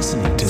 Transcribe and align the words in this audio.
listening 0.00 0.34
to 0.38 0.49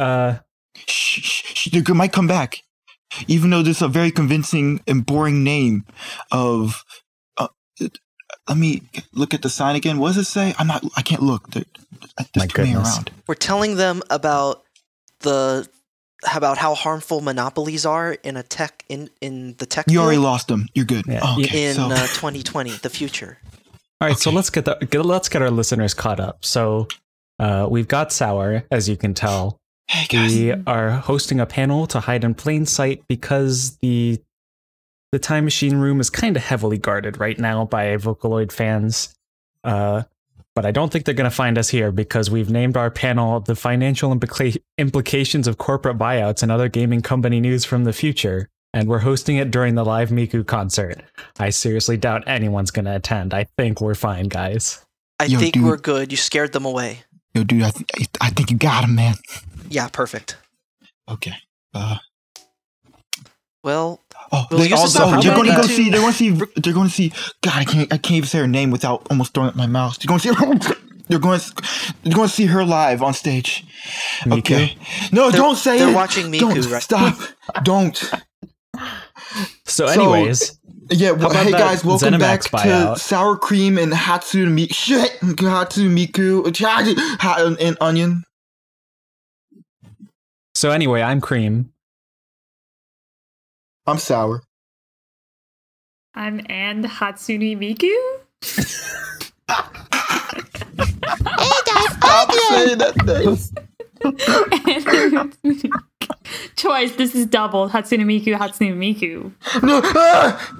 Uh, 0.00 0.38
Shh, 0.86 1.20
shh, 1.20 1.70
shh, 1.70 1.88
might 1.90 2.12
come 2.12 2.26
back. 2.26 2.62
Even 3.26 3.50
though 3.50 3.62
this 3.62 3.78
is 3.78 3.82
a 3.82 3.88
very 3.88 4.10
convincing 4.10 4.80
and 4.86 5.04
boring 5.04 5.42
name 5.44 5.84
of. 6.30 6.84
Uh, 7.36 7.48
let 8.48 8.56
me 8.56 8.82
look 9.12 9.34
at 9.34 9.42
the 9.42 9.48
sign 9.50 9.76
again. 9.76 9.98
What 9.98 10.08
does 10.14 10.18
it 10.18 10.24
say? 10.30 10.54
I'm 10.58 10.66
not. 10.68 10.84
I 10.96 11.02
can't 11.02 11.22
look. 11.22 11.50
There, 11.50 11.64
there's 12.00 12.28
My 12.36 12.46
too 12.46 12.54
goodness. 12.54 12.96
around. 12.96 13.10
We're 13.26 13.34
telling 13.34 13.76
them 13.76 14.02
about 14.10 14.62
the 15.20 15.68
about 16.34 16.58
how 16.58 16.74
harmful 16.74 17.20
monopolies 17.20 17.84
are 17.84 18.12
in 18.12 18.36
a 18.36 18.42
tech 18.42 18.84
in 18.88 19.10
in 19.20 19.54
the 19.58 19.66
tech 19.66 19.86
You 19.88 20.00
already 20.00 20.18
lost 20.18 20.48
them. 20.48 20.68
You're 20.74 20.84
good. 20.84 21.04
Yeah, 21.08 21.20
Oh, 21.22 21.40
okay, 21.40 21.66
in 21.66 21.74
so 21.74 21.86
uh, 21.86 21.96
2020, 22.06 22.70
the 22.82 22.90
future. 22.90 23.38
all 24.00 24.08
right, 24.08 24.16
so 24.18 24.30
let's 24.30 24.50
get 24.50 24.64
the 24.66 24.76
get, 24.88 25.04
let's 25.04 25.28
get 25.28 25.42
our 25.42 25.50
listeners 25.50 25.94
caught 25.94 26.20
up. 26.20 26.44
So, 26.44 26.86
uh, 27.38 27.66
we've 27.70 27.88
got 27.88 28.12
Sour, 28.12 28.64
as 28.70 28.88
you 28.88 28.96
can 28.96 29.14
tell. 29.14 29.58
Hey 29.90 30.06
guys. 30.06 30.34
We 30.34 30.52
are 30.66 30.90
hosting 30.90 31.40
a 31.40 31.46
panel 31.46 31.86
to 31.88 32.00
hide 32.00 32.22
in 32.24 32.34
plain 32.34 32.64
sight 32.64 33.02
because 33.08 33.76
the 33.78 34.20
the 35.12 35.18
time 35.18 35.44
machine 35.44 35.76
room 35.76 36.00
is 36.00 36.08
kind 36.08 36.36
of 36.36 36.44
heavily 36.44 36.78
guarded 36.78 37.18
right 37.18 37.38
now 37.38 37.64
by 37.64 37.96
Vocaloid 37.96 38.52
fans. 38.52 39.12
Uh, 39.64 40.04
but 40.54 40.64
I 40.64 40.70
don't 40.70 40.92
think 40.92 41.04
they're 41.04 41.14
going 41.14 41.28
to 41.28 41.34
find 41.34 41.58
us 41.58 41.68
here 41.68 41.90
because 41.90 42.30
we've 42.30 42.48
named 42.50 42.76
our 42.76 42.90
panel 42.92 43.40
the 43.40 43.56
financial 43.56 44.14
implica- 44.14 44.60
implications 44.78 45.48
of 45.48 45.58
corporate 45.58 45.98
buyouts 45.98 46.44
and 46.44 46.52
other 46.52 46.68
gaming 46.68 47.00
company 47.02 47.40
news 47.40 47.64
from 47.64 47.82
the 47.84 47.92
future. 47.92 48.48
And 48.72 48.88
we're 48.88 49.00
hosting 49.00 49.36
it 49.36 49.50
during 49.50 49.74
the 49.74 49.84
live 49.84 50.10
Miku 50.10 50.46
concert. 50.46 51.02
I 51.40 51.50
seriously 51.50 51.96
doubt 51.96 52.22
anyone's 52.28 52.70
going 52.70 52.84
to 52.84 52.94
attend. 52.94 53.34
I 53.34 53.46
think 53.58 53.80
we're 53.80 53.96
fine, 53.96 54.26
guys. 54.28 54.84
I 55.18 55.24
Yo, 55.24 55.40
think 55.40 55.54
dude. 55.54 55.64
we're 55.64 55.76
good. 55.76 56.12
You 56.12 56.16
scared 56.16 56.52
them 56.52 56.64
away. 56.64 57.00
Yo, 57.34 57.42
dude, 57.42 57.62
I, 57.62 57.70
th- 57.70 58.08
I 58.20 58.30
think 58.30 58.52
you 58.52 58.56
got 58.56 58.84
him, 58.84 58.94
man. 58.94 59.14
Yeah, 59.70 59.88
perfect. 59.88 60.36
Okay. 61.08 61.32
Uh, 61.72 61.96
Well, 63.62 64.00
oh, 64.32 64.46
We'll 64.50 64.60
they 64.60 64.68
use 64.68 64.82
this 64.82 64.96
also, 64.96 65.20
they're 65.20 65.34
going 65.34 65.48
to 65.50 65.56
go 65.56 65.62
see. 65.62 65.90
They're 65.90 66.00
going 66.00 66.12
to 66.12 66.18
see. 66.18 66.30
They're 66.56 66.72
going 66.74 66.88
to 66.88 66.94
see. 66.94 67.12
God, 67.42 67.54
I 67.54 67.64
can't. 67.64 67.92
I 67.92 67.96
can't 67.98 68.16
even 68.16 68.28
say 68.28 68.38
her 68.38 68.48
name 68.48 68.70
without 68.70 69.06
almost 69.10 69.34
throwing 69.34 69.48
up 69.50 69.56
my 69.56 69.66
mouth. 69.66 69.98
They're 69.98 70.08
going 70.08 70.20
to 70.20 70.28
see. 70.28 70.34
They're 71.08 71.18
going. 71.18 71.40
To, 71.40 71.54
they're 72.04 72.14
going 72.14 72.28
to 72.28 72.34
see 72.34 72.46
her 72.46 72.64
live 72.64 73.02
on 73.02 73.12
stage. 73.14 73.64
Miku? 74.20 74.38
Okay. 74.38 74.76
No, 75.12 75.30
They're- 75.30 75.40
don't 75.40 75.56
say 75.56 75.78
they're 75.78 75.90
it. 75.90 75.94
watching 75.94 76.30
Miku 76.32 76.40
Don't 76.40 76.70
right- 76.70 76.82
stop. 76.82 77.18
don't. 77.64 77.96
So, 79.66 79.86
So- 79.86 79.86
anyways, 79.88 80.58
Yeah. 80.90 81.10
Well, 81.12 81.30
hey 81.30 81.52
guys, 81.52 81.84
welcome 81.84 82.18
back 82.18 82.40
ZeniMax 82.42 82.94
to? 82.94 82.98
Sour 83.00 83.36
Cream 83.36 83.76
and 83.78 83.92
Hatsune 83.92 84.56
Miku. 84.56 84.72
Shit, 84.74 85.20
Hatsune 85.20 85.94
Miku 85.94 86.56
Ha- 87.20 87.36
and, 87.38 87.58
and 87.60 87.76
Onion. 87.80 88.24
So 90.60 90.70
anyway, 90.70 91.00
I'm 91.00 91.22
Cream. 91.22 91.72
I'm 93.86 93.96
sour. 93.96 94.42
I'm 96.14 96.42
and 96.50 96.84
Hatsune 96.84 97.56
Miku. 97.56 97.88
Stop 101.96 102.30
saying 102.50 102.76
that 102.78 102.94
name. 103.06 103.38
Choice. 106.56 106.94
This 106.96 107.14
is 107.14 107.24
double 107.24 107.70
Hatsune 107.70 108.04
Miku. 108.04 108.36
Hatsune 108.36 108.76
Miku. 108.76 109.32
No. 109.62 109.80
Ah! 109.82 110.52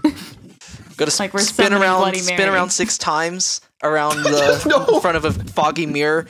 go 0.97 1.05
to 1.05 1.15
Like 1.22 1.34
we're 1.34 1.41
spin 1.41 1.75
around, 1.75 1.99
Bloody 2.00 2.21
spin 2.21 2.39
Mary. 2.39 2.49
around 2.50 2.71
six 2.71 2.97
times 2.97 3.60
around 3.83 4.16
the 4.22 4.62
No. 4.66 5.00
front 5.00 5.19
of 5.19 5.27
a 5.27 5.33
foggy 5.33 5.84
mirror. 5.87 6.27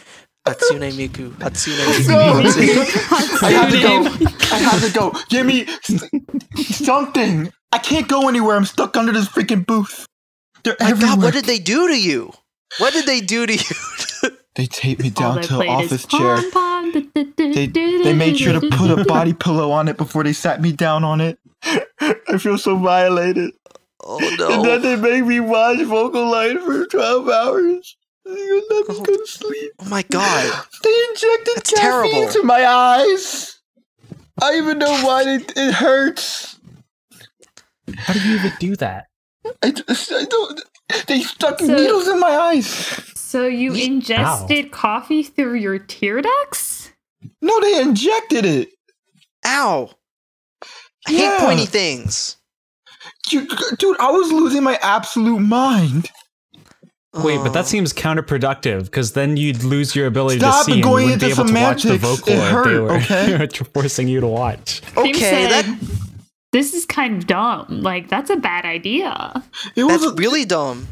Hatsune 0.47 0.91
Miku. 0.93 1.31
Hatsune 1.39 2.09
No. 2.09 2.41
Miku. 2.43 3.43
I 3.43 3.51
have 3.51 3.71
to 3.71 3.81
go. 3.83 4.27
I 4.55 4.59
have 4.59 4.85
to 4.87 4.93
go. 4.93 5.13
Give 5.29 5.47
me 5.47 5.67
something. 6.63 7.53
I 7.73 7.79
can't 7.79 8.09
go 8.09 8.29
anywhere. 8.29 8.57
I'm 8.57 8.65
stuck 8.65 8.97
under 8.97 9.13
this 9.13 9.29
freaking 9.29 9.65
booth. 9.67 10.07
They're 10.65 10.77
My 10.81 10.91
everywhere. 10.91 11.17
God, 11.17 11.23
what 11.25 11.35
did 11.35 11.45
they 11.45 11.59
do 11.59 11.89
to 11.89 11.99
you? 12.01 12.33
What 12.79 12.93
did 12.93 13.07
they 13.07 13.21
do 13.21 13.47
to 13.47 13.55
you? 13.55 14.31
they 14.55 14.67
taped 14.67 15.03
me 15.03 15.11
down 15.11 15.43
to 15.43 15.61
an 15.61 15.69
office 15.69 15.93
is 15.93 16.07
chair. 16.07 16.37
pom 16.37 16.51
pom, 16.51 16.93
du- 16.93 17.03
du- 17.15 17.33
du- 17.33 17.53
They 17.53 17.67
they 17.67 18.15
made 18.15 18.39
sure 18.39 18.59
to 18.59 18.69
put 18.71 18.91
a 18.91 19.05
body 19.05 19.33
pillow 19.33 19.71
on 19.71 19.89
it 19.89 19.97
before 19.97 20.25
they 20.25 20.33
sat 20.33 20.61
me 20.61 20.73
down 20.73 21.05
on 21.05 21.21
it. 21.21 21.39
I 22.01 22.39
feel 22.39 22.59
so 22.59 22.77
violated. 22.77 23.53
oh 24.05 24.19
no. 24.39 24.51
And 24.55 24.65
then 24.65 24.83
they 24.83 24.97
make 24.97 25.25
me 25.27 25.41
watch 25.41 25.79
Vocal 25.83 26.25
Vocaloid 26.27 26.65
for 26.65 26.87
12 26.87 27.29
hours. 27.29 27.97
You 28.37 28.67
let 28.71 28.89
me 28.89 28.95
go 29.05 29.05
to 29.17 29.27
sleep. 29.27 29.73
Oh 29.81 29.89
my 29.89 30.03
god. 30.03 30.65
They 30.83 31.05
injected 31.11 31.57
That's 31.57 31.71
caffeine 31.73 32.11
terrible. 32.13 32.23
into 32.29 32.43
my 32.45 32.65
eyes. 32.67 33.59
I 34.43 34.57
even 34.57 34.79
know 34.79 34.93
why 35.05 35.23
it, 35.27 35.53
it 35.57 35.75
hurts. 35.75 36.59
How 37.97 38.13
do 38.15 38.21
you 38.29 38.37
even 38.37 38.53
do 38.59 38.77
that? 38.77 39.07
I, 39.63 39.71
just- 39.71 40.13
I 40.13 40.25
don't. 40.25 40.61
They 41.07 41.21
stuck 41.21 41.59
So- 41.61 41.67
needles 41.67 42.09
in 42.09 42.19
my 42.21 42.31
eyes. 42.31 42.67
So 43.15 43.47
you 43.47 43.75
Ye- 43.75 43.87
ingested 43.87 44.73
coffee 44.73 45.23
through 45.23 45.55
your 45.55 45.79
tear 45.79 46.21
ducts? 46.23 46.91
No, 47.43 47.61
they 47.61 47.81
injected 47.81 48.45
it. 48.45 48.71
Ow. 49.47 49.91
I 51.07 51.11
Yeah. 51.13 51.39
hate 51.39 51.47
pointy 51.47 51.67
things. 51.67 52.37
You, 53.31 53.47
dude, 53.79 53.99
I 54.01 54.11
was 54.11 54.33
losing 54.33 54.63
my 54.65 54.79
absolute 54.83 55.39
mind. 55.41 56.11
Wait, 57.13 57.39
but 57.39 57.49
Oh. 57.49 57.53
that 57.53 57.67
seems 57.67 57.93
counterproductive 57.93 58.85
because 58.85 59.13
then 59.13 59.37
you'd 59.37 59.65
lose 59.65 59.97
your 59.97 60.07
ability 60.07 60.39
Stop 60.39 60.61
to 60.61 60.65
see 60.67 60.73
and 60.73 60.79
you 60.79 60.85
going 60.85 61.05
wouldn't 61.07 61.21
be 61.21 61.31
into 61.31 61.41
able 61.43 61.49
to 61.49 61.61
watch 61.61 61.83
the 61.83 61.99
semantics. 61.99 62.21
vocal 62.21 62.33
It 62.33 62.37
if 62.37 62.43
they 62.45 62.51
hurt, 62.51 62.83
were 62.83 62.93
okay? 63.47 63.65
forcing 63.75 64.07
you 64.09 64.21
to 64.21 64.27
watch. 64.29 64.81
Okay, 64.97 65.13
said, 65.15 65.51
that 65.51 65.81
This 66.53 66.73
is 66.73 66.87
kind 66.87 67.17
of 67.17 67.27
dumb. 67.27 67.81
Like 67.83 68.09
that's 68.09 68.31
a 68.31 68.37
bad 68.37 68.65
idea. 68.65 69.43
It 69.75 69.85
was 69.85 70.03
that's 70.03 70.13
a- 70.13 70.15
really 70.15 70.45
dumb. 70.45 70.87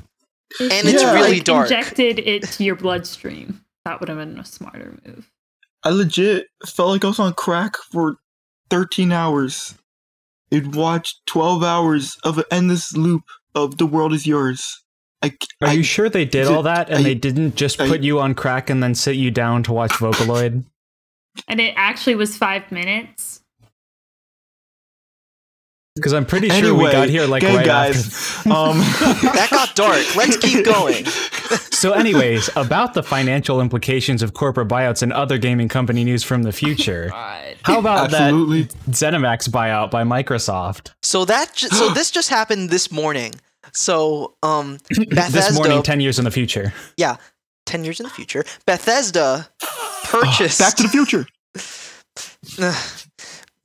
If 0.58 0.72
And 0.72 0.88
you, 0.88 0.94
it's 0.94 1.04
really 1.04 1.34
like, 1.34 1.44
dark. 1.44 1.70
Injected 1.70 2.18
it 2.20 2.42
to 2.44 2.64
your 2.64 2.74
bloodstream. 2.74 3.60
That 3.84 4.00
would 4.00 4.08
have 4.08 4.18
been 4.18 4.38
a 4.38 4.44
smarter 4.44 4.98
move. 5.06 5.30
I 5.84 5.90
legit 5.90 6.46
felt 6.66 6.88
like 6.90 7.04
I 7.04 7.08
was 7.08 7.18
on 7.20 7.32
crack 7.34 7.76
for 7.92 8.16
13 8.70 9.12
hours. 9.12 9.74
It 10.50 10.74
watched 10.74 11.20
12 11.26 11.62
hours 11.62 12.16
of 12.24 12.38
an 12.38 12.44
endless 12.50 12.96
loop 12.96 13.22
of 13.54 13.78
"The 13.78 13.86
World 13.86 14.12
Is 14.14 14.26
Yours." 14.26 14.82
I, 15.22 15.32
Are 15.62 15.68
I 15.68 15.72
you 15.72 15.82
sure 15.82 16.08
they 16.08 16.24
did 16.24 16.46
I- 16.46 16.54
all 16.54 16.62
that 16.62 16.88
and 16.90 16.98
I- 16.98 17.02
they 17.02 17.14
didn't 17.14 17.56
just 17.56 17.80
I- 17.80 17.88
put 17.88 18.02
you 18.02 18.20
on 18.20 18.34
crack 18.34 18.70
and 18.70 18.82
then 18.82 18.94
sit 18.94 19.16
you 19.16 19.30
down 19.30 19.62
to 19.64 19.72
watch 19.72 19.92
Vocaloid? 19.92 20.64
And 21.48 21.60
it 21.60 21.74
actually 21.76 22.14
was 22.16 22.36
five 22.36 22.70
minutes. 22.72 23.40
Because 25.96 26.12
I'm 26.12 26.26
pretty 26.26 26.48
sure 26.48 26.56
anyway, 26.58 26.84
we 26.86 26.92
got 26.92 27.08
here 27.08 27.26
like 27.26 27.42
okay, 27.42 27.56
right 27.56 27.66
guys. 27.66 28.06
after. 28.06 28.48
Um, 28.52 28.78
That 29.34 29.48
got 29.50 29.74
dark. 29.74 30.14
Let's 30.14 30.36
keep 30.36 30.64
going. 30.64 31.04
So, 31.72 31.92
anyways, 31.92 32.48
about 32.56 32.94
the 32.94 33.02
financial 33.02 33.60
implications 33.60 34.22
of 34.22 34.32
corporate 34.32 34.68
buyouts 34.68 35.02
and 35.02 35.12
other 35.12 35.38
gaming 35.38 35.68
company 35.68 36.04
news 36.04 36.22
from 36.22 36.44
the 36.44 36.52
future. 36.52 37.10
How 37.62 37.80
about 37.80 38.12
Absolutely. 38.12 38.62
that 38.62 38.72
ZeniMax 38.90 39.48
buyout 39.48 39.90
by 39.90 40.04
Microsoft? 40.04 40.92
So 41.02 41.24
that 41.24 41.54
ju- 41.54 41.68
so 41.68 41.90
this 41.90 42.12
just 42.12 42.30
happened 42.30 42.70
this 42.70 42.92
morning. 42.92 43.32
So 43.78 44.34
um 44.42 44.78
Bethesda 44.88 45.30
This 45.30 45.54
morning, 45.54 45.82
10 45.82 46.00
years 46.00 46.18
in 46.18 46.24
the 46.24 46.30
future. 46.30 46.72
yeah, 46.96 47.16
10 47.66 47.84
years 47.84 48.00
in 48.00 48.04
the 48.04 48.10
future, 48.10 48.44
Bethesda 48.66 49.48
purchased 50.04 50.58
Back 50.64 50.74
to 50.76 50.82
the 50.82 50.88
Future. 50.88 51.26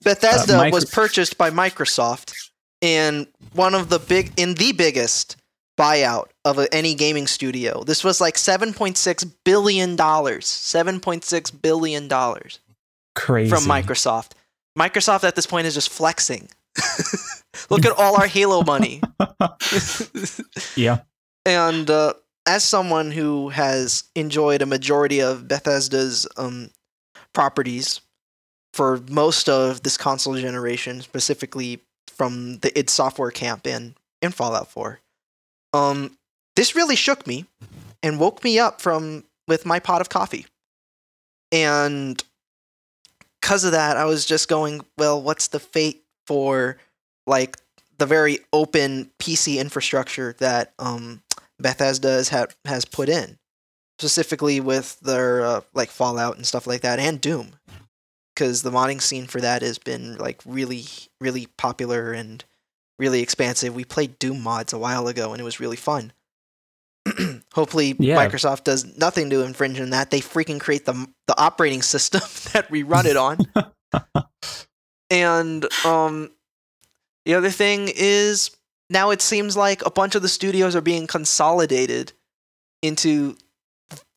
Bethesda 0.04 0.54
Uh, 0.56 0.57
micro- 0.57 0.75
was 0.75 0.86
purchased 0.86 1.38
by 1.38 1.50
Microsoft 1.50 2.33
in 2.81 3.27
one 3.54 3.74
of 3.74 3.89
the 3.89 4.00
big 4.00 4.31
in 4.38 4.54
the 4.56 4.71
biggest 4.74 5.38
buyout 5.80 6.25
of 6.45 6.60
a, 6.60 6.71
any 6.74 6.94
gaming 6.94 7.25
studio. 7.25 7.83
This 7.83 8.04
was 8.04 8.21
like 8.21 8.36
7.6 8.36 9.31
billion 9.44 9.95
dollars. 9.95 10.45
7.6 10.45 11.62
billion 11.62 12.07
dollars 12.07 12.60
Crazy. 13.15 13.50
from 13.50 13.63
Microsoft. 13.63 14.31
Microsoft 14.77 15.24
at 15.24 15.36
this 15.36 15.48
point 15.48 15.65
is 15.68 15.74
just 15.74 15.89
flexing. 15.89 16.50
Look 17.69 17.86
at 17.86 17.92
all 17.98 18.15
our 18.15 18.27
Halo 18.27 18.63
money. 18.63 19.01
Yeah. 20.75 21.00
and 21.45 21.89
uh, 21.89 22.13
as 22.45 22.63
someone 22.63 23.12
who 23.12 23.50
has 23.50 24.04
enjoyed 24.15 24.62
a 24.62 24.65
majority 24.65 25.21
of 25.21 25.48
Bethesda's 25.48 26.27
um, 26.38 26.69
properties 27.33 28.01
for 28.74 29.00
most 29.10 29.50
of 29.50 29.83
this 29.83 29.98
console 29.98 30.36
generation, 30.36 31.01
specifically 31.01 31.81
from 32.07 32.57
the 32.60 32.77
id 32.77 32.89
Software 32.89 33.31
camp 33.31 33.65
and 33.68 33.95
in 34.21 34.31
Fallout 34.31 34.68
4, 34.69 35.00
um, 35.74 36.18
this 36.56 36.75
really 36.75 36.95
shook 36.95 37.25
me 37.27 37.45
and 38.01 38.19
woke 38.19 38.44
me 38.44 38.60
up 38.60 38.81
from 38.81 39.24
with 39.48 39.65
my 39.65 39.80
pot 39.80 40.01
of 40.01 40.10
coffee. 40.10 40.45
And 41.51 42.21
because 43.42 43.63
of 43.63 43.74
that, 43.74 43.98
I 43.98 44.06
was 44.06 44.25
just 44.25 44.48
going, 44.50 44.81
well, 44.98 45.21
what's 45.21 45.48
the 45.50 45.60
fate 45.60 46.04
for 46.25 46.77
like 47.27 47.57
the 47.97 48.05
very 48.05 48.39
open 48.51 49.11
PC 49.19 49.59
infrastructure 49.59 50.35
that 50.39 50.73
um, 50.79 51.21
Bethesda 51.59 52.09
has 52.09 52.29
had, 52.29 52.53
has 52.65 52.85
put 52.85 53.09
in, 53.09 53.37
specifically 53.99 54.59
with 54.59 54.99
their 55.01 55.45
uh, 55.45 55.61
like 55.73 55.89
Fallout 55.89 56.35
and 56.35 56.45
stuff 56.45 56.67
like 56.67 56.81
that, 56.81 56.99
and 56.99 57.21
Doom, 57.21 57.55
because 58.35 58.61
the 58.61 58.71
modding 58.71 59.01
scene 59.01 59.27
for 59.27 59.39
that 59.41 59.61
has 59.61 59.77
been 59.77 60.17
like 60.17 60.41
really, 60.45 60.85
really 61.21 61.47
popular 61.57 62.11
and 62.13 62.43
really 62.99 63.21
expansive. 63.21 63.73
We 63.75 63.85
played 63.85 64.19
Doom 64.19 64.41
mods 64.41 64.73
a 64.73 64.77
while 64.77 65.07
ago, 65.07 65.31
and 65.31 65.39
it 65.39 65.45
was 65.45 65.59
really 65.59 65.77
fun. 65.77 66.11
Hopefully, 67.53 67.95
Yeah. 67.99 68.15
Microsoft 68.25 68.63
does 68.63 68.97
nothing 68.97 69.29
to 69.29 69.43
infringe 69.43 69.79
on 69.79 69.89
that. 69.91 70.09
They 70.09 70.21
freaking 70.21 70.59
create 70.59 70.85
the 70.85 71.07
the 71.27 71.39
operating 71.39 71.81
system 71.93 72.21
that 72.53 72.69
we 72.71 72.83
run 72.83 73.05
it 73.05 73.17
on. 73.17 73.37
and 75.09 75.65
um, 75.85 76.31
the 77.25 77.33
other 77.35 77.49
thing 77.49 77.89
is 77.95 78.51
now 78.89 79.09
it 79.11 79.21
seems 79.21 79.55
like 79.57 79.85
a 79.85 79.91
bunch 79.91 80.15
of 80.15 80.21
the 80.21 80.27
studios 80.27 80.75
are 80.75 80.81
being 80.81 81.07
consolidated 81.07 82.13
into 82.81 83.35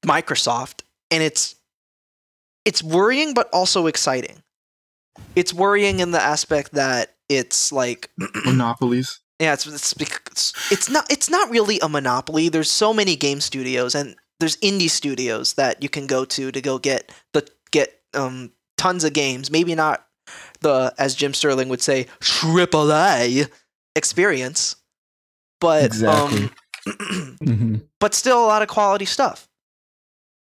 Microsoft, 0.05 0.83
and 1.11 1.23
it's 1.23 1.57
it's 2.65 2.83
worrying 2.83 3.35
but 3.35 3.49
also 3.53 3.87
exciting. 3.87 4.43
It's 5.35 5.55
worrying 5.55 6.01
in 6.01 6.11
the 6.11 6.21
aspect 6.21 6.73
that 6.73 7.15
it's 7.29 7.73
like 7.73 8.11
Monopolies. 8.45 9.21
yeah, 9.41 9.55
it's 9.55 9.67
it's 9.67 10.53
it's 10.71 10.91
not 10.91 11.11
it's 11.11 11.31
not 11.31 11.51
really 11.51 11.79
a 11.81 11.89
monopoly. 11.89 12.49
There's 12.49 12.71
so 12.71 12.93
many 12.93 13.17
game 13.17 13.41
studios 13.41 13.95
and 13.95 14.17
there's 14.41 14.57
indie 14.59 14.91
studios 14.91 15.55
that 15.55 15.83
you 15.83 15.89
can 15.89 16.07
go 16.07 16.25
to 16.27 16.53
to 16.53 16.61
go 16.61 16.79
get 16.79 17.13
the 17.33 17.49
get 17.71 18.01
um 18.15 18.53
tons 18.77 19.05
of 19.05 19.13
games. 19.13 19.51
Maybe 19.51 19.75
not 19.75 20.07
the 20.61 20.95
as 20.99 21.15
Jim 21.15 21.35
Sterling 21.35 21.69
would 21.69 21.83
say 21.83 22.07
triple 22.21 22.93
A 22.93 23.47
experience, 23.95 24.77
but 25.61 25.85
Exactly. 25.85 26.45
um, 26.45 26.51
Mhm. 27.43 27.83
but 28.01 28.15
still 28.15 28.45
a 28.45 28.47
lot 28.47 28.63
of 28.63 28.69
quality 28.69 29.05
stuff. 29.05 29.49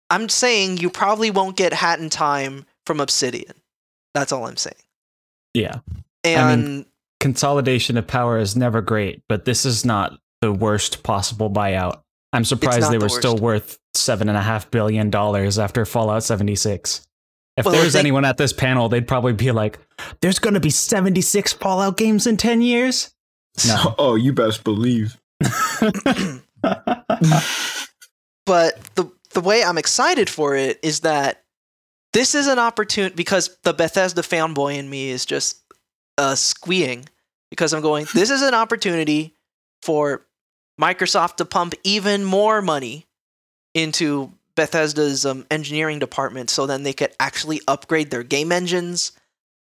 I'm 0.10 0.30
saying 0.30 0.78
you 0.78 0.90
probably 0.90 1.32
won't 1.32 1.56
get 1.56 1.74
Hat 1.74 2.00
in 2.00 2.10
Time 2.10 2.66
from 2.86 3.00
Obsidian. 3.00 3.54
That's 4.14 4.32
all 4.32 4.46
I'm 4.48 4.58
saying. 4.58 4.76
Yeah. 5.54 5.80
And 6.24 6.66
mean, 6.66 6.86
Consolidation 7.20 7.96
of 7.98 8.06
power 8.06 8.38
is 8.38 8.56
never 8.56 8.82
great, 8.82 9.22
but 9.30 9.46
this 9.46 9.66
is 9.66 9.86
not 9.86 10.20
the 10.42 10.52
worst 10.52 11.04
possible 11.04 11.50
buyout. 11.50 12.02
I'm 12.34 12.44
surprised 12.44 12.92
they 12.92 12.98
the 12.98 13.06
were 13.06 13.10
still 13.10 13.38
worth 13.38 13.80
seven 13.94 14.28
and 14.28 14.38
a 14.38 14.42
half 14.42 14.70
billion 14.72 15.10
dollars 15.10 15.58
after 15.58 15.86
Fallout 15.86 16.24
76. 16.24 17.02
If 17.56 17.66
Well, 17.66 17.74
there 17.74 17.84
was 17.84 17.94
they- 17.94 18.00
anyone 18.00 18.26
at 18.26 18.38
this 18.38 18.52
panel, 18.54 18.90
they'd 18.90 19.08
probably 19.08 19.34
be 19.34 19.52
like, 19.52 19.80
"There's 20.22 20.40
going 20.40 20.56
to 20.56 20.60
be 20.60 20.70
76 20.72 21.54
Fallout 21.54 21.98
games 21.98 22.26
in 22.28 22.38
10 22.38 22.62
years." 22.62 23.12
No. 23.68 23.96
Oh, 24.00 24.16
you 24.16 24.34
best 24.34 24.64
believe. 24.64 25.18
but 28.46 28.80
the 28.96 29.12
the 29.34 29.42
way 29.42 29.64
I'm 29.64 29.78
excited 29.78 30.30
for 30.30 30.56
it 30.56 30.80
is 30.84 31.02
that 31.02 31.44
this 32.14 32.36
is 32.36 32.48
an 32.48 32.60
opportunity 32.60 33.16
because 33.16 33.58
the 33.64 33.74
Bethesda 33.74 34.22
fanboy 34.22 34.78
in 34.78 34.90
me 34.90 35.10
is 35.10 35.26
just 35.26 35.60
uh, 36.20 36.36
squeeing 36.36 37.06
because 37.50 37.74
I'm 37.74 37.82
going. 37.82 38.06
This 38.14 38.30
is 38.30 38.42
an 38.44 38.54
opportunity 38.54 39.36
for 39.82 40.26
Microsoft 40.80 41.38
to 41.38 41.46
pump 41.46 41.74
even 41.84 42.24
more 42.24 42.62
money 42.62 43.08
into 43.74 44.32
Bethesda's 44.56 45.26
um, 45.26 45.46
engineering 45.50 46.00
department, 46.00 46.50
so 46.50 46.66
then 46.66 46.84
they 46.84 46.94
could 46.94 47.12
actually 47.20 47.62
upgrade 47.68 48.12
their 48.12 48.24
game 48.24 48.52
engines. 48.52 49.12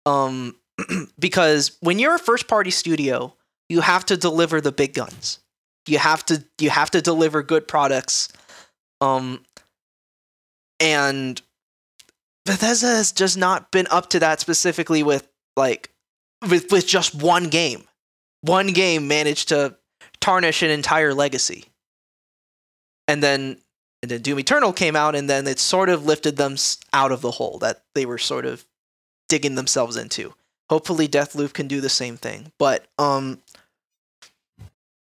Um, 0.05 0.55
because 1.19 1.77
when 1.81 1.99
you're 1.99 2.15
a 2.15 2.19
first 2.19 2.47
party 2.47 2.71
studio, 2.71 3.35
you 3.69 3.81
have 3.81 4.05
to 4.05 4.17
deliver 4.17 4.61
the 4.61 4.71
big 4.71 4.93
guns. 4.93 5.39
You 5.87 5.99
have 5.99 6.25
to 6.27 6.43
you 6.59 6.69
have 6.69 6.91
to 6.91 7.01
deliver 7.01 7.43
good 7.43 7.67
products. 7.67 8.29
Um, 9.01 9.45
and 10.79 11.41
Bethesda 12.45 12.87
has 12.87 13.11
just 13.11 13.37
not 13.37 13.71
been 13.71 13.87
up 13.89 14.09
to 14.11 14.19
that 14.19 14.39
specifically 14.39 15.03
with 15.03 15.27
like 15.55 15.91
with 16.47 16.71
with 16.71 16.87
just 16.87 17.15
one 17.15 17.49
game. 17.49 17.83
One 18.41 18.67
game 18.67 19.07
managed 19.07 19.49
to 19.49 19.77
tarnish 20.21 20.61
an 20.61 20.69
entire 20.69 21.13
legacy. 21.13 21.65
And 23.07 23.23
then 23.23 23.57
and 24.01 24.11
then 24.11 24.21
Doom 24.21 24.39
Eternal 24.39 24.73
came 24.73 24.95
out 24.95 25.15
and 25.15 25.29
then 25.29 25.47
it 25.47 25.59
sort 25.59 25.89
of 25.89 26.05
lifted 26.05 26.37
them 26.37 26.55
out 26.93 27.11
of 27.11 27.21
the 27.21 27.31
hole 27.31 27.57
that 27.59 27.83
they 27.95 28.05
were 28.05 28.17
sort 28.17 28.45
of 28.45 28.65
digging 29.29 29.55
themselves 29.55 29.97
into. 29.97 30.33
Hopefully 30.69 31.07
Deathloop 31.07 31.53
can 31.53 31.67
do 31.67 31.81
the 31.81 31.89
same 31.89 32.17
thing. 32.17 32.51
But 32.59 32.85
um 32.97 33.41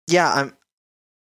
yeah, 0.07 0.31
I'm 0.33 0.53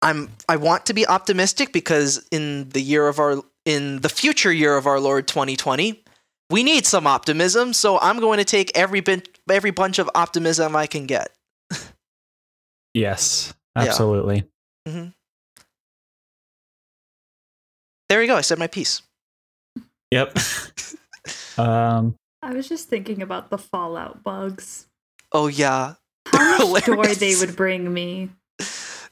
I'm 0.02 0.31
I 0.49 0.56
want 0.56 0.87
to 0.87 0.94
be 0.94 1.06
optimistic 1.06 1.72
because 1.72 2.26
in 2.31 2.69
the 2.70 2.81
year 2.81 3.08
of 3.08 3.19
our 3.19 3.43
in 3.64 4.00
the 4.00 4.08
future 4.08 4.52
year 4.52 4.76
of 4.76 4.87
our 4.87 5.00
Lord 5.00 5.26
2020, 5.26 6.02
we 6.50 6.62
need 6.62 6.87
some 6.87 7.06
optimism. 7.06 7.72
So 7.72 7.99
I'm 7.99 8.20
going 8.20 8.38
to 8.38 8.44
take 8.44 8.70
every 8.76 9.00
bit 9.00 9.38
every 9.50 9.72
bunch 9.72 9.99
of 9.99 10.08
optimism 10.14 10.76
I 10.76 10.87
can 10.87 11.06
get. 11.06 11.31
yes, 12.94 13.52
Yeah. 13.76 13.82
absolutely. 13.82 14.44
There 18.09 18.21
we 18.21 18.27
go. 18.27 18.37
I 18.37 18.41
said 18.41 18.59
my 18.59 18.67
piece. 18.67 19.03
Yep. 20.11 20.38
um, 21.59 22.15
I 22.43 22.53
was 22.53 22.69
just 22.69 22.88
thinking 22.88 23.23
about 23.23 23.50
the 23.50 23.59
Fallout 23.59 24.23
bugs. 24.23 24.87
Oh 25.33 25.47
yeah, 25.49 25.95
How 26.33 26.73
much 26.73 26.85
joy 26.87 27.15
they 27.15 27.35
would 27.37 27.55
bring 27.57 27.93
me. 27.93 28.31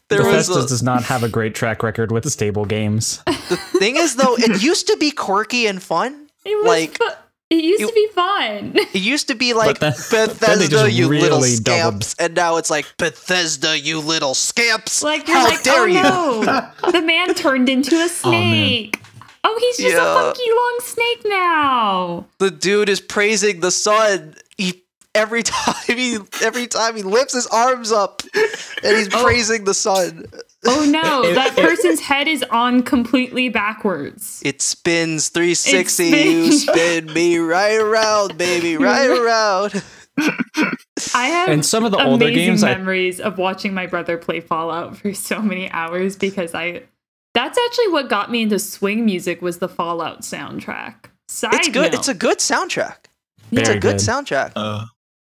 there 0.08 0.22
was 0.22 0.48
Bethesda 0.48 0.64
a, 0.64 0.66
does 0.66 0.82
not 0.82 1.02
have 1.04 1.22
a 1.22 1.28
great 1.28 1.54
track 1.54 1.82
record 1.82 2.10
with 2.10 2.30
stable 2.30 2.64
games. 2.64 3.22
the 3.26 3.56
thing 3.78 3.96
is 3.96 4.16
though 4.16 4.36
it 4.38 4.62
used 4.62 4.86
to 4.86 4.96
be 4.96 5.10
quirky 5.10 5.66
and 5.66 5.82
fun. 5.82 6.28
It 6.46 6.56
was 6.56 6.66
Like, 6.66 6.96
fu- 6.96 7.04
it 7.50 7.62
used 7.64 7.80
you- 7.80 7.88
to 7.88 7.92
be 7.94 8.08
fun. 8.14 8.74
It 8.94 9.00
used 9.02 9.28
to 9.28 9.34
be 9.34 9.52
like 9.52 9.78
then- 9.78 9.92
then 10.10 10.28
Bethesda, 10.28 10.68
just 10.68 10.92
you 10.92 11.08
little 11.08 11.38
really 11.40 11.56
doubled- 11.56 12.04
scamps, 12.04 12.14
and 12.18 12.34
now 12.34 12.56
it's 12.56 12.70
like 12.70 12.86
Bethesda, 12.98 13.78
you 13.78 14.00
little 14.00 14.34
scamps. 14.34 15.02
like 15.02 15.28
you're 15.28 15.36
How 15.36 15.44
like, 15.44 15.62
dare 15.62 15.82
oh 15.82 15.86
you? 15.86 16.02
no, 16.02 16.70
the 16.92 17.02
man 17.02 17.34
turned 17.34 17.68
into 17.68 17.94
a 17.96 18.04
oh, 18.04 18.06
snake. 18.08 19.00
Oh, 19.44 19.56
he's 19.60 19.76
just 19.76 19.94
Yeah. 19.94 20.10
a 20.10 20.14
funky 20.14 20.50
long 20.50 20.78
snake 20.82 21.22
now. 21.26 22.26
the 22.38 22.50
dude 22.50 22.88
is 22.88 23.00
praising 23.00 23.60
the 23.60 23.70
sun. 23.70 24.34
He 24.58 24.82
every 25.14 25.42
time 25.44 25.74
he 25.86 26.18
every 26.42 26.66
time 26.66 26.96
he 26.96 27.02
lifts 27.02 27.34
his 27.34 27.46
arms 27.46 27.92
up 27.92 28.22
and 28.82 28.96
he's 28.96 29.12
oh. 29.14 29.22
praising 29.24 29.64
the 29.64 29.74
sun. 29.74 30.24
Oh 30.70 30.84
no, 30.84 31.22
It- 31.24 31.34
that 31.34 31.56
it- 31.58 31.64
person's 31.64 32.00
head 32.00 32.28
is 32.28 32.42
on 32.50 32.82
completely 32.82 33.48
backwards. 33.48 34.42
It 34.44 34.60
spins 34.62 35.28
360. 35.28 36.08
It 36.12 36.26
You 36.26 36.52
spin 36.52 37.12
me 37.12 37.38
right 37.38 37.78
around, 37.80 38.36
baby, 38.38 38.76
right 38.76 39.08
around. 39.20 39.82
I 41.14 41.26
have 41.26 41.48
And 41.50 41.64
some 41.64 41.84
of 41.84 41.92
the 41.92 42.02
older 42.02 42.30
games, 42.30 42.62
I- 42.62 42.74
memories 42.76 43.20
of 43.20 43.38
watching 43.38 43.74
my 43.74 43.86
brother 43.86 44.16
play 44.16 44.40
Fallout 44.40 44.96
for 44.96 45.12
so 45.14 45.40
many 45.42 45.70
hours 45.70 46.16
because 46.16 46.54
I 46.54 46.82
that's 47.34 47.58
actually 47.66 47.88
what 47.88 48.08
got 48.08 48.30
me 48.30 48.42
into 48.42 48.58
swing 48.58 49.04
music 49.04 49.42
was 49.42 49.58
the 49.58 49.68
Fallout 49.68 50.22
soundtrack. 50.22 50.94
Side 51.28 51.52
It's 51.54 51.68
good. 51.68 51.92
note. 51.92 51.98
It's 51.98 52.08
a 52.08 52.14
good 52.14 52.38
soundtrack. 52.38 52.96
It's 53.52 53.68
a 53.68 53.74
good, 53.74 53.82
good. 53.82 53.96
soundtrack. 53.96 54.52
Uh, 54.56 54.86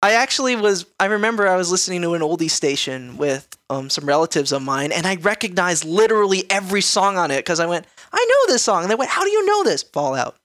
I 0.06 0.12
actually 0.12 0.54
was. 0.54 0.86
I 1.00 1.06
remember 1.06 1.48
I 1.48 1.56
was 1.56 1.72
listening 1.72 2.00
to 2.02 2.14
an 2.14 2.22
oldie 2.22 2.48
station 2.48 3.16
with 3.16 3.48
um, 3.68 3.90
some 3.90 4.06
relatives 4.06 4.52
of 4.52 4.62
mine, 4.62 4.92
and 4.92 5.04
I 5.04 5.16
recognized 5.16 5.84
literally 5.84 6.48
every 6.48 6.80
song 6.80 7.18
on 7.18 7.32
it 7.32 7.38
because 7.38 7.58
I 7.58 7.66
went, 7.66 7.86
"I 8.12 8.24
know 8.24 8.52
this 8.52 8.62
song." 8.62 8.82
And 8.82 8.90
they 8.90 8.94
went, 8.94 9.10
"How 9.10 9.24
do 9.24 9.30
you 9.30 9.44
know 9.44 9.64
this?" 9.64 9.82
Fallout. 9.82 10.36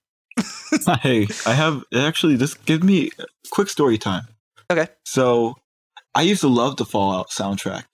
hey, 1.04 1.28
I 1.46 1.54
have 1.54 1.84
actually. 1.94 2.38
This 2.38 2.56
give 2.56 2.84
me 2.84 3.12
a 3.20 3.26
quick 3.52 3.70
story 3.70 4.00
time. 4.00 4.24
Okay. 4.72 4.88
So, 5.06 5.58
I 6.16 6.24
used 6.24 6.42
to 6.42 6.48
love 6.48 6.78
the 6.78 6.86
Fallout 6.86 7.30
soundtrack, 7.30 7.86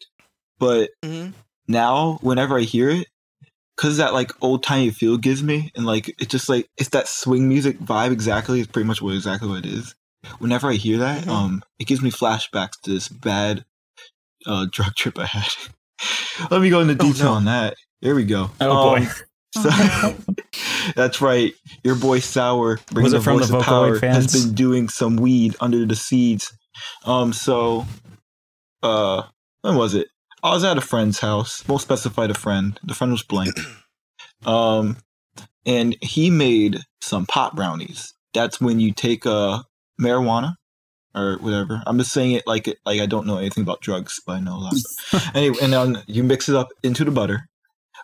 but 0.59 0.91
hmm 1.03 1.31
now 1.67 2.17
whenever 2.21 2.57
I 2.57 2.61
hear 2.61 2.89
it, 2.89 3.07
because 3.75 3.97
that 3.97 4.13
like 4.13 4.31
old 4.41 4.63
timey 4.63 4.91
feel 4.91 5.17
gives 5.17 5.43
me, 5.43 5.73
and 5.75 5.85
like 5.85 6.07
it's 6.17 6.31
just 6.31 6.47
like 6.47 6.69
it's 6.77 6.91
that 6.91 7.09
swing 7.09 7.49
music 7.49 7.77
vibe 7.79 8.13
exactly. 8.13 8.61
It's 8.61 8.71
pretty 8.71 8.87
much 8.87 9.01
what 9.01 9.15
exactly 9.15 9.49
what 9.49 9.65
it 9.65 9.73
is. 9.73 9.95
Whenever 10.39 10.69
I 10.69 10.73
hear 10.73 10.97
that, 10.99 11.23
Mhm. 11.25 11.29
um, 11.31 11.63
it 11.79 11.85
gives 11.87 12.01
me 12.01 12.11
flashbacks 12.11 12.79
to 12.83 12.91
this 12.91 13.07
bad 13.07 13.65
uh 14.45 14.65
drug 14.71 14.95
trip 14.95 15.17
I 15.19 15.25
had. 15.25 15.47
Let 16.51 16.61
me 16.61 16.69
go 16.69 16.79
into 16.81 16.93
Oh, 16.93 17.07
detail 17.11 17.25
no. 17.31 17.33
on 17.33 17.45
that. 17.45 17.75
Here 18.01 18.15
we 18.15 18.25
go. 18.25 18.51
Oh, 18.61 18.91
boy. 18.95 19.07
Um, 19.55 19.63
so- 19.63 20.15
that's 20.95 21.21
right. 21.21 21.53
Your 21.83 21.95
boy 21.95 22.19
Sour, 22.19 22.79
bringing 22.91 23.11
the 23.11 23.21
from 23.21 23.37
the 23.39 23.45
voice 23.45 23.53
of 23.53 23.63
power, 23.63 23.99
fans? 23.99 24.31
has 24.33 24.45
been 24.45 24.53
doing 24.53 24.89
some 24.89 25.15
weed 25.17 25.55
under 25.59 25.85
the 25.85 25.95
seeds. 25.95 26.51
Um, 27.05 27.33
so, 27.33 27.87
uh, 28.83 29.23
when 29.61 29.75
was 29.75 29.95
it? 29.95 30.07
I 30.43 30.51
was 30.51 30.63
at 30.63 30.77
a 30.77 30.81
friend's 30.81 31.19
house. 31.19 31.67
Won't 31.67 31.81
specify 31.81 32.27
the 32.27 32.35
friend. 32.35 32.79
The 32.83 32.93
friend 32.93 33.11
was 33.11 33.23
blank. 33.23 33.55
Um, 34.45 34.97
and 35.65 35.97
he 36.01 36.29
made 36.29 36.77
some 37.01 37.25
pot 37.25 37.55
brownies. 37.55 38.13
That's 38.35 38.61
when 38.61 38.79
you 38.79 38.91
take 38.93 39.25
uh 39.25 39.63
marijuana 39.99 40.55
or 41.15 41.37
whatever. 41.37 41.81
I'm 41.85 41.97
just 41.97 42.11
saying 42.11 42.33
it 42.33 42.47
like 42.47 42.67
it 42.67 42.77
like 42.85 43.01
I 43.01 43.05
don't 43.05 43.27
know 43.27 43.37
anything 43.37 43.63
about 43.63 43.81
drugs, 43.81 44.19
but 44.25 44.33
I 44.33 44.39
know 44.39 44.55
a 44.55 44.59
lot. 44.59 44.73
anyway, 45.35 45.57
and 45.61 45.73
then 45.73 46.03
you 46.07 46.23
mix 46.23 46.49
it 46.49 46.55
up 46.55 46.69
into 46.83 47.03
the 47.03 47.11
butter. 47.11 47.47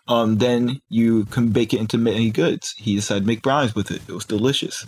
Um, 0.06 0.36
then 0.38 0.80
you 0.88 1.24
can 1.26 1.50
bake 1.50 1.72
it 1.72 1.80
into 1.80 1.96
many 1.96 2.30
goods. 2.30 2.74
He 2.76 2.94
decided 2.94 3.20
to 3.20 3.26
make 3.26 3.42
brownies 3.42 3.74
with 3.74 3.90
it. 3.90 4.02
It 4.06 4.12
was 4.12 4.26
delicious. 4.26 4.84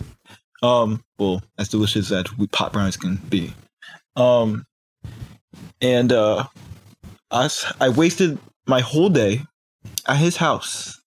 Um, 0.61 1.03
well, 1.17 1.41
as 1.57 1.69
delicious 1.69 2.11
as 2.11 2.25
we 2.37 2.47
pot 2.47 2.73
brownies 2.73 2.97
can 2.97 3.15
be. 3.15 3.53
Um, 4.15 4.65
and 5.81 6.11
uh, 6.11 6.45
I 7.31 7.89
wasted 7.89 8.37
my 8.67 8.81
whole 8.81 9.09
day 9.09 9.41
at 10.07 10.17
his 10.17 10.37
house 10.37 10.99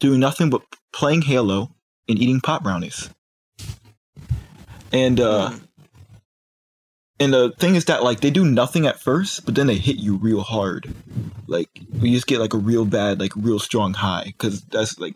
doing 0.00 0.20
nothing 0.20 0.50
but 0.50 0.62
playing 0.92 1.22
Halo 1.22 1.70
and 2.08 2.18
eating 2.18 2.40
pot 2.40 2.62
brownies. 2.62 3.10
And 4.92 5.20
uh, 5.20 5.50
Hmm. 5.50 5.58
and 7.20 7.32
the 7.34 7.52
thing 7.58 7.74
is 7.76 7.86
that 7.86 8.02
like 8.04 8.20
they 8.20 8.30
do 8.30 8.44
nothing 8.44 8.86
at 8.86 9.00
first, 9.00 9.44
but 9.46 9.54
then 9.54 9.66
they 9.66 9.76
hit 9.76 9.96
you 9.96 10.16
real 10.16 10.42
hard. 10.42 10.94
Like 11.46 11.70
you 11.92 12.12
just 12.12 12.26
get 12.26 12.40
like 12.40 12.54
a 12.54 12.58
real 12.58 12.84
bad, 12.84 13.20
like 13.20 13.32
real 13.36 13.58
strong 13.58 13.94
high 13.94 14.24
because 14.26 14.62
that's 14.64 14.98
like 14.98 15.14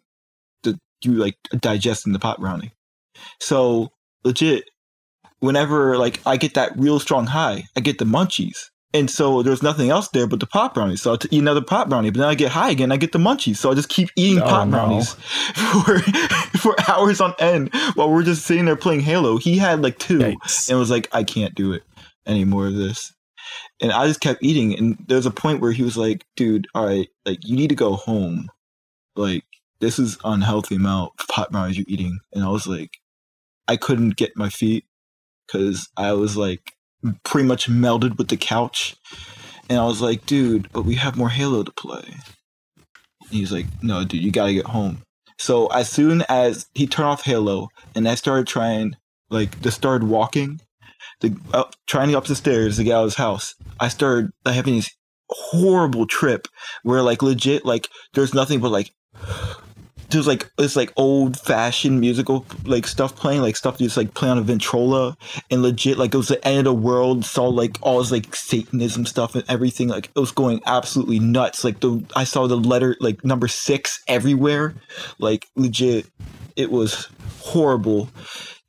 the 0.63 0.79
you 1.05 1.13
like 1.15 1.37
digesting 1.59 2.13
the 2.13 2.19
pot 2.19 2.41
brownie. 2.41 2.73
So 3.41 3.93
legit, 4.25 4.71
whenever 5.41 5.99
like 5.99 6.21
I 6.27 6.37
get 6.37 6.55
that 6.55 6.77
real 6.79 7.01
strong 7.01 7.27
high, 7.27 7.65
I 7.77 7.81
get 7.81 7.99
the 7.99 8.07
munchies. 8.07 8.70
And 8.93 9.09
so 9.09 9.43
there's 9.45 9.63
nothing 9.63 9.91
else 9.91 10.09
there 10.09 10.27
but 10.27 10.41
the 10.41 10.47
pop 10.47 10.75
brownie. 10.75 10.97
So 10.97 11.13
I 11.13 11.17
t- 11.17 11.29
eat 11.31 11.39
another 11.41 11.61
pop 11.63 11.89
brownie, 11.89 12.11
but 12.11 12.19
then 12.19 12.29
I 12.29 12.35
get 12.35 12.51
high 12.51 12.71
again. 12.71 12.91
I 12.91 12.97
get 12.97 13.13
the 13.13 13.19
munchies. 13.21 13.57
So 13.59 13.71
I 13.71 13.75
just 13.75 13.89
keep 13.89 14.09
eating 14.17 14.43
Oh, 14.43 14.47
pot 14.47 14.67
no. 14.69 14.71
brownies 14.73 15.13
for 15.55 15.99
for 16.59 16.75
hours 16.91 17.21
on 17.21 17.35
end 17.39 17.71
while 17.95 18.11
we're 18.11 18.25
just 18.25 18.45
sitting 18.45 18.65
there 18.65 18.75
playing 18.77 19.01
Halo. 19.01 19.37
He 19.37 19.59
had 19.59 19.81
like 19.83 19.99
two 19.99 20.19
Yikes. 20.19 20.69
and 20.69 20.79
was 20.79 20.91
like, 20.91 21.09
I 21.13 21.23
can't 21.23 21.55
do 21.55 21.73
it 21.73 21.83
anymore 22.27 22.67
of 22.67 22.75
this. 22.75 23.13
And 23.81 23.93
I 23.93 24.07
just 24.09 24.21
kept 24.21 24.43
eating. 24.43 24.77
And 24.77 24.97
there's 25.07 25.27
a 25.27 25.31
point 25.31 25.61
where 25.61 25.73
he 25.73 25.83
was 25.85 25.97
like, 25.97 26.25
dude, 26.37 26.67
all 26.75 26.87
right, 26.87 27.09
like 27.25 27.39
you 27.47 27.55
need 27.57 27.69
to 27.69 27.77
go 27.77 27.93
home. 27.95 28.49
Like 29.15 29.45
this 29.81 30.01
is 30.01 30.19
unhealthy 30.25 30.75
amount 30.75 31.13
of 31.21 31.29
pot 31.29 31.53
brownies 31.53 31.77
you're 31.79 31.87
eating. 31.89 32.19
And 32.33 32.43
I 32.45 32.49
was 32.49 32.67
like, 32.67 32.91
I 33.69 33.77
couldn't 33.77 34.17
get 34.17 34.37
my 34.37 34.49
feet 34.49 34.85
because 35.47 35.89
I 35.97 36.13
was 36.15 36.37
like 36.37 36.73
pretty 37.25 37.47
much 37.47 37.69
melded 37.69 38.19
with 38.19 38.29
the 38.29 38.37
couch. 38.37 38.97
And 39.69 39.79
I 39.79 39.85
was 39.85 40.01
like, 40.01 40.27
dude, 40.27 40.71
but 40.73 40.83
we 40.83 40.97
have 40.97 41.17
more 41.17 41.29
Halo 41.29 41.63
to 41.63 41.73
play. 41.73 42.15
He's 43.31 43.53
like, 43.53 43.67
no, 43.83 44.05
dude, 44.05 44.23
you 44.23 44.33
gotta 44.33 44.53
get 44.53 44.67
home. 44.67 45.03
So 45.39 45.69
as 45.69 45.89
soon 45.89 46.25
as 46.29 46.67
he 46.75 46.87
turned 46.87 47.09
off 47.09 47.25
Halo 47.25 47.69
and 47.95 48.09
I 48.09 48.15
started 48.15 48.47
trying, 48.47 48.97
like, 49.31 49.61
just 49.63 49.77
started 49.77 50.09
walking, 50.09 50.61
the 51.21 51.37
up, 51.55 51.75
trying 51.87 52.15
up 52.15 52.27
the 52.27 52.35
stairs 52.35 52.77
to 52.77 52.85
get 52.85 52.95
out 52.95 53.05
of 53.05 53.07
his 53.07 53.15
house, 53.15 53.55
I 53.79 53.89
started 53.89 54.33
having 54.45 54.77
this 54.77 54.91
horrible 55.31 56.07
trip 56.07 56.49
where, 56.83 57.03
like, 57.03 57.23
legit, 57.23 57.65
like, 57.65 57.89
there's 58.15 58.35
nothing 58.35 58.61
but 58.61 58.73
like 58.73 58.91
there's 60.11 60.27
like 60.27 60.51
it's 60.59 60.77
like 60.77 60.93
old 60.97 61.39
fashioned 61.39 62.01
musical 62.01 62.45
like 62.65 62.87
stuff 62.87 63.15
playing, 63.17 63.43
like 63.43 63.57
stuff 63.57 63.79
just 63.79 63.97
like 63.97 64.15
playing 64.15 64.33
on 64.33 64.39
a 64.39 64.43
Victrola 64.43 65.17
and 65.51 65.63
legit 65.63 65.99
like 65.99 66.15
it 66.15 66.17
was 66.17 66.29
the 66.29 66.47
end 66.47 66.59
of 66.59 66.65
the 66.65 66.75
world, 66.75 67.25
saw 67.25 67.47
like 67.47 67.79
all 67.81 67.99
this 67.99 68.11
like 68.11 68.35
Satanism 68.35 69.07
stuff 69.07 69.35
and 69.35 69.45
everything. 69.49 69.89
Like 69.89 70.11
it 70.15 70.19
was 70.19 70.33
going 70.33 70.61
absolutely 70.67 71.19
nuts. 71.19 71.65
Like 71.65 71.81
the 71.81 72.05
I 72.17 72.25
saw 72.25 72.47
the 72.47 72.57
letter 72.57 72.97
like 73.01 73.25
number 73.25 73.49
six 73.49 74.03
everywhere. 74.09 74.75
Like 75.19 75.47
legit 75.57 76.07
it 76.57 76.71
was 76.71 77.09
horrible. 77.41 78.09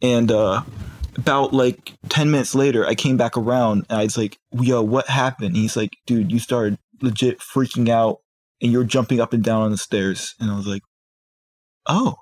And 0.01 0.31
uh 0.31 0.63
about 1.17 1.53
like 1.53 1.93
10 2.09 2.31
minutes 2.31 2.55
later, 2.55 2.85
I 2.85 2.95
came 2.95 3.17
back 3.17 3.37
around 3.37 3.85
and 3.89 3.99
I 3.99 4.03
was 4.03 4.17
like, 4.17 4.37
yo, 4.53 4.81
what 4.81 5.07
happened? 5.07 5.49
And 5.49 5.57
he's 5.57 5.75
like, 5.75 5.91
dude, 6.05 6.31
you 6.31 6.39
started 6.39 6.77
legit 7.01 7.39
freaking 7.39 7.89
out 7.89 8.19
and 8.61 8.71
you're 8.71 8.83
jumping 8.83 9.19
up 9.19 9.33
and 9.33 9.43
down 9.43 9.63
on 9.63 9.71
the 9.71 9.77
stairs. 9.77 10.35
And 10.39 10.49
I 10.49 10.55
was 10.55 10.67
like, 10.67 10.83
oh. 11.87 12.15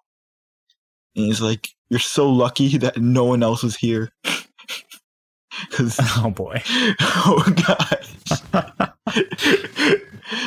And 1.16 1.26
he's 1.26 1.42
like, 1.42 1.70
you're 1.90 2.00
so 2.00 2.30
lucky 2.30 2.78
that 2.78 2.98
no 2.98 3.26
one 3.26 3.44
else 3.44 3.64
was 3.64 3.76
here. 3.76 4.10
Oh 6.18 6.32
boy. 6.32 6.62
oh 7.02 7.44
god. 7.68 8.06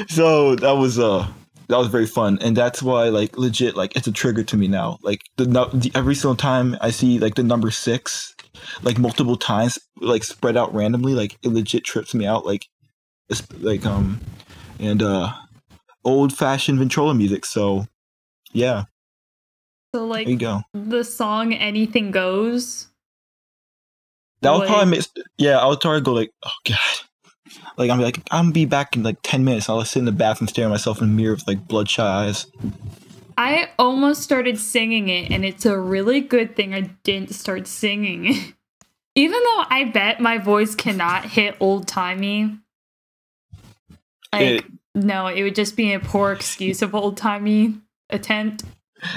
so 0.09 0.55
that 0.57 0.73
was, 0.73 0.99
uh, 0.99 1.27
that 1.69 1.79
was 1.79 1.89
very 1.89 2.07
fun. 2.07 2.39
And 2.41 2.57
that's 2.57 2.83
why, 2.83 3.09
like, 3.09 3.37
legit, 3.37 3.77
like, 3.77 3.97
it's 3.97 4.07
a 4.07 4.13
trigger 4.13 4.43
to 4.45 4.57
me 4.57 4.69
now. 4.69 4.99
Like, 5.03 5.23
the, 5.37 5.45
the 5.45 5.91
every 5.95 6.15
single 6.15 6.37
time 6.37 6.77
I 6.81 6.91
see, 6.91 7.19
like, 7.19 7.35
the 7.35 7.43
number 7.43 7.71
six, 7.71 8.35
like, 8.83 8.99
multiple 8.99 9.37
times, 9.37 9.79
like, 10.01 10.25
spread 10.25 10.57
out 10.57 10.75
randomly, 10.75 11.15
like, 11.15 11.37
it 11.43 11.49
legit 11.49 11.85
trips 11.85 12.15
me 12.15 12.27
out. 12.27 12.45
Like, 12.45 12.67
it's, 13.29 13.43
like, 13.61 13.87
um, 13.87 14.21
and, 14.79 15.03
uh, 15.03 15.33
old 16.05 16.37
fashioned 16.37 16.79
Victrola 16.79 17.15
music. 17.15 17.45
So, 17.47 17.87
yeah, 18.53 18.85
So 19.95 20.07
like 20.07 20.27
there 20.27 20.33
you 20.33 20.39
go. 20.39 20.63
the 20.75 21.05
song 21.05 21.53
"Anything 21.53 22.11
Goes." 22.11 22.89
That 24.41 24.53
would 24.53 24.61
Like- 24.61 24.69
probably 24.69 24.91
miss. 24.97 25.09
Yeah, 25.39 25.59
I 25.59 25.67
would 25.67 25.81
try 25.81 25.95
to 25.95 26.01
go 26.01 26.13
like, 26.13 26.33
oh 26.45 26.51
god, 26.67 27.59
like 27.77 27.91
I'm 27.91 28.01
like 28.01 28.21
I'm 28.31 28.51
be 28.53 28.65
back 28.65 28.97
in 28.97 29.03
like 29.03 29.19
ten 29.23 29.45
minutes. 29.45 29.69
I'll 29.69 29.85
sit 29.85 30.01
in 30.01 30.05
the 30.07 30.13
bathroom, 30.13 30.49
stare 30.49 30.65
at 30.67 30.71
myself 30.71 31.01
in 31.01 31.09
the 31.09 31.15
mirror 31.15 31.35
with 31.35 31.47
like 31.47 31.69
bloodshot 31.69 32.07
eyes. 32.07 32.47
I 33.39 33.71
almost 33.79 34.23
started 34.23 34.59
singing 34.59 35.09
it, 35.09 35.31
and 35.31 35.45
it's 35.45 35.65
a 35.67 35.79
really 35.79 36.21
good 36.21 36.55
thing 36.57 36.75
I 36.75 36.83
didn't 37.03 37.35
start 37.35 37.67
singing. 37.67 38.55
Even 39.15 39.39
though 39.43 39.65
I 39.69 39.85
bet 39.93 40.21
my 40.21 40.39
voice 40.39 40.75
cannot 40.75 41.27
hit 41.27 41.55
old 41.61 41.87
timey. 41.87 42.59
Like, 44.33 44.43
It- 44.43 44.65
no, 44.95 45.27
it 45.27 45.43
would 45.43 45.55
just 45.55 45.77
be 45.77 45.93
a 45.93 46.01
poor 46.01 46.33
excuse 46.33 46.81
of 46.83 46.95
old 46.95 47.17
timey 47.19 47.75
attempt. 48.11 48.65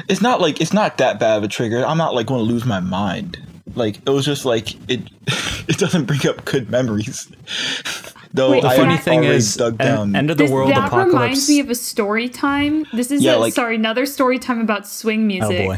It's 0.08 0.22
not 0.22 0.42
like 0.42 0.62
it's 0.62 0.74
not 0.74 0.98
that 0.98 1.20
bad 1.20 1.38
of 1.38 1.44
a 1.44 1.48
trigger. 1.48 1.86
I'm 1.86 1.98
not 1.98 2.13
like 2.15 2.25
going 2.27 2.46
to 2.46 2.51
lose 2.51 2.65
my 2.65 2.80
mind. 2.80 3.38
Like 3.75 3.98
it 3.98 4.10
was 4.10 4.25
just 4.25 4.46
like 4.46 4.74
it. 4.89 5.01
it 5.68 5.77
doesn't 5.77 6.06
bring 6.06 6.25
up 6.27 6.46
good 6.46 6.70
memories. 6.70 7.27
Though 8.34 8.51
Wait, 8.51 8.63
The 8.63 8.68
I 8.68 8.75
funny 8.75 8.98
thing 8.98 9.24
is, 9.24 9.56
dug 9.56 9.77
down. 9.77 10.13
end 10.15 10.30
of 10.30 10.38
the 10.38 10.44
This- 10.44 10.51
world 10.51 10.70
that 10.72 10.88
apocalypse. 10.88 11.13
reminds 11.13 11.50
me 11.50 11.60
of 11.62 11.70
a 11.70 11.75
story 11.75 12.27
time. 12.27 12.86
This 12.92 13.10
is 13.10 13.24
Yeah, 13.24 13.36
a, 13.36 13.38
like- 13.38 13.54
sorry, 13.54 13.75
another 13.75 14.06
story 14.06 14.39
time 14.39 14.60
about 14.60 14.86
swing 14.88 15.22
oh 15.24 15.25
music. 15.25 15.65
boy. 15.68 15.74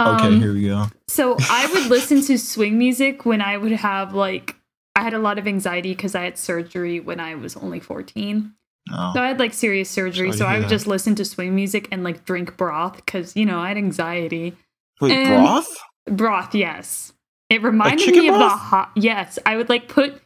okay, 0.00 0.26
Um, 0.26 0.40
here 0.40 0.52
we 0.52 0.66
go. 0.66 0.86
So 1.08 1.36
I 1.40 1.70
would 1.72 1.86
listen 1.86 2.20
to 2.22 2.36
swing 2.36 2.76
music 2.78 3.24
when 3.24 3.40
I 3.40 3.56
would 3.56 3.72
have 3.72 4.12
like 4.14 4.56
I 4.94 5.02
had 5.02 5.14
a 5.14 5.18
lot 5.18 5.38
of 5.38 5.46
anxiety 5.46 5.94
because 5.94 6.14
I 6.14 6.24
had 6.24 6.36
surgery 6.36 7.00
when 7.00 7.18
I 7.20 7.34
was 7.34 7.56
only 7.56 7.80
14. 7.80 8.52
Oh. 8.92 9.12
So 9.14 9.22
I 9.22 9.28
had 9.28 9.38
like 9.38 9.52
serious 9.54 9.88
surgery. 9.90 10.32
Sorry 10.32 10.38
So 10.38 10.46
I 10.46 10.54
would 10.56 10.64
that. 10.64 10.70
just 10.70 10.86
listen 10.86 11.14
to 11.16 11.24
swing 11.24 11.54
music 11.54 11.88
and 11.92 12.02
like 12.04 12.24
drink 12.24 12.56
broth 12.56 12.96
because 12.96 13.36
you 13.36 13.46
know 13.46 13.58
I 13.58 13.68
had 13.68 13.76
anxiety. 13.76 14.56
Wait, 15.00 15.12
and- 15.12 15.44
broth? 15.44 15.68
Broth, 16.06 16.54
yes. 16.54 17.12
It 17.50 17.62
reminded 17.62 18.04
chicken 18.04 18.22
me 18.22 18.28
of 18.28 18.38
the 18.38 18.48
hot. 18.48 18.90
Yes, 18.94 19.38
I 19.44 19.56
would 19.56 19.68
like 19.68 19.88
put 19.88 20.20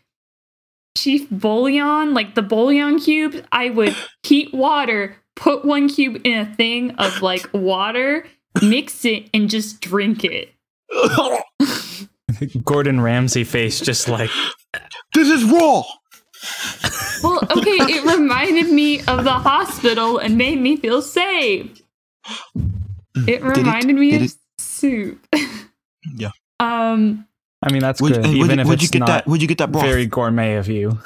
chief 0.97 1.29
bouillon, 1.31 2.15
like 2.15 2.35
the 2.35 2.43
bouillon 2.43 2.99
cubes. 2.99 3.41
I 3.51 3.71
would 3.71 3.95
heat 4.23 4.53
water, 4.53 5.17
put 5.37 5.65
one 5.65 5.89
cube 5.89 6.21
in 6.25 6.39
a 6.39 6.55
thing 6.55 6.93
of 6.93 7.23
like 7.23 7.49
water, 7.53 8.27
mix 8.63 9.05
it, 9.05 9.31
and 9.33 9.49
just 9.49 9.81
drink 9.81 10.23
it. 10.25 10.53
Gordon 12.65 13.01
Ramsay 13.01 13.45
face 13.45 13.81
just 13.81 14.09
like 14.09 14.31
this 15.15 15.29
is 15.29 15.45
raw. 15.45 15.83
Well, 17.23 17.41
okay, 17.51 17.79
it 17.81 18.05
reminded 18.05 18.69
me 18.71 19.01
of 19.05 19.25
the 19.25 19.33
hospital 19.33 20.19
and 20.19 20.37
made 20.37 20.61
me 20.61 20.77
feel 20.77 21.01
safe. 21.03 21.81
It 23.27 23.43
reminded 23.43 23.97
me 23.97 24.17
of 24.17 24.23
it? 24.23 24.35
soup. 24.59 25.27
Yeah. 26.17 26.33
Um, 26.61 27.27
I 27.63 27.73
mean 27.73 27.81
that's 27.81 28.03
Would, 28.03 28.13
good, 28.13 28.27
hey, 28.27 28.33
even 28.33 28.49
would, 28.49 28.59
if 28.61 28.67
would 28.69 28.83
you 28.83 28.89
get 28.91 28.99
not 28.99 29.07
that? 29.07 29.27
Would 29.27 29.41
you 29.41 29.49
get 29.49 29.57
that 29.57 29.73
broth? 29.73 29.85
very 29.87 30.05
gourmet 30.05 30.57
of 30.57 30.69
you. 30.69 30.99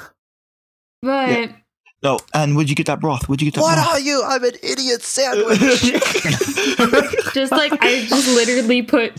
but 1.01 1.29
Yeah. 1.29 1.51
No, 2.03 2.19
and 2.33 2.55
where'd 2.57 2.69
you 2.69 2.75
get 2.75 2.87
that 2.87 2.99
broth? 2.99 3.29
Where'd 3.29 3.41
you 3.41 3.49
get 3.49 3.55
that 3.55 3.61
What 3.61 3.75
broth? 3.75 3.87
are 3.93 3.99
you? 4.01 4.21
I'm 4.25 4.43
an 4.43 4.55
idiot 4.61 5.01
sandwich. 5.03 5.59
Just 7.33 7.51
like 7.53 7.71
I 7.81 8.05
just 8.09 8.27
literally 8.27 8.81
put 8.81 9.13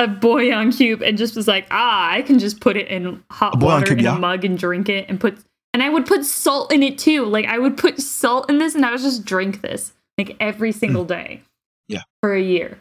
a 0.00 0.08
bouillon 0.08 0.72
cube 0.72 1.02
and 1.02 1.16
just 1.16 1.36
was 1.36 1.46
like, 1.46 1.66
ah, 1.70 2.10
I 2.10 2.22
can 2.22 2.38
just 2.40 2.58
put 2.60 2.76
it 2.76 2.88
in 2.88 3.22
hot 3.30 3.60
water 3.60 3.86
cube, 3.86 3.98
in 4.00 4.04
yeah. 4.06 4.16
a 4.16 4.18
mug 4.18 4.44
and 4.44 4.58
drink 4.58 4.88
it 4.88 5.08
and 5.08 5.20
put 5.20 5.38
and 5.72 5.82
I 5.84 5.88
would 5.88 6.06
put 6.06 6.24
salt 6.24 6.72
in 6.72 6.82
it 6.82 6.98
too. 6.98 7.24
Like 7.26 7.44
I 7.46 7.58
would 7.58 7.76
put 7.76 8.00
salt 8.00 8.50
in 8.50 8.58
this 8.58 8.74
and 8.74 8.84
I 8.84 8.90
would 8.90 9.00
just 9.00 9.24
drink 9.24 9.60
this 9.60 9.92
like 10.18 10.36
every 10.40 10.72
single 10.72 11.04
day. 11.04 11.42
Hmm. 11.88 11.94
Yeah. 11.94 12.02
For 12.22 12.34
a 12.34 12.42
year. 12.42 12.78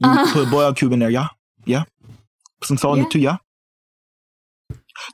You 0.00 0.10
Uh. 0.10 0.32
put 0.32 0.48
a 0.48 0.50
boiled 0.50 0.76
cube 0.76 0.92
in 0.92 0.98
there, 0.98 1.10
yeah? 1.10 1.28
Yeah? 1.64 1.84
Put 2.60 2.66
some 2.68 2.76
salt 2.78 2.96
in 2.96 3.02
Yeah. 3.04 3.06
it 3.06 3.10
too, 3.12 3.20
yeah? 3.20 3.36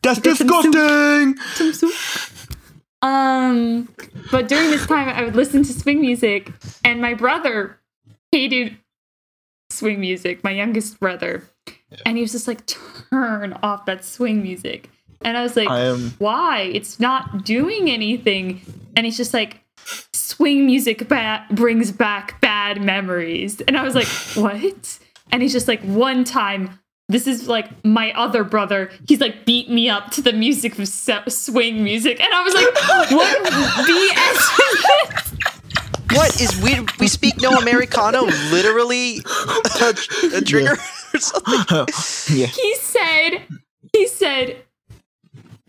That's 0.03 0.21
Get 0.21 0.37
some 0.37 0.49
soup. 0.49 0.63
disgusting! 0.73 1.37
Some 1.55 1.73
soup. 1.73 1.95
Um, 3.03 3.89
but 4.31 4.47
during 4.49 4.71
this 4.71 4.87
time, 4.87 5.09
I 5.09 5.25
would 5.25 5.35
listen 5.35 5.63
to 5.65 5.73
swing 5.73 6.01
music, 6.01 6.53
and 6.85 7.01
my 7.01 7.15
brother 7.15 7.79
hated 8.31 8.77
swing 9.81 10.01
music. 10.01 10.45
My 10.45 10.53
youngest 10.53 11.01
brother, 11.01 11.43
and 12.07 12.17
he 12.17 12.23
was 12.23 12.33
just 12.33 12.47
like, 12.47 12.65
"Turn 12.67 13.53
off 13.63 13.87
that 13.87 14.05
swing 14.05 14.43
music." 14.43 14.89
And 15.23 15.37
I 15.37 15.43
was 15.43 15.57
like, 15.57 15.69
I 15.69 15.81
am. 15.81 16.15
"Why? 16.19 16.71
It's 16.73 17.01
not 17.01 17.45
doing 17.45 17.91
anything." 17.91 18.61
And 18.95 19.05
he's 19.07 19.17
just 19.17 19.35
like, 19.35 19.61
"Swing 20.13 20.67
music 20.67 21.09
ba- 21.09 21.45
brings 21.51 21.93
back 21.93 22.41
bad 22.41 22.83
memories." 22.83 23.61
And 23.63 23.77
I 23.77 23.83
was 23.83 23.95
like, 23.95 24.07
"What?" 24.35 24.99
And 25.33 25.43
he's 25.43 25.53
just 25.53 25.69
like, 25.69 25.83
"One 25.83 26.25
time." 26.25 26.79
This 27.09 27.27
is 27.27 27.49
like 27.49 27.69
my 27.85 28.13
other 28.13 28.45
brother. 28.45 28.89
He's 29.09 29.21
like 29.21 29.45
beat 29.45 29.69
me 29.69 29.89
up 29.89 30.13
to 30.13 30.23
the 30.23 30.33
music 30.33 30.79
of 30.79 30.87
swing 30.89 31.83
music, 31.83 32.21
and 32.21 32.33
I 32.33 32.43
was 32.45 32.55
like, 32.55 33.11
"What 33.19 33.37
BS?" 33.89 35.60
Is 36.11 36.19
this?" 36.19 36.19
what 36.19 36.41
is 36.41 36.63
we 36.63 36.87
we 36.99 37.09
speak 37.09 37.41
no 37.41 37.51
Americano? 37.59 38.25
Literally 38.51 39.19
a, 39.81 39.95
a 40.35 40.41
trigger 40.41 40.77
or 41.15 41.21
something. 41.21 41.87
yeah. 42.37 42.47
he 42.47 42.75
said 42.77 43.43
he 43.93 44.07
said 44.07 44.63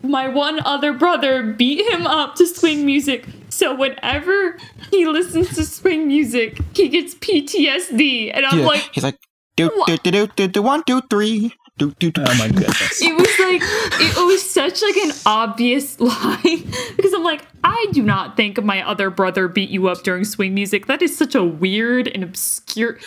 my 0.03 0.27
one 0.27 0.59
other 0.65 0.93
brother 0.93 1.43
beat 1.43 1.85
him 1.91 2.07
up 2.07 2.35
to 2.35 2.47
swing 2.47 2.85
music 2.85 3.25
so 3.49 3.75
whenever 3.75 4.57
he 4.89 5.05
listens 5.05 5.53
to 5.55 5.63
swing 5.63 6.07
music 6.07 6.59
he 6.73 6.89
gets 6.89 7.13
ptsd 7.15 8.31
and 8.33 8.45
i'm 8.45 8.59
yeah. 8.59 8.65
like 8.65 8.89
He's 8.91 9.03
like, 9.03 9.19
do, 9.55 9.69
do, 9.85 9.97
do, 9.97 10.11
do, 10.11 10.27
do, 10.27 10.47
do, 10.47 10.61
one, 10.61 10.83
two, 10.85 11.01
three. 11.01 11.53
Do, 11.77 11.91
do, 11.99 12.11
do. 12.11 12.21
Oh 12.25 12.37
my 12.37 12.47
goodness. 12.49 13.01
it 13.01 13.13
was 13.15 13.39
like 13.39 13.61
it 14.01 14.25
was 14.25 14.47
such 14.47 14.81
like 14.83 14.97
an 14.97 15.11
obvious 15.25 15.99
lie 15.99 16.63
because 16.95 17.13
i'm 17.13 17.23
like 17.23 17.43
i 17.63 17.87
do 17.91 18.03
not 18.03 18.37
think 18.37 18.61
my 18.63 18.85
other 18.87 19.09
brother 19.09 19.47
beat 19.47 19.69
you 19.71 19.87
up 19.87 20.03
during 20.03 20.23
swing 20.23 20.53
music 20.53 20.85
that 20.87 21.01
is 21.01 21.17
such 21.17 21.33
a 21.33 21.43
weird 21.43 22.07
and 22.09 22.23
obscure 22.23 22.99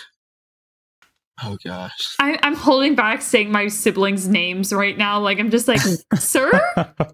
Oh 1.42 1.59
gosh. 1.64 2.14
I, 2.21 2.38
I'm 2.44 2.54
holding 2.54 2.94
back 2.94 3.21
saying 3.21 3.50
my 3.50 3.66
siblings' 3.66 4.28
names 4.28 4.73
right 4.73 4.97
now. 4.97 5.18
Like 5.18 5.40
I'm 5.40 5.50
just 5.50 5.66
like, 5.66 5.80
sir, 6.14 6.49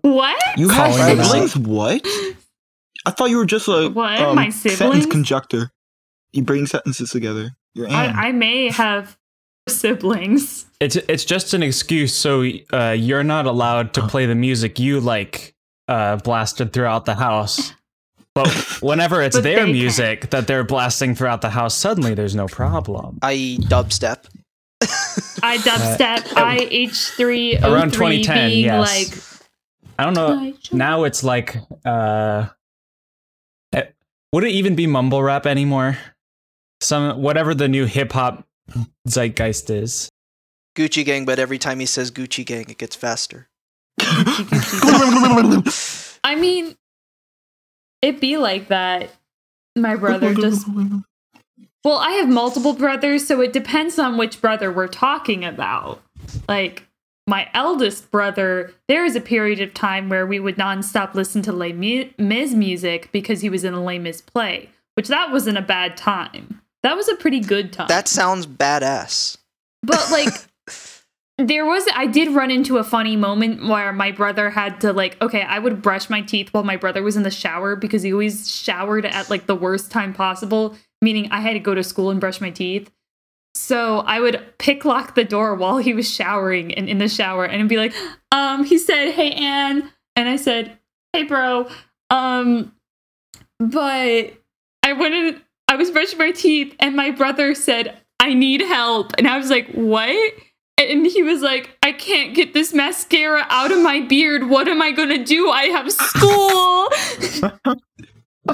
what? 0.03 0.59
You 0.59 0.69
have 0.69 0.93
Calling 0.95 1.17
them 1.17 1.21
out. 1.21 1.25
siblings? 1.49 1.57
What? 1.57 2.07
I 3.07 3.13
thought 3.13 3.31
you 3.31 3.39
were 3.39 3.47
just 3.47 3.67
a 3.67 3.89
What? 3.89 4.21
um, 4.21 4.37
My 4.37 4.51
sentence 4.51 4.79
siblings? 4.79 5.07
conjunctor. 5.07 5.71
You 6.33 6.43
bring 6.43 6.67
sentences 6.67 7.09
together. 7.09 7.53
You're 7.73 7.89
I, 7.89 8.29
I 8.29 8.33
may 8.33 8.69
have 8.71 9.17
siblings. 9.71 10.67
It's 10.81 10.97
it's 10.97 11.25
just 11.25 11.55
an 11.55 11.63
excuse 11.63 12.15
so 12.15 12.45
uh, 12.73 12.97
you're 12.99 13.25
not 13.25 13.47
allowed 13.47 13.95
to 13.95 14.07
play 14.07 14.27
the 14.27 14.35
music 14.35 14.79
you 14.79 15.01
like 15.01 15.55
uh, 15.89 16.17
blasted 16.17 16.73
throughout 16.73 17.05
the 17.05 17.15
house. 17.15 17.73
But 18.35 18.49
whenever 18.81 19.23
it's 19.23 19.37
But 19.37 19.43
their 19.43 19.57
they 19.57 19.63
can. 19.65 19.73
music 19.73 20.31
that 20.31 20.47
they're 20.47 20.65
blasting 20.65 21.15
throughout 21.15 21.41
the 21.41 21.51
house, 21.51 21.77
suddenly 21.77 22.15
there's 22.15 22.35
no 22.35 22.47
problem. 22.47 23.19
I.e. 23.23 23.59
dubstep. 23.59 24.27
I 25.43 25.59
dubstep. 25.59 26.33
I 26.37 26.59
H3 26.71 27.63
Around 27.63 27.93
2010, 27.93 28.51
yes. 28.51 28.79
like 28.79 29.41
I 29.99 30.05
don't 30.05 30.15
know. 30.15 30.55
Now 30.73 31.05
it's 31.05 31.23
like, 31.23 31.57
uh, 31.85 32.47
eh, 33.75 33.83
would 34.33 34.45
it 34.45 34.51
even 34.51 34.75
be 34.75 34.87
mumble 34.87 35.23
rap 35.23 35.47
anymore? 35.47 35.99
Some 36.81 37.21
whatever 37.21 37.55
the 37.55 37.69
new 37.69 37.85
hip 37.85 38.13
hop 38.13 38.47
zeitgeist 39.09 39.71
is. 39.71 40.09
Gucci 40.77 41.05
Gang, 41.05 41.25
but 41.25 41.39
every 41.39 41.59
time 41.59 41.81
he 41.81 41.87
says 41.87 42.11
Gucci 42.11 42.45
Gang, 42.45 42.67
it 42.69 42.79
gets 42.79 42.97
faster. 42.97 43.49
I 46.23 46.37
mean, 46.39 46.77
it 48.03 48.21
be 48.21 48.37
like 48.37 48.69
that. 48.69 49.11
My 49.77 49.97
brother 49.97 50.35
just 50.35 50.67
Well, 51.85 51.99
I 51.99 52.13
have 52.13 52.29
multiple 52.29 52.73
brothers, 52.73 53.27
so 53.27 53.41
it 53.41 53.53
depends 53.53 53.99
on 53.99 54.17
which 54.17 54.41
brother 54.41 54.73
we're 54.73 54.89
talking 54.89 55.45
about. 55.45 56.03
Like 56.49 56.87
my 57.27 57.49
eldest 57.55 58.11
brother, 58.11 58.73
there 58.89 59.03
was 59.05 59.17
a 59.17 59.21
period 59.21 59.61
of 59.61 59.75
time 59.75 60.09
where 60.09 60.27
we 60.27 60.41
would 60.41 60.57
nonstop 60.57 61.15
listen 61.15 61.43
to 61.43 61.53
Les 61.53 61.73
Mu- 61.73 62.11
Mis 62.19 62.53
music 62.53 63.11
because 63.13 63.41
he 63.41 63.51
was 63.51 63.65
in 63.65 63.75
a 63.75 63.83
Les 63.83 63.99
Mis 63.99 64.21
play, 64.21 64.71
which 64.95 65.09
that 65.09 65.31
wasn't 65.31 65.59
a 65.59 65.63
bad 65.63 65.97
time. 65.97 66.61
That 66.83 66.97
was 66.97 67.09
a 67.09 67.17
pretty 67.17 67.41
good 67.41 67.73
time. 67.73 67.89
That 67.89 68.09
sounds 68.09 68.47
badass. 68.47 69.37
But 69.83 70.11
like 70.11 70.33
there 71.39 71.67
was 71.67 71.87
I 71.95 72.07
did 72.07 72.35
run 72.35 72.51
into 72.51 72.79
a 72.79 72.85
funny 72.85 73.17
moment 73.17 73.67
where 73.69 73.93
my 73.93 74.13
brother 74.13 74.51
had 74.51 74.81
to 74.83 74.93
like 74.93 75.21
okay, 75.21 75.43
I 75.43 75.59
would 75.59 75.83
brush 75.83 76.09
my 76.09 76.23
teeth 76.23 76.49
while 76.53 76.65
my 76.65 76.77
brother 76.77 77.03
was 77.03 77.17
in 77.17 77.23
the 77.23 77.31
shower 77.31 77.77
because 77.77 78.03
he 78.03 78.13
always 78.13 78.51
showered 78.51 79.05
at 79.05 79.31
like 79.31 79.47
the 79.47 79.55
worst 79.55 79.91
time 79.91 80.15
possible, 80.15 80.77
meaning 81.03 81.31
I 81.31 81.41
had 81.41 81.53
to 81.53 81.59
go 81.59 81.75
to 81.75 81.85
school 81.85 82.11
and 82.11 82.21
brush 82.21 82.41
my 82.41 82.51
teeth. 82.51 82.91
So 83.55 83.99
I 84.01 84.21
would 84.21 84.59
pick 84.59 84.85
lock 84.85 85.15
the 85.15 85.25
door 85.25 85.55
while 85.55 85.79
he 85.79 85.93
was 85.93 86.09
showering 86.09 86.73
and 86.75 86.89
in 86.89 86.99
the 86.99 87.09
shower 87.09 87.45
and 87.45 87.69
be 87.69 87.77
like, 87.77 87.95
um, 88.33 88.65
he 88.65 88.79
said, 88.79 89.11
Hey 89.11 89.33
Anne. 89.33 89.91
And 90.17 90.29
I 90.29 90.37
said, 90.37 90.79
Hey 91.13 91.25
bro. 91.25 91.69
Um 92.11 92.73
but 93.59 94.35
I 94.83 94.93
in 94.93 95.41
I 95.71 95.77
was 95.77 95.93
brushing 95.93 96.19
my 96.19 96.33
teeth 96.33 96.75
and 96.81 96.97
my 96.97 97.13
brother 97.13 97.55
said, 97.55 97.97
I 98.19 98.35
need 98.35 98.61
help. 98.61 99.13
And 99.17 99.29
I 99.29 99.39
was 99.39 99.51
like, 99.51 99.71
What? 99.71 100.35
And 100.77 101.07
he 101.07 101.23
was 101.23 101.43
like, 101.43 101.77
I 101.83 101.93
can't 101.93 102.35
get 102.35 102.55
this 102.55 102.75
mascara 102.75 103.47
out 103.51 103.71
of 103.71 103.81
my 103.81 104.01
beard. 104.01 104.49
What 104.49 104.67
am 104.67 104.83
I 104.83 104.91
gonna 104.91 105.25
do? 105.25 105.49
I 105.49 105.65
have 105.67 105.93
school. 105.93 106.89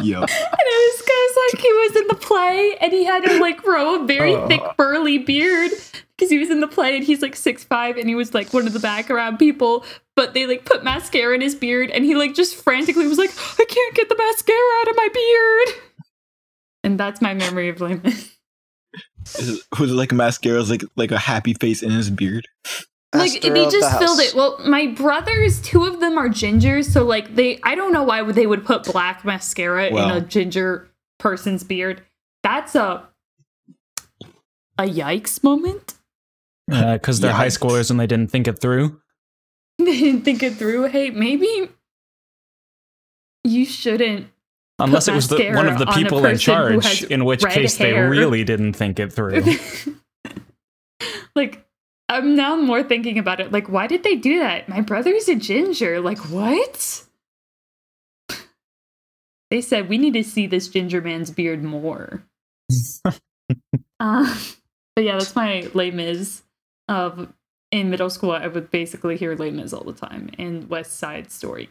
Yo. 0.03 0.21
And 0.21 0.29
it 0.29 0.99
was 0.99 1.03
because 1.03 1.55
like 1.55 1.63
he 1.63 1.73
was 1.73 1.97
in 1.97 2.07
the 2.09 2.17
play 2.17 2.77
and 2.83 2.93
he 2.93 3.05
had 3.05 3.25
to 3.25 3.41
like 3.41 3.63
grow 3.63 4.03
a 4.03 4.07
very 4.07 4.37
thick 4.49 4.61
burly 4.77 5.17
beard 5.17 5.71
because 6.17 6.29
he 6.29 6.37
was 6.37 6.51
in 6.51 6.61
the 6.61 6.69
play 6.69 6.97
and 6.97 7.05
he's 7.05 7.23
like 7.23 7.35
six 7.35 7.65
five 7.65 7.97
and 7.97 8.09
he 8.11 8.15
was 8.15 8.35
like 8.35 8.53
one 8.53 8.67
of 8.67 8.75
the 8.75 8.81
background 8.81 9.39
people. 9.39 9.87
But 10.17 10.35
they 10.35 10.47
like 10.47 10.67
put 10.67 10.85
mascara 10.85 11.35
in 11.35 11.41
his 11.41 11.55
beard 11.55 11.91
and 11.91 12.05
he 12.05 12.15
like 12.15 12.35
just 12.35 12.57
frantically 12.57 13.07
was 13.07 13.17
like, 13.17 13.31
I 13.59 13.65
can't 13.65 13.95
get 13.95 14.11
the 14.11 14.17
mascara 14.17 14.81
out 14.83 14.89
of 14.89 14.97
my 14.97 15.09
beard. 15.15 15.83
And 16.87 17.01
that's 17.01 17.21
my 17.21 17.35
memory 17.35 17.69
of 17.69 17.81
Layman. 17.81 18.07
Is 18.07 19.49
it, 19.49 19.61
was 19.81 19.91
it 19.91 19.95
like 19.95 20.13
a 20.13 20.15
mascara? 20.15 20.57
Was 20.57 20.71
like 20.71 20.85
like 20.95 21.11
a 21.11 21.19
happy 21.19 21.53
face 21.53 21.83
in 21.83 21.91
his 21.91 22.11
beard? 22.11 22.47
like 23.13 23.33
Master 23.33 23.41
they 23.53 23.65
of 23.65 23.73
the 23.73 23.79
just 23.81 23.99
filled 23.99 24.21
it. 24.21 24.35
Well, 24.35 24.61
my 24.65 24.87
brothers, 24.87 25.61
two 25.61 25.85
of 25.85 25.99
them 25.99 26.17
are 26.17 26.29
gingers, 26.29 26.85
so 26.85 27.05
like 27.05 27.35
they, 27.35 27.59
I 27.65 27.75
don't 27.75 27.93
know 27.93 28.05
why 28.05 28.23
they 28.31 28.47
would 28.47 28.65
put 28.65 28.85
black 28.85 29.25
mascara 29.25 29.89
in 29.89 29.97
a 29.97 30.21
ginger 30.21 30.89
person's 31.19 31.65
beard. 31.65 32.03
That's 32.45 32.77
a 32.77 33.09
a 34.79 34.85
yikes 34.85 35.43
moment. 35.43 35.95
Uh, 36.71 36.93
because 36.93 37.19
they're 37.19 37.33
high 37.33 37.49
schoolers 37.49 37.91
and 37.91 37.99
they 37.99 38.07
didn't 38.07 38.31
think 38.31 38.47
it 38.47 38.61
through. 38.61 39.01
They 39.79 39.99
didn't 39.99 40.23
think 40.23 40.43
it 40.43 40.55
through. 40.55 40.85
Hey, 40.85 41.11
maybe 41.11 41.69
you 43.45 43.67
shouldn't. 43.67 44.29
Unless 44.79 45.09
it 45.09 45.15
was 45.15 45.29
the, 45.29 45.53
one 45.53 45.69
of 45.69 45.79
the 45.79 45.87
mascara 45.87 45.89
on 45.89 45.89
a 45.89 45.93
people 45.93 46.25
in 46.27 46.39
charge, 46.39 47.03
in 47.05 47.25
which 47.25 47.43
case 47.45 47.77
hair. 47.77 47.95
they 47.95 48.11
really 48.11 48.45
didn't 48.45 48.75
think 48.75 48.99
it 49.01 49.13
through. 49.13 49.43
like 51.35 51.67
I'm 52.09 52.37
now 52.37 52.57
more 52.57 52.83
thinking 52.83 53.19
about 53.19 53.41
it. 53.41 53.53
Like, 53.53 53.69
why 53.69 53.87
did 53.87 54.05
they 54.05 54.17
do 54.17 54.39
that? 54.41 54.69
My 54.69 54.81
brother's 54.81 55.29
a 55.29 55.35
ginger. 55.35 56.01
Like, 56.01 56.19
what? 56.31 57.05
They 59.49 59.61
said 59.61 59.89
we 59.89 59.97
need 59.97 60.15
to 60.15 60.25
see 60.25 60.49
this 60.49 60.67
ginger 60.67 61.01
man's 61.01 61.31
beard 61.31 61.63
more. 61.63 62.25
uh, 63.05 63.13
but 64.01 65.05
yeah, 65.05 65.13
that's 65.13 65.37
my 65.37 65.71
Les 65.73 65.93
Mis. 65.93 66.43
Of 66.89 67.33
in 67.71 67.89
middle 67.89 68.11
school, 68.11 68.33
I 68.33 68.49
would 68.49 68.73
basically 68.73 69.17
hear 69.17 69.37
Les 69.37 69.53
Mis 69.53 69.73
all 69.73 69.85
the 69.85 69.93
time 69.93 70.31
and 70.37 70.69
West 70.69 70.99
Side 70.99 71.31
Story. 71.31 71.69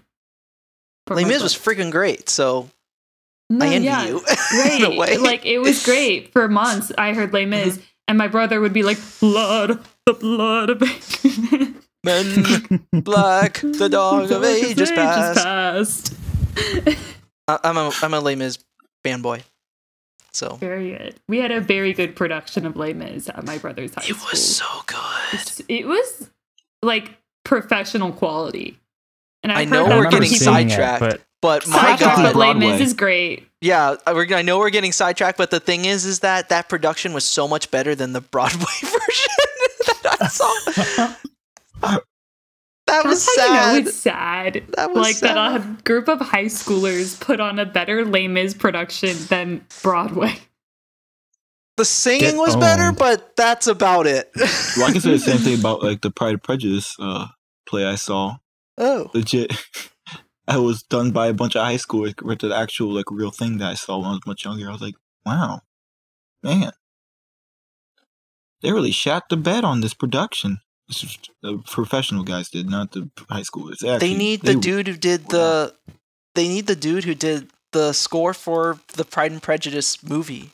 From 1.06 1.18
Les 1.18 1.26
Mis 1.26 1.44
was 1.44 1.54
freaking 1.54 1.92
great, 1.92 2.30
so 2.30 2.70
No, 3.50 3.66
I 3.66 3.70
envy 3.70 3.86
yeah, 3.86 4.06
you. 4.08 4.22
great. 4.52 4.74
in 4.82 4.92
a 4.94 4.96
way. 4.98 5.18
Like 5.18 5.46
it 5.46 5.60
was 5.60 5.84
great 5.86 6.32
for 6.32 6.48
months. 6.48 6.92
I 6.98 7.14
heard 7.14 7.32
Les 7.34 7.46
Mis, 7.46 7.74
mm-hmm. 7.78 7.84
and 8.08 8.18
my 8.18 8.28
brother 8.28 8.60
would 8.60 8.74
be 8.74 8.84
like, 8.84 8.98
"Blood, 9.20 9.86
the 10.06 10.14
blood 10.14 10.70
of 10.72 10.82
Men 12.04 12.86
Black, 12.92 13.60
the 13.62 13.88
dog 13.90 14.32
of 14.32 14.44
ages 14.44 14.92
past. 14.92 15.44
past." 15.44 16.14
I- 17.48 17.60
I'm 17.64 17.78
a 17.78 17.92
I'm 18.02 18.14
a 18.14 18.20
Les 18.20 18.36
Mis 18.36 18.58
fanboy. 19.06 19.44
So 20.34 20.56
Very 20.56 20.92
good. 20.92 21.16
We 21.30 21.38
had 21.38 21.52
a 21.52 21.62
very 21.62 21.94
good 21.94 22.16
production 22.16 22.66
of 22.66 22.76
Les 22.76 22.94
Mis 22.94 23.30
at 23.30 23.46
my 23.46 23.58
brother's 23.58 23.94
high 23.94 24.02
it 24.02 24.16
school. 24.16 24.28
was 24.32 24.56
so 24.58 24.66
good. 24.88 25.66
It 25.70 25.88
was 25.88 26.30
like 26.82 27.12
professional 27.46 28.12
quality. 28.12 28.78
And 29.44 29.52
I 29.52 29.62
I've 29.62 29.70
know 29.70 29.86
we're 29.88 30.10
getting 30.10 30.30
sidetracked, 30.30 30.40
seeing 30.40 30.58
people- 30.58 31.06
it, 31.08 31.10
sidetracked. 31.12 31.26
But 31.46 31.62
But 31.64 31.70
my 31.70 31.76
Sidetracked 31.78 32.00
Sidetracked, 32.02 32.18
God, 32.18 32.34
but 32.34 32.40
Les 32.40 32.54
Mis 32.56 32.82
is 32.82 32.94
great. 32.94 33.48
yeah, 33.62 33.96
I- 34.08 34.42
know 34.42 34.58
we're 34.58 34.70
getting 34.72 34.92
sidetracked, 34.92 35.38
but 35.38 35.52
the 35.52 35.60
thing 35.60 35.86
is, 35.86 36.06
is 36.06 36.20
that 36.22 36.50
that 36.50 36.70
production 36.70 37.14
was 37.14 37.24
so 37.24 37.48
much 37.48 37.70
better 37.72 37.94
than 37.96 38.14
the 38.14 38.22
Broadway 38.22 38.66
version 38.82 39.36
that 40.04 40.18
I 40.22 40.28
saw. 40.28 41.14
That 42.88 43.04
was 43.04 43.26
That's 43.26 43.40
how 43.40 43.48
sad. 43.48 43.76
you 43.76 43.82
know 43.82 43.88
it's 43.90 43.98
sad. 43.98 44.64
That 44.78 44.90
was 44.92 44.98
like 44.98 45.20
that 45.20 45.38
a 45.38 45.84
group 45.84 46.08
of 46.08 46.20
high 46.20 46.46
schoolers 46.46 47.20
put 47.20 47.40
on 47.40 47.58
a 47.58 47.66
better 47.66 48.06
Les 48.06 48.28
Mis 48.28 48.54
production 48.54 49.16
than 49.30 49.66
Broadway. 49.82 50.36
the 51.78 51.86
singing 51.86 52.22
Get 52.22 52.38
was 52.38 52.56
better, 52.56 52.92
but 52.92 53.36
that's 53.36 53.66
about 53.68 54.06
it. 54.08 54.30
Well, 54.78 54.88
I 54.88 54.92
can 54.92 55.02
say 55.02 55.12
the 55.12 55.20
same 55.20 55.40
thing 55.40 55.60
about 55.60 55.82
like 55.84 56.02
the 56.02 56.12
Pride 56.12 56.34
and 56.34 56.44
Prejudice 56.44 56.96
uh, 57.00 57.28
play 57.68 57.86
I 57.86 57.96
saw. 57.96 58.38
oh, 58.78 59.10
Legit, 59.16 59.52
I 60.48 60.58
was 60.58 60.84
done 60.84 61.12
by 61.12 61.28
a 61.28 61.34
bunch 61.34 61.56
of 61.56 61.64
high 61.66 61.76
schoolers 61.78 62.16
compared 62.16 62.40
to 62.42 62.48
the 62.50 62.56
actual 62.56 62.94
like 62.94 63.10
real 63.12 63.32
thing 63.32 63.58
that 63.58 63.70
I 63.72 63.74
saw 63.74 63.98
when 63.98 64.08
I 64.08 64.12
was 64.12 64.26
much 64.28 64.46
younger. 64.46 64.70
I 64.70 64.72
was 64.72 64.82
like, 64.82 64.96
wow, 65.26 65.62
man, 66.44 66.72
they 68.62 68.72
really 68.72 68.92
shat 68.92 69.24
the 69.30 69.38
bed 69.38 69.64
on 69.64 69.82
this 69.82 69.94
production. 69.94 70.60
This 70.88 71.04
is- 71.04 71.18
The 71.42 71.56
uh, 71.56 71.58
professional 71.70 72.24
guys 72.24 72.50
did, 72.50 72.70
not 72.70 72.92
the 72.92 73.10
high 73.30 73.42
schoolers. 73.42 73.80
they 73.80 73.90
Actually, 73.90 74.16
need 74.16 74.42
the 74.42 74.56
were- 74.56 74.62
dude 74.62 74.88
who 74.88 74.98
did 74.98 75.28
the. 75.30 75.74
They 76.36 76.48
need 76.50 76.68
the 76.68 76.76
dude 76.76 77.06
who 77.06 77.16
did 77.16 77.50
the 77.72 77.94
score 77.94 78.34
for 78.34 78.80
the 78.96 79.06
Pride 79.06 79.32
and 79.32 79.42
Prejudice 79.42 80.04
movie 80.04 80.52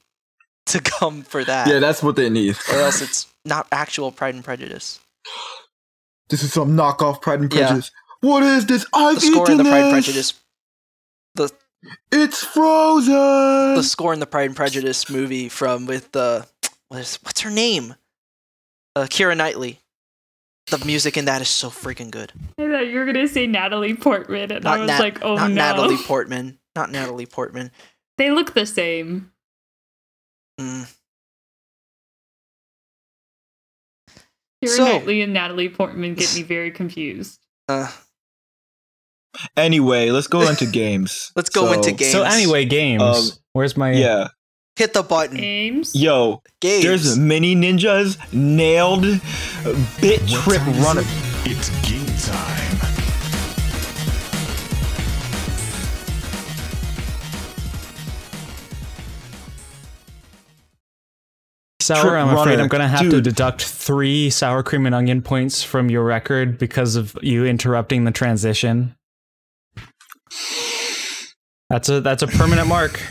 to 0.67 0.79
come 0.99 1.23
for 1.23 1.43
that. 1.43 1.67
Yeah, 1.67 1.79
that's 1.79 2.01
what 2.03 2.15
they 2.15 2.29
need. 2.29 2.55
or 2.71 2.79
else 2.79 3.01
it's 3.01 3.27
not 3.45 3.67
actual 3.71 4.11
Pride 4.11 4.35
and 4.35 4.43
Prejudice. 4.43 4.99
This 6.29 6.43
is 6.43 6.53
some 6.53 6.77
knockoff 6.77 7.21
Pride 7.21 7.41
and 7.41 7.51
Yeah. 7.53 7.59
Prejudice. 7.67 7.91
What 8.21 8.43
is 8.43 8.65
this? 8.67 8.85
I've 8.93 9.15
The 9.15 9.21
score 9.21 9.51
in 9.51 9.57
the 9.57 9.63
Pride 9.63 9.83
and 9.83 9.93
this! 9.97 10.05
Prejudice. 10.05 10.33
It's 12.11 12.43
frozen. 12.43 13.13
The 13.75 13.81
score 13.83 14.13
in 14.13 14.19
the 14.19 14.27
Pride 14.27 14.45
and 14.45 14.55
Prejudice 14.55 15.09
movie 15.09 15.49
from 15.49 15.87
with 15.87 16.11
the 16.11 16.45
what 16.89 16.99
is 17.01 17.17
what's 17.23 17.41
her 17.41 17.49
name? 17.49 17.95
Uh, 18.95 19.03
Keira 19.09 19.35
Knightley. 19.35 19.79
The 20.67 20.77
music 20.85 21.17
in 21.17 21.25
that 21.25 21.41
is 21.41 21.49
so 21.49 21.69
freaking 21.71 22.11
good. 22.11 22.31
I 22.59 22.69
thought 22.69 22.87
you 22.87 22.99
were 22.99 23.05
gonna 23.05 23.27
say 23.27 23.47
Natalie 23.47 23.95
Portman, 23.95 24.51
and 24.51 24.65
I 24.67 24.71
Not 24.75 24.79
was 24.81 24.87
Nat- 24.89 24.99
like, 24.99 25.23
oh 25.23 25.35
not 25.35 25.47
no. 25.49 25.55
Natalie 25.55 25.97
Portman. 26.05 26.59
Not 26.75 26.91
Natalie 26.91 27.25
Portman. 27.25 27.71
they 28.19 28.29
look 28.29 28.53
the 28.53 28.67
same. 28.67 29.31
Mm. 30.59 30.93
Keira 34.63 34.67
So- 34.69 34.85
Knightley 34.85 35.21
and 35.23 35.33
Natalie 35.33 35.69
Portman 35.69 36.13
get 36.13 36.33
me 36.35 36.43
very 36.43 36.69
confused. 36.69 37.39
Uh, 37.67 37.91
Anyway, 39.57 40.09
let's 40.11 40.27
go 40.27 40.47
into 40.47 40.65
games. 40.71 41.31
Let's 41.35 41.49
go 41.49 41.67
So- 41.67 41.73
into 41.73 41.91
games. 41.91 42.11
so 42.11 42.23
anyway, 42.23 42.65
games. 42.65 43.01
Um, 43.03 43.25
Where's 43.53 43.75
my? 43.77 43.91
Yeah. 43.93 44.27
hit 44.77 44.93
the 44.93 45.03
button. 45.03 45.37
Games. 45.37 45.95
Yo, 45.95 46.41
Games. 46.61 46.83
there's 46.83 47.17
mini 47.17 47.55
ninjas 47.55 48.17
nailed 48.33 49.01
bit 50.01 50.21
What 50.21 50.29
trip 50.29 50.61
time 50.61 50.81
runner. 50.83 51.01
it? 51.01 51.07
It's 51.51 51.69
game 51.89 52.05
time. 52.17 52.77
Sour, 61.81 62.15
I'm 62.15 62.37
afraid. 62.37 62.59
I'm 62.59 62.67
going 62.67 62.81
to 62.81 62.87
have 62.87 63.09
to 63.09 63.21
deduct 63.21 63.63
three 63.63 64.29
sour 64.29 64.61
cream 64.61 64.85
and 64.85 64.93
onion 64.93 65.21
points 65.23 65.63
from 65.63 65.89
your 65.89 66.03
record 66.03 66.59
because 66.59 66.95
of 66.95 67.17
you 67.23 67.43
interrupting 67.45 68.03
the 68.03 68.11
transition. 68.11 68.95
That's 71.71 71.87
a 71.87 72.01
that's 72.01 72.21
a 72.21 72.27
permanent 72.27 72.67
mark. 72.67 73.01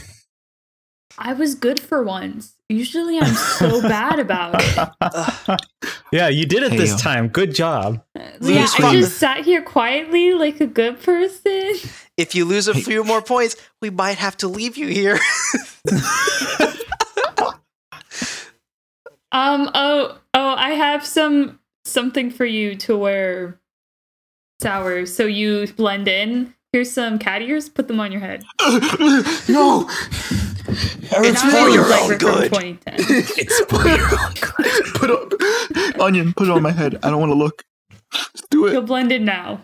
I 1.16 1.32
was 1.32 1.54
good 1.54 1.80
for 1.80 2.02
once. 2.02 2.56
Usually 2.68 3.18
I'm 3.18 3.34
so 3.34 3.80
bad 3.80 4.18
about 4.18 4.56
it. 4.58 5.60
yeah, 6.12 6.28
you 6.28 6.44
did 6.44 6.62
it 6.64 6.72
this 6.72 6.92
Hey, 6.92 6.98
time. 6.98 7.28
Good 7.28 7.54
job. 7.54 8.04
Yeah, 8.14 8.36
Lose 8.40 8.74
I 8.78 8.92
just 8.92 9.16
sat 9.16 9.44
here 9.46 9.62
quietly 9.62 10.34
like 10.34 10.60
a 10.60 10.66
good 10.66 11.00
person. 11.00 11.72
If 12.18 12.34
you 12.34 12.44
lose 12.44 12.68
a 12.68 12.74
few 12.74 13.02
more 13.02 13.22
points, 13.22 13.56
we 13.80 13.88
might 13.88 14.18
have 14.18 14.36
to 14.38 14.48
leave 14.48 14.76
you 14.76 14.88
here. 14.88 15.18
Um. 19.32 19.70
Oh. 19.74 20.18
Oh. 20.34 20.54
I 20.58 20.70
have 20.70 21.06
some 21.06 21.60
something 21.84 22.32
for 22.32 22.44
you 22.44 22.74
to 22.78 22.96
wear. 22.96 23.60
Sour. 24.60 25.06
So 25.06 25.24
you 25.24 25.68
blend 25.68 26.08
in. 26.08 26.52
Here's 26.72 26.92
some 26.92 27.18
cat 27.18 27.42
ears. 27.42 27.68
Put 27.68 27.88
them 27.88 27.98
on 27.98 28.12
your 28.12 28.20
head. 28.20 28.44
no. 29.48 29.90
It's 31.12 31.42
Not 31.42 31.52
for 31.52 31.68
your 31.68 31.92
own 31.92 32.18
good. 32.18 32.78
It's 32.87 33.61
for 33.64 33.88
your 33.88 34.06
own 34.06 34.35
good. 34.35 34.94
Put 34.94 35.11
on, 35.11 36.00
onion, 36.00 36.33
put 36.33 36.46
it 36.46 36.52
on 36.52 36.62
my 36.62 36.70
head. 36.70 36.96
I 37.02 37.11
don't 37.11 37.18
want 37.18 37.30
to 37.30 37.37
look. 37.37 37.64
Just 38.12 38.48
do 38.50 38.66
it. 38.66 38.72
You'll 38.72 38.85
it. 38.85 38.87
blend 38.87 39.11
in 39.11 39.24
now. 39.24 39.62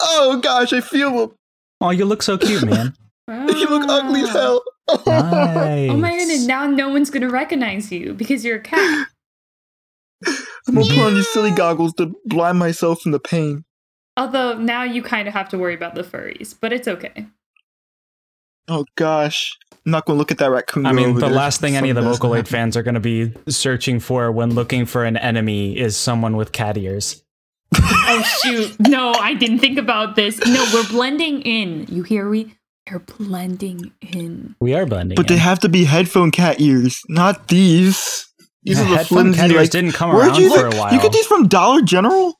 Oh 0.00 0.38
gosh, 0.40 0.72
I 0.72 0.80
feel 0.80 1.10
them. 1.18 1.34
Oh, 1.80 1.90
you 1.90 2.04
look 2.04 2.22
so 2.22 2.38
cute, 2.38 2.64
man. 2.64 2.94
You 3.28 3.68
look 3.68 3.86
ugly 3.90 4.22
as 4.22 4.30
hell. 4.30 4.62
nice. 5.06 5.90
Oh 5.90 5.96
my 5.96 6.16
goodness! 6.16 6.46
Now 6.46 6.66
no 6.66 6.88
one's 6.88 7.10
gonna 7.10 7.28
recognize 7.28 7.92
you 7.92 8.14
because 8.14 8.42
you're 8.42 8.56
a 8.56 8.60
cat. 8.60 9.08
I'm 10.26 10.74
gonna 10.74 10.86
put 10.86 10.98
on 10.98 11.14
these 11.14 11.28
silly 11.28 11.50
goggles 11.50 11.92
to 11.94 12.14
blind 12.24 12.58
myself 12.58 13.02
from 13.02 13.12
the 13.12 13.20
pain. 13.20 13.64
Although 14.18 14.58
now 14.58 14.82
you 14.82 15.00
kind 15.02 15.28
of 15.28 15.32
have 15.34 15.48
to 15.50 15.58
worry 15.58 15.74
about 15.74 15.94
the 15.94 16.02
furries, 16.02 16.54
but 16.60 16.72
it's 16.72 16.88
okay. 16.88 17.26
Oh 18.66 18.84
gosh, 18.96 19.56
I'm 19.86 19.92
not 19.92 20.04
gonna 20.04 20.18
look 20.18 20.30
at 20.30 20.38
that 20.38 20.50
raccoon. 20.50 20.84
I 20.84 20.92
mean, 20.92 21.14
the 21.14 21.20
there. 21.22 21.30
last 21.30 21.60
thing 21.60 21.76
any 21.76 21.88
of 21.88 21.96
the 21.96 22.02
Something 22.02 22.30
Vocaloid 22.30 22.48
fans 22.48 22.76
are 22.76 22.82
going 22.82 22.94
to 22.96 23.00
be 23.00 23.32
searching 23.48 23.98
for 24.00 24.30
when 24.30 24.54
looking 24.54 24.84
for 24.84 25.04
an 25.04 25.16
enemy 25.16 25.78
is 25.78 25.96
someone 25.96 26.36
with 26.36 26.52
cat 26.52 26.76
ears. 26.76 27.22
Oh 27.74 28.22
shoot! 28.42 28.76
No, 28.80 29.12
I 29.12 29.34
didn't 29.34 29.60
think 29.60 29.78
about 29.78 30.16
this. 30.16 30.38
No, 30.46 30.66
we're 30.74 30.88
blending 30.88 31.40
in. 31.42 31.86
You 31.88 32.02
hear 32.02 32.28
we? 32.28 32.54
We're 32.90 32.98
blending 33.00 33.92
in. 34.00 34.56
We 34.60 34.74
are 34.74 34.84
blending. 34.86 35.16
But 35.16 35.28
they 35.28 35.36
have 35.36 35.60
to 35.60 35.68
be 35.68 35.84
headphone 35.84 36.30
cat 36.30 36.60
ears, 36.60 37.00
not 37.08 37.48
these. 37.48 38.26
These 38.64 38.78
The 38.78 38.84
are 38.84 38.88
the 38.88 38.96
headphone 38.96 39.18
flimsy. 39.32 39.38
cat 39.40 39.50
ears 39.50 39.58
Like, 39.60 39.70
didn't 39.70 39.92
come 39.92 40.10
where'd 40.14 40.28
around 40.28 40.40
you 40.40 40.48
for 40.54 40.68
get- 40.70 40.74
a 40.74 40.76
while. 40.78 40.92
You 40.94 41.00
get 41.00 41.12
these 41.12 41.26
from 41.26 41.48
Dollar 41.48 41.80
General? 41.82 42.37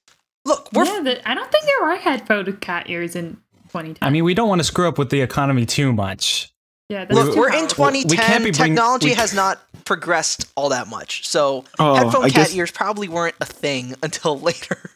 Look, 0.49 0.69
we're 0.73 0.85
yeah, 0.85 1.01
the, 1.03 1.29
I 1.29 1.35
don't 1.35 1.51
think 1.53 1.65
there 1.65 1.85
are 1.85 1.97
headphone 1.97 2.57
cat 2.57 2.89
ears 2.91 3.15
in 3.15 3.35
2010. 3.69 3.99
I 4.07 4.11
mean, 4.11 4.25
we 4.25 4.35
don't 4.35 4.49
want 4.49 4.61
to 4.61 4.65
screw 4.65 4.89
up 4.89 4.99
with 4.99 5.11
the 5.11 5.21
economy 5.21 5.67
too 5.67 5.93
much. 5.93 6.53
yeah, 6.89 7.05
that's 7.05 7.15
look, 7.15 7.35
too 7.35 7.41
we're 7.41 7.53
in 7.53 7.69
2010. 7.69 8.09
We 8.11 8.17
can't 8.17 8.45
be 8.45 8.51
bring- 8.51 8.71
Technology 8.71 9.09
we- 9.09 9.15
has 9.15 9.35
not 9.35 9.61
progressed 9.85 10.51
all 10.57 10.71
that 10.71 10.89
much, 10.89 11.27
so 11.29 11.65
Oh, 11.79 11.95
headphone 11.95 12.25
I 12.25 12.29
cat 12.31 12.47
guess- 12.49 12.55
ears 12.55 12.71
probably 12.71 13.09
weren't 13.09 13.37
a 13.41 13.45
thing 13.47 13.95
until 14.03 14.39
later 14.41 14.91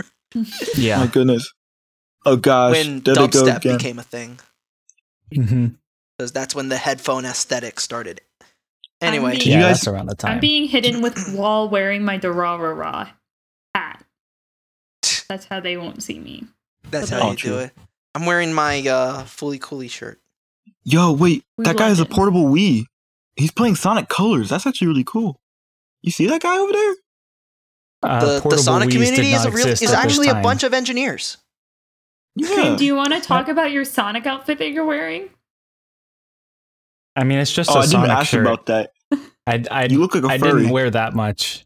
Yeah. 0.76 0.98
My 1.00 1.06
goodness. 1.06 1.52
Oh 2.24 2.36
gosh, 2.36 2.72
when 2.72 3.00
there 3.00 3.14
they 3.14 3.28
go 3.28 3.42
dubstep 3.44 3.62
became 3.62 3.98
a 3.98 4.02
thing, 4.02 4.38
mm-hmm. 5.34 5.66
because 6.16 6.32
that's 6.32 6.54
when 6.54 6.68
the 6.68 6.76
headphone 6.78 7.24
aesthetic 7.24 7.80
started. 7.80 8.20
Anyway, 9.00 9.36
being- 9.36 9.48
Yeah, 9.48 9.54
You 9.56 9.60
guys- 9.62 9.76
that's 9.80 9.88
around 9.88 10.06
the 10.06 10.14
time. 10.14 10.32
I'm 10.34 10.40
being 10.40 10.68
hidden 10.68 11.02
with 11.02 11.34
while 11.34 11.68
wearing 11.68 12.04
my 12.04 12.18
Durarara 12.18 13.10
hat. 13.74 14.01
That's 15.32 15.46
how 15.46 15.60
they 15.60 15.78
won't 15.78 16.02
see 16.02 16.18
me. 16.18 16.44
that's 16.90 17.08
how 17.08 17.30
you 17.30 17.36
true. 17.36 17.50
do 17.52 17.58
it. 17.60 17.72
I'm 18.14 18.26
wearing 18.26 18.52
my 18.52 18.80
uh, 18.80 19.22
FLCL 19.24 19.88
shirt. 19.88 20.20
Yo, 20.84 21.10
wait, 21.12 21.42
We 21.56 21.64
that 21.64 21.78
guy 21.78 21.88
has 21.88 22.00
a 22.00 22.04
portable 22.04 22.44
Wii. 22.44 22.84
He's 23.36 23.50
playing 23.50 23.76
Sonic 23.76 24.10
Colors. 24.10 24.50
That's 24.50 24.66
actually 24.66 24.88
really 24.88 25.04
cool. 25.04 25.40
You 26.02 26.12
see 26.12 26.26
that 26.26 26.42
guy 26.42 26.58
over 26.58 26.70
there? 26.70 26.94
Uh, 28.02 28.40
the 28.40 28.48
the 28.50 28.58
Sonic 28.58 28.90
Wiis 28.90 28.92
community 28.92 29.32
is 29.32 29.46
a 29.46 29.50
real 29.50 29.68
is 29.68 29.82
actually 29.92 30.28
a 30.28 30.34
bunch 30.34 30.64
of 30.64 30.74
engineers. 30.74 31.38
Yeah. 32.36 32.52
Cream, 32.52 32.76
do 32.76 32.84
you 32.84 32.94
want 32.94 33.14
to 33.14 33.20
talk 33.20 33.48
about 33.48 33.70
your 33.70 33.86
Sonic 33.86 34.26
outfit 34.26 34.58
that 34.58 34.70
you're 34.70 34.84
wearing? 34.84 35.30
I 37.16 37.24
mean, 37.24 37.38
it's 37.38 37.52
just 37.52 37.70
oh, 37.70 37.76
a 37.76 37.78
I 37.78 37.80
didn't 37.82 37.92
Sonic 37.92 38.10
ask 38.10 38.30
shirt. 38.30 38.42
about 38.46 38.66
that. 38.66 38.92
I, 39.46 39.64
I, 39.70 39.84
You 39.86 39.98
look 39.98 40.14
like 40.14 40.24
a 40.24 40.28
I 40.28 40.38
furry. 40.38 40.60
didn't 40.62 40.72
wear 40.72 40.90
that 40.90 41.14
much. 41.14 41.64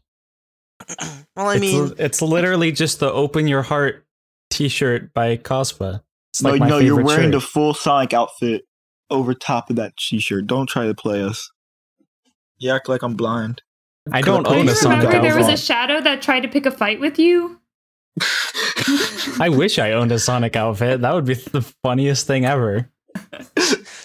Well, 1.35 1.49
I 1.49 1.57
it's, 1.57 1.61
mean, 1.61 1.93
it's 1.99 2.19
literally 2.19 2.71
just 2.71 2.99
the 2.99 3.11
"Open 3.11 3.47
Your 3.47 3.61
Heart" 3.61 4.03
T-shirt 4.49 5.13
by 5.13 5.37
Cospa. 5.37 6.01
It's 6.31 6.41
no, 6.41 6.49
like 6.49 6.61
my 6.61 6.67
no, 6.67 6.77
you're 6.79 6.95
favorite 6.95 7.05
wearing 7.05 7.31
the 7.31 7.39
full 7.39 7.75
Sonic 7.75 8.11
outfit 8.11 8.63
over 9.11 9.35
top 9.35 9.69
of 9.69 9.75
that 9.75 9.95
t-shirt. 9.97 10.47
Don't 10.47 10.67
try 10.67 10.87
to 10.87 10.95
play 10.95 11.21
us. 11.21 11.51
You 12.57 12.71
act 12.71 12.89
like 12.89 13.03
I'm 13.03 13.15
blind. 13.15 13.61
I 14.11 14.21
don't 14.21 14.47
own 14.47 14.65
Do 14.65 14.71
a 14.71 14.73
you 14.73 14.75
Sonic 14.75 15.05
remember 15.05 15.27
there 15.27 15.37
was 15.37 15.47
a 15.47 15.57
shadow 15.57 16.01
that 16.01 16.21
tried 16.21 16.41
to 16.41 16.47
pick 16.47 16.65
a 16.65 16.71
fight 16.71 16.99
with 16.99 17.19
you? 17.19 17.59
I 19.39 19.49
wish 19.49 19.79
I 19.79 19.91
owned 19.91 20.11
a 20.11 20.19
Sonic 20.19 20.55
outfit. 20.55 21.01
That 21.01 21.13
would 21.13 21.25
be 21.25 21.35
the 21.35 21.61
funniest 21.83 22.25
thing 22.25 22.45
ever. 22.45 22.89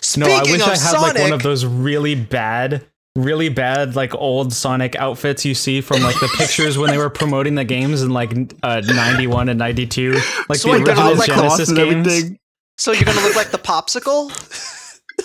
Speaking 0.01 0.29
no, 0.29 0.35
I 0.35 0.42
wish 0.42 0.61
of 0.61 0.68
I 0.68 0.71
had 0.71 0.79
Sonic, 0.79 1.14
like 1.14 1.23
one 1.23 1.33
of 1.33 1.42
those 1.42 1.64
really 1.64 2.14
bad, 2.14 2.87
really 3.16 3.48
bad 3.51 3.94
like 3.94 4.14
old 4.14 4.53
Sonic 4.53 4.96
outfits 4.96 5.44
you 5.44 5.55
see 5.55 5.81
from 5.81 6.01
like 6.03 6.18
the 6.20 6.29
pictures 6.38 6.79
when 6.79 6.90
they 6.90 6.98
were 6.98 7.11
promoting 7.11 7.55
the 7.55 7.64
games 7.64 8.03
in 8.03 8.11
like 8.11 8.33
uh, 8.62 8.81
91 8.81 9.48
and 9.51 9.59
92, 9.59 10.12
like 10.48 10.59
So 10.59 10.68
the 10.68 10.72
wait, 10.79 10.85
they're 10.87 10.94
original 10.96 11.14
like, 11.16 11.27
Genesis 11.29 11.72
games. 11.72 12.38
so 12.79 12.92
you're 12.92 13.05
gonna 13.05 13.20
look 13.20 13.37
like 13.37 13.51
the 13.51 13.59
popsicle? 13.59 14.31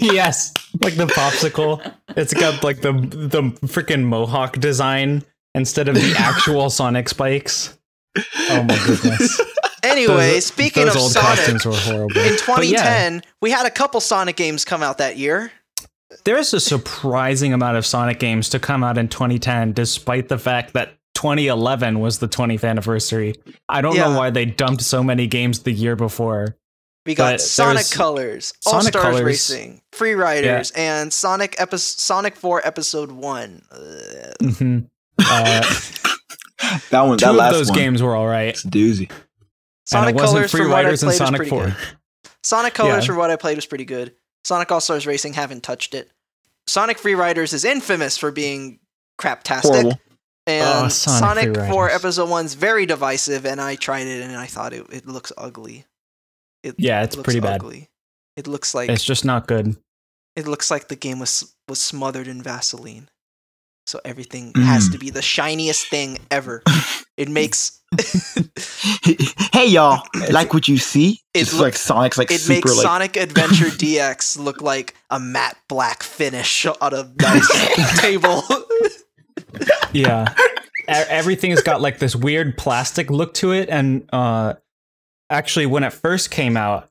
yes, 0.00 0.52
like 0.80 0.94
the 0.96 1.06
popsicle. 1.06 1.94
It's 2.16 2.34
got 2.34 2.62
like 2.64 2.80
the 2.80 2.92
the 2.92 3.42
freaking 3.66 4.04
mohawk 4.04 4.58
design 4.58 5.22
instead 5.54 5.88
of 5.88 5.94
the 5.94 6.14
actual 6.18 6.70
Sonic 6.70 7.08
spikes. 7.08 7.76
Oh 8.16 8.62
my 8.62 8.82
goodness. 8.86 9.40
Anyway, 9.82 10.32
Those- 10.32 10.46
speaking 10.46 10.84
those 10.86 10.94
of 10.96 11.00
old 11.02 11.12
Sonic, 11.12 11.38
costumes 11.38 11.64
were 11.66 11.72
horrible. 11.74 12.16
in 12.20 12.36
But 12.46 12.66
yeah, 12.66 12.78
2010, 13.16 13.22
we 13.40 13.50
had 13.50 13.66
a 13.66 13.70
couple 13.70 14.00
Sonic 14.00 14.36
games 14.36 14.64
come 14.64 14.82
out 14.82 14.98
that 14.98 15.16
year. 15.16 15.52
There's 16.24 16.52
a 16.54 16.60
surprising 16.60 17.52
amount 17.52 17.76
of 17.76 17.86
Sonic 17.86 18.18
games 18.18 18.48
to 18.50 18.58
come 18.58 18.82
out 18.84 18.98
in 18.98 19.08
2010, 19.08 19.72
despite 19.72 20.28
the 20.28 20.38
fact 20.38 20.72
that 20.74 20.94
2011 21.14 22.00
was 22.00 22.18
the 22.18 22.28
20th 22.28 22.68
anniversary. 22.68 23.34
I 23.68 23.80
don't 23.82 23.94
Yeah. 23.96 24.08
know 24.08 24.18
why 24.18 24.30
they 24.30 24.44
dumped 24.44 24.82
so 24.82 25.02
many 25.02 25.26
games 25.26 25.60
the 25.60 25.72
year 25.72 25.96
before. 25.96 26.56
We 27.06 27.14
got 27.14 27.40
Sonic 27.40 27.90
Colors, 27.90 28.52
All 28.66 28.72
Sonic 28.72 28.92
Stars 28.92 29.04
Colors. 29.04 29.22
Racing, 29.24 29.80
Free 29.92 30.12
Riders, 30.14 30.70
and 30.72 31.12
Sonic 31.12 31.56
Epi- 31.58 31.78
Sonic 31.78 32.36
4 32.36 32.66
Episode 32.66 33.10
1. 33.10 33.62
Ugh. 33.72 34.34
Mhm. 34.42 34.86
Uh, 35.18 35.62
That 36.90 37.00
one, 37.02 37.16
two 37.18 37.24
that 37.24 37.38
of 37.48 37.54
those 37.54 37.70
one, 37.70 37.78
games 37.78 38.02
were 38.02 38.14
all 38.14 38.26
right. 38.26 38.48
it's 38.48 38.64
a 38.64 38.68
doozy. 38.68 39.10
Sonic 39.86 40.10
and 40.10 40.18
it 40.18 40.22
wasn't 40.22 40.36
Colors 40.36 40.50
Free 40.50 40.60
what 40.66 40.70
I 40.78 40.82
Riders 40.84 41.00
played 41.00 41.02
and 41.02 41.08
was 41.08 41.16
Sonic 41.18 41.38
pretty 41.38 41.50
4. 41.50 41.64
good. 41.64 41.76
Sonic 42.42 42.74
Colors 42.74 43.04
Yeah. 43.04 43.12
for 43.12 43.18
what 43.18 43.30
I 43.30 43.36
played 43.36 43.56
was 43.56 43.66
pretty 43.66 43.86
good. 43.86 44.12
Sonic 44.44 44.70
All 44.72 44.80
Stars 44.80 45.06
Racing 45.06 45.34
haven't 45.34 45.62
touched 45.62 45.94
it. 45.94 46.10
Sonic 46.66 46.98
Free 46.98 47.14
Riders 47.14 47.52
is 47.52 47.64
infamous 47.64 48.16
for 48.16 48.30
being 48.30 48.78
craptastic. 49.20 49.62
Horrible. 49.70 50.00
And 50.46 50.86
Oh, 50.86 50.88
Sonic 50.88 51.44
Sonic, 51.44 51.54
Free 51.56 51.68
4 51.68 51.90
Episode 51.90 52.28
1's 52.28 52.54
very 52.54 52.86
divisive, 52.86 53.44
and 53.44 53.60
I 53.60 53.76
tried 53.76 54.06
it 54.06 54.22
and 54.22 54.36
I 54.36 54.46
thought 54.46 54.72
it, 54.72 54.86
it 54.90 55.06
looks 55.06 55.32
ugly. 55.36 55.84
It 56.62 56.74
Yeah, 56.78 57.02
it's 57.02 57.16
looks 57.16 57.24
pretty 57.26 57.40
bad. 57.40 57.56
ugly. 57.60 57.88
It 58.36 58.46
looks 58.46 58.74
like 58.74 58.88
It's 58.90 59.04
just 59.04 59.24
not 59.24 59.46
good. 59.46 59.76
it 60.36 60.46
looks 60.46 60.70
like 60.70 60.88
the 60.88 60.96
game 60.96 61.18
was 61.18 61.54
was 61.68 61.80
smothered 61.80 62.26
in 62.28 62.42
Vaseline. 62.42 63.10
So 63.86 64.00
everything 64.04 64.52
Mm. 64.52 64.64
has 64.64 64.88
to 64.90 64.98
be 64.98 65.10
the 65.10 65.22
shiniest 65.22 65.88
thing 65.88 66.18
ever. 66.30 66.62
It 67.16 67.28
makes 67.28 67.79
hey 69.52 69.66
y'all, 69.66 70.06
like 70.30 70.54
what 70.54 70.68
you 70.68 70.78
see? 70.78 71.20
It 71.34 71.40
Just 71.40 71.54
like 71.60 71.74
Sonic's 71.74 72.18
like 72.18 72.30
it 72.30 72.38
super 72.40 72.68
makes 72.68 72.76
like 72.76 72.84
Sonic 72.84 73.16
Adventure 73.16 73.64
DX 73.66 74.38
look 74.38 74.62
like 74.62 74.94
a 75.10 75.18
matte 75.18 75.56
black 75.68 76.02
finish 76.02 76.66
on 76.66 76.94
a 76.94 77.12
nice 77.20 78.00
table. 78.00 78.42
yeah 79.92 80.32
everything's 80.86 81.62
got 81.62 81.80
like 81.80 81.98
this 81.98 82.14
weird 82.14 82.56
plastic 82.56 83.10
look 83.10 83.34
to 83.34 83.52
it 83.52 83.68
and 83.68 84.08
uh 84.12 84.54
actually 85.28 85.66
when 85.66 85.82
it 85.84 85.92
first 85.92 86.30
came 86.30 86.56
out 86.56 86.90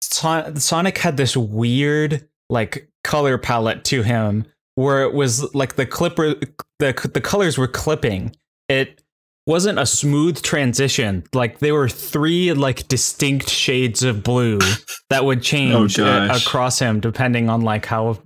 Son- 0.00 0.56
sonic 0.56 0.98
had 0.98 1.16
this 1.16 1.36
weird 1.36 2.28
like 2.50 2.88
color 3.04 3.38
palette 3.38 3.84
to 3.84 4.02
him 4.02 4.46
where 4.74 5.02
it 5.02 5.12
was 5.14 5.54
like 5.54 5.76
the 5.76 5.86
clipper 5.86 6.34
the 6.78 7.10
the 7.14 7.20
colors 7.20 7.58
were 7.58 7.68
clipping 7.68 8.34
it 8.68 9.01
wasn't 9.46 9.78
a 9.78 9.86
smooth 9.86 10.40
transition 10.42 11.24
like 11.32 11.58
there 11.58 11.74
were 11.74 11.88
three 11.88 12.52
like 12.52 12.86
distinct 12.88 13.48
shades 13.50 14.02
of 14.02 14.22
blue 14.22 14.58
that 15.10 15.24
would 15.24 15.42
change 15.42 15.98
Oh, 15.98 16.04
uh, 16.04 16.28
gosh. 16.28 16.46
across 16.46 16.78
him 16.78 17.00
depending 17.00 17.48
on 17.48 17.62
like 17.62 17.86
how 17.86 18.18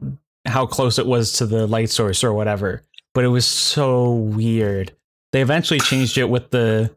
how 0.47 0.67
close 0.67 0.99
it 0.99 1.07
was 1.07 1.33
to 1.35 1.47
the 1.47 1.67
light 1.67 1.91
source 1.91 2.23
or 2.23 2.33
whatever 2.33 2.83
but 3.15 3.25
it 3.25 3.29
was 3.29 3.47
so 3.47 4.13
weird. 4.13 4.93
They 5.33 5.41
eventually 5.41 5.81
changed 5.81 6.19
it 6.19 6.29
with 6.29 6.51
the 6.51 6.95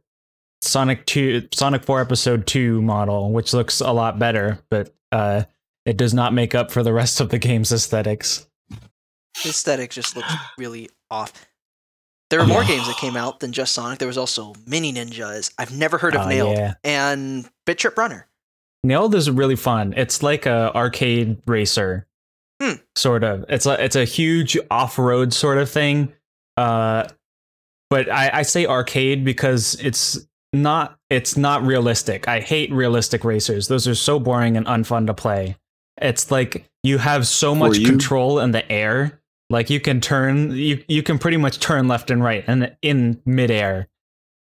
Sonic 0.61 1.05
2 1.05 1.47
Sonic 1.53 1.85
4 1.85 2.01
episode 2.01 2.45
2 2.45 2.81
model, 2.81 3.31
which 3.31 3.53
looks 3.53 3.79
a 3.79 3.91
lot 3.93 4.19
better, 4.19 4.59
but 4.69 4.93
uh 5.13 5.43
it 5.85 5.95
does 5.95 6.13
not 6.13 6.33
make 6.33 6.53
up 6.53 6.71
for 6.71 6.83
the 6.83 6.91
rest 6.93 7.21
of 7.21 7.29
the 7.29 7.39
game's 7.39 7.71
aesthetics. 7.71 8.45
The 8.69 9.49
aesthetic 9.49 9.91
just 9.91 10.15
looks 10.17 10.31
really 10.57 10.89
off. 11.09 11.47
There 12.29 12.39
were 12.39 12.45
more 12.47 12.63
games 12.63 12.85
that 12.87 12.97
came 12.97 13.15
out 13.17 13.39
than 13.39 13.51
just 13.51 13.73
Sonic. 13.73 13.97
There 13.99 14.07
was 14.07 14.17
also 14.17 14.53
Mini 14.67 14.93
Ninjas. 14.93 15.51
I've 15.57 15.75
never 15.75 15.97
heard 15.97 16.15
of 16.15 16.25
Oh, 16.25 16.29
Nailed 16.29 16.57
yeah. 16.57 16.73
and 16.83 17.49
Bit 17.65 17.79
Trip 17.79 17.97
Runner. 17.97 18.27
Nailed 18.83 19.15
is 19.15 19.29
really 19.31 19.55
fun. 19.55 19.93
It's 19.97 20.21
like 20.23 20.45
a 20.45 20.71
arcade 20.75 21.41
racer, 21.47 22.05
Hmm. 22.61 22.73
sort 22.95 23.23
of. 23.23 23.45
It's 23.49 23.65
a 23.65 23.83
it's 23.83 23.95
a 23.95 24.05
huge 24.05 24.57
off 24.69 24.97
road 24.99 25.33
sort 25.33 25.57
of 25.57 25.69
thing. 25.69 26.13
Uh, 26.55 27.05
but 27.89 28.11
I, 28.11 28.29
I 28.33 28.41
say 28.43 28.65
arcade 28.67 29.25
because 29.25 29.75
it's 29.81 30.19
not 30.53 30.97
it's 31.09 31.35
not 31.35 31.63
realistic. 31.63 32.27
I 32.27 32.39
hate 32.41 32.71
realistic 32.71 33.23
racers. 33.23 33.67
Those 33.67 33.87
are 33.87 33.95
so 33.95 34.19
boring 34.19 34.55
and 34.55 34.65
unfun 34.67 35.07
to 35.07 35.13
play. 35.13 35.57
It's 36.01 36.29
like 36.31 36.69
you 36.83 36.99
have 36.99 37.27
so 37.27 37.53
much 37.55 37.83
control 37.83 38.39
in 38.39 38.51
the 38.51 38.69
air. 38.71 39.18
Like 39.49 39.69
you 39.69 39.79
can 39.79 39.99
turn 40.01 40.51
you 40.51 40.83
you 40.87 41.01
can 41.03 41.17
pretty 41.17 41.37
much 41.37 41.59
turn 41.59 41.87
left 41.87 42.11
and 42.11 42.23
right 42.23 42.43
and 42.47 42.75
in 42.81 43.21
midair. 43.25 43.87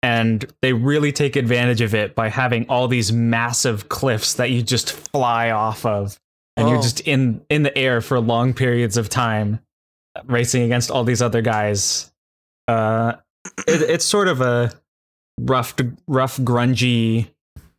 And 0.04 0.44
they 0.62 0.72
really 0.72 1.12
take 1.12 1.36
advantage 1.36 1.80
of 1.80 1.94
it 1.94 2.14
by 2.16 2.28
having 2.28 2.68
all 2.68 2.88
these 2.88 3.12
massive 3.12 3.88
cliffs 3.88 4.34
that 4.34 4.50
you 4.50 4.62
just 4.62 4.92
fly 4.92 5.50
off 5.50 5.86
of. 5.86 6.18
And 6.56 6.68
you're 6.68 6.78
Oh. 6.78 6.82
just 6.82 7.00
in 7.00 7.44
in 7.50 7.62
the 7.62 7.76
air 7.76 8.00
for 8.00 8.20
long 8.20 8.52
periods 8.54 8.96
of 8.96 9.08
time 9.08 9.60
racing 10.26 10.62
against 10.62 10.90
all 10.90 11.04
these 11.04 11.22
other 11.22 11.40
guys. 11.42 12.12
Uh 12.68 13.14
it, 13.66 13.82
it's 13.82 14.04
sort 14.04 14.28
of 14.28 14.40
a 14.40 14.72
rough 15.40 15.74
rough 16.06 16.36
grungy 16.38 17.28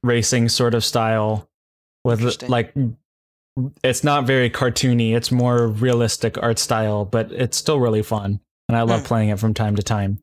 racing 0.02 0.50
sort 0.50 0.74
of 0.74 0.84
style 0.84 1.48
with 2.04 2.50
like 2.50 2.74
it's 3.84 4.04
not 4.04 4.26
very 4.26 4.50
cartoony 4.50 5.16
it's 5.16 5.32
more 5.32 5.68
realistic 5.68 6.42
art 6.42 6.58
style 6.58 7.06
but 7.06 7.32
it's 7.32 7.56
still 7.58 7.80
really 7.80 8.02
fun 8.02 8.40
and 8.68 8.76
i 8.78 8.82
love 8.82 9.02
Hmm. 9.02 9.06
playing 9.08 9.30
it 9.30 9.40
from 9.40 9.54
time 9.54 9.76
to 9.76 9.84
time 9.84 10.20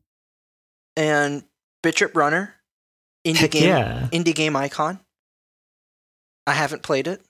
And 0.97 1.43
Trip 1.83 2.15
Runner. 2.15 2.53
Indie 3.25 3.37
Heck 3.37 3.51
game 3.51 3.63
yeah 3.69 4.07
indie 4.11 4.35
game 4.35 4.55
icon. 4.55 4.99
I 6.47 6.53
haven't 6.53 6.81
played 6.83 7.07
it. 7.07 7.21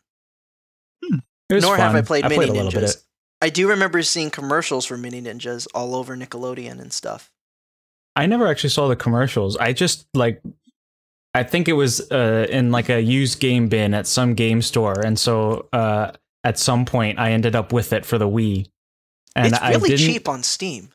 It 1.04 1.54
was 1.56 1.64
Nor 1.64 1.78
have. 1.78 1.96
I 1.96 2.02
played 2.02 2.24
I 2.26 2.30
Mini 2.30 2.38
played 2.46 2.50
a 2.50 2.54
little 2.54 2.72
bit. 2.72 2.90
Ninjas. 2.90 3.04
I 3.42 3.50
do 3.50 3.68
remember 3.70 4.02
seeing 4.04 4.30
commercials 4.30 4.86
for 4.86 4.98
Mini 4.98 5.22
Ninjas 5.22 5.68
all 5.74 5.96
over 5.96 6.16
Nickelodeon 6.16 6.80
and 6.80 6.94
stuff. 6.94 7.30
I 8.16 8.26
never 8.26 8.48
actually 8.48 8.70
saw 8.70 8.88
the 8.88 8.96
commercials. 8.96 9.58
I 9.58 9.74
just 9.74 10.06
like 10.14 10.42
I 11.34 11.44
think 11.44 11.68
it 11.68 11.74
was 11.74 12.12
uh, 12.12 12.48
in 12.50 12.72
like 12.72 12.90
a 12.90 13.02
used 13.02 13.40
game 13.40 13.70
bin 13.70 13.94
at 13.94 14.08
some 14.08 14.34
game 14.34 14.62
store, 14.62 15.00
and 15.00 15.18
so 15.18 15.70
uh, 15.72 16.12
at 16.44 16.60
some 16.60 16.86
point 16.86 17.20
I 17.20 17.32
ended 17.32 17.56
up 17.56 17.72
with 17.72 17.94
it 17.94 18.06
for 18.06 18.18
the 18.18 18.28
Wii. 18.28 18.68
And 19.36 19.54
it's 19.54 19.62
really 19.62 19.96
cheap 19.96 20.28
on 20.28 20.44
Steam, 20.44 20.90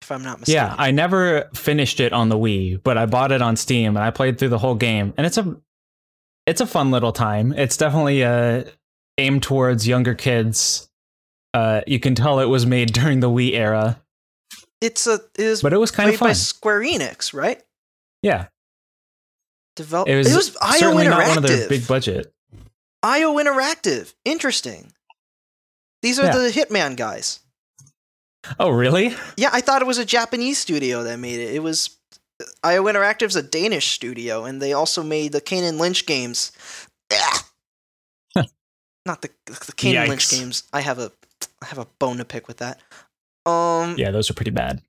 if 0.00 0.10
I'm 0.10 0.22
not 0.22 0.40
mistaken. 0.40 0.68
Yeah, 0.68 0.74
I 0.78 0.90
never 0.90 1.50
finished 1.54 2.00
it 2.00 2.14
on 2.14 2.30
the 2.30 2.38
Wii, 2.38 2.82
but 2.82 2.96
I 2.96 3.04
bought 3.04 3.30
it 3.30 3.42
on 3.42 3.56
Steam 3.56 3.96
and 3.96 4.04
I 4.04 4.10
played 4.10 4.38
through 4.38 4.48
the 4.48 4.58
whole 4.58 4.74
game, 4.74 5.12
and 5.16 5.26
it's 5.26 5.36
a 5.36 5.56
it's 6.46 6.60
a 6.60 6.66
fun 6.66 6.90
little 6.90 7.12
time. 7.12 7.52
It's 7.52 7.76
definitely 7.76 8.24
uh, 8.24 8.64
aimed 9.18 9.42
towards 9.42 9.86
younger 9.86 10.14
kids. 10.14 10.88
Uh, 11.52 11.82
you 11.86 12.00
can 12.00 12.14
tell 12.14 12.40
it 12.40 12.46
was 12.46 12.64
made 12.64 12.92
during 12.94 13.20
the 13.20 13.30
Wii 13.30 13.52
era, 13.52 14.00
it's 14.84 15.06
a 15.06 15.14
it 15.14 15.30
is 15.38 15.62
but 15.62 15.72
it 15.72 15.78
was 15.78 15.90
kind 15.90 16.10
of 16.10 16.16
fun. 16.16 16.28
by 16.28 16.32
Square 16.32 16.80
Enix, 16.80 17.32
right? 17.32 17.62
Yeah, 18.22 18.46
Develop. 19.76 20.08
it 20.08 20.16
was, 20.16 20.32
it 20.32 20.36
was 20.36 20.56
IO 20.62 20.78
certainly 20.78 21.04
Interactive. 21.06 21.10
not 21.10 21.28
one 21.28 21.38
of 21.38 21.42
their 21.44 21.68
big 21.68 21.86
budget. 21.86 22.32
IO 23.02 23.34
Interactive. 23.34 24.14
Interesting. 24.24 24.92
These 26.02 26.18
are 26.18 26.26
Yeah. 26.26 26.36
the 26.38 26.50
Hitman 26.50 26.96
guys. 26.96 27.40
Oh, 28.60 28.68
really? 28.70 29.16
Yeah, 29.36 29.50
I 29.52 29.60
thought 29.62 29.80
it 29.82 29.86
was 29.86 29.98
a 29.98 30.04
Japanese 30.04 30.58
studio 30.58 31.02
that 31.04 31.18
made 31.18 31.40
it. 31.40 31.54
It 31.54 31.62
was 31.62 31.96
IO 32.62 32.84
Interactive's 32.84 33.36
a 33.36 33.42
Danish 33.42 33.88
studio, 33.92 34.44
and 34.44 34.60
they 34.60 34.72
also 34.74 35.02
made 35.02 35.32
the 35.32 35.40
Kane 35.40 35.64
and 35.64 35.78
Lynch 35.78 36.04
games. 36.06 36.52
Not 39.06 39.20
the 39.20 39.28
the 39.66 39.72
Kane 39.76 39.96
and 39.96 40.08
Lynch 40.08 40.30
games. 40.30 40.62
I 40.72 40.80
have 40.80 40.98
a 40.98 41.12
I 41.62 41.66
have 41.66 41.78
a 41.78 41.86
bone 41.98 42.16
to 42.18 42.24
pick 42.24 42.48
with 42.48 42.56
that. 42.58 42.80
Um. 43.44 43.96
Yeah, 43.98 44.10
those 44.10 44.30
are 44.30 44.34
pretty 44.34 44.50
bad. 44.50 44.80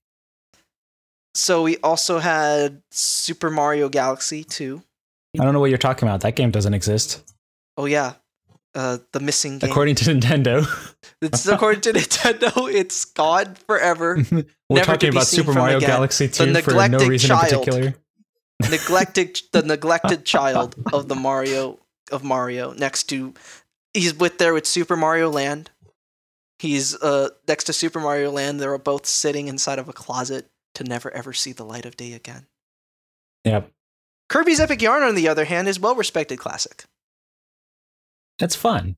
So 1.36 1.63
we 1.63 1.78
also 1.78 2.19
had 2.19 2.82
Super 2.91 3.50
Mario 3.50 3.89
Galaxy 3.89 4.43
2. 4.45 4.82
I 5.38 5.43
don't 5.43 5.54
know 5.54 5.60
what 5.60 5.69
you're 5.69 5.78
talking 5.78 6.08
about. 6.08 6.21
That 6.21 6.36
game 6.38 6.50
doesn't 6.50 6.74
exist. 6.74 7.21
Oh 7.76 7.86
yeah, 7.86 8.13
uh, 8.74 9.00
the 9.12 9.19
missing 9.19 9.60
game. 9.60 9.69
According 9.69 9.95
to 9.95 10.06
Nintendo. 10.06 10.65
it's 11.21 11.45
according 11.45 11.82
to 11.82 11.91
Nintendo, 11.93 12.74
it's 12.74 13.04
gone 13.04 13.56
forever. 13.67 14.17
We're 14.69 14.84
talking 14.86 15.10
about 15.10 15.28
Super 15.28 15.52
Mario 15.54 15.78
again. 15.78 15.89
Galaxy 15.89 16.28
The 16.28 16.54
2 16.54 16.62
for 16.62 16.88
no 16.88 17.00
reason 17.00 17.28
child. 17.28 17.52
in 17.52 17.60
particular. 17.60 17.95
neglected 18.71 19.41
the 19.52 19.62
neglected 19.62 20.24
child 20.24 20.76
of 20.93 21.10
the 21.10 21.15
Mario 21.15 21.80
of 22.12 22.24
Mario 22.24 22.71
next 22.71 23.04
to 23.10 23.34
he's 23.93 24.15
with 24.15 24.38
there 24.38 24.54
with 24.54 24.65
Super 24.65 24.95
Mario 24.95 25.30
Land. 25.30 25.69
He's 26.60 26.95
uh 27.02 27.30
next 27.50 27.65
to 27.65 27.74
Super 27.74 28.00
Mario 28.00 28.32
Land. 28.32 28.62
They're 28.62 28.78
both 28.78 29.06
sitting 29.06 29.50
inside 29.50 29.80
of 29.80 29.89
a 29.89 29.93
closet 29.93 30.50
to 30.75 30.83
never 30.83 31.11
ever 31.11 31.33
see 31.33 31.51
the 31.51 31.63
light 31.65 31.85
of 31.85 31.97
day 31.97 32.13
again. 32.13 32.47
Yep. 33.43 33.69
Kirby's 34.29 34.59
Epic 34.59 34.81
Yarn, 34.81 35.03
on 35.03 35.15
the 35.15 35.27
other 35.27 35.45
hand, 35.45 35.67
is 35.67 35.79
well 35.79 35.95
respected 35.95 36.39
classic. 36.39 36.85
That's 38.39 38.55
fun. 38.55 38.95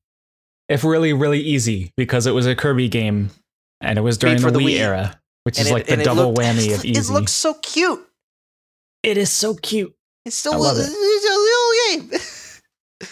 If 0.69 0.83
really, 0.83 1.13
really 1.13 1.39
easy 1.39 1.91
because 1.95 2.25
it 2.27 2.31
was 2.31 2.45
a 2.45 2.55
Kirby 2.55 2.89
game 2.89 3.29
and 3.81 3.97
it 3.97 4.01
was 4.01 4.17
during 4.17 4.41
the 4.41 4.51
the 4.51 4.59
Wii, 4.59 4.73
Wii. 4.75 4.79
era, 4.79 5.19
which 5.43 5.57
And 5.57 5.65
is 5.67 5.71
it- 5.71 5.73
like 5.73 5.85
the 5.87 5.97
double 5.97 6.27
looked- 6.33 6.39
whammy 6.39 6.73
of 6.73 6.83
easy. 6.85 6.99
It 6.99 7.09
looks 7.13 7.31
so 7.31 7.53
cute. 7.55 8.05
it 9.03 9.17
is 9.17 9.29
so 9.31 9.55
cute. 9.55 9.93
It's 10.25 10.35
still 10.35 10.53
I 10.53 10.57
love 10.57 10.77
it. 10.77 10.81
it's 10.89 11.25
a 11.25 11.99
little 11.99 12.09
game. 12.09 13.09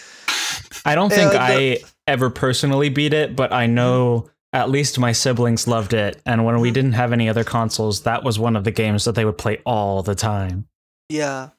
I 0.85 0.95
don't 0.95 1.09
think 1.13 1.33
uh, 1.33 1.37
I 1.39 1.77
ever 2.07 2.29
personally 2.29 2.89
beat 2.89 3.13
it, 3.13 3.35
but 3.35 3.53
I 3.53 3.67
know 3.67 4.29
at 4.55 4.69
least 4.69 4.97
my 4.97 5.11
siblings 5.11 5.67
loved 5.67 5.93
it. 5.93 6.21
And 6.25 6.45
when 6.45 6.59
we 6.61 6.71
Mhm. 6.71 6.73
didn't 6.73 6.93
have 6.93 7.11
any 7.13 7.27
other 7.29 7.43
consoles, 7.43 8.01
that 8.03 8.23
was 8.23 8.39
one 8.39 8.55
of 8.55 8.63
the 8.63 8.71
games 8.71 9.03
that 9.05 9.13
they 9.15 9.25
would 9.25 9.37
play 9.37 9.61
all 9.65 10.01
the 10.01 10.15
time. 10.15 10.67
Yeah. 11.09 11.49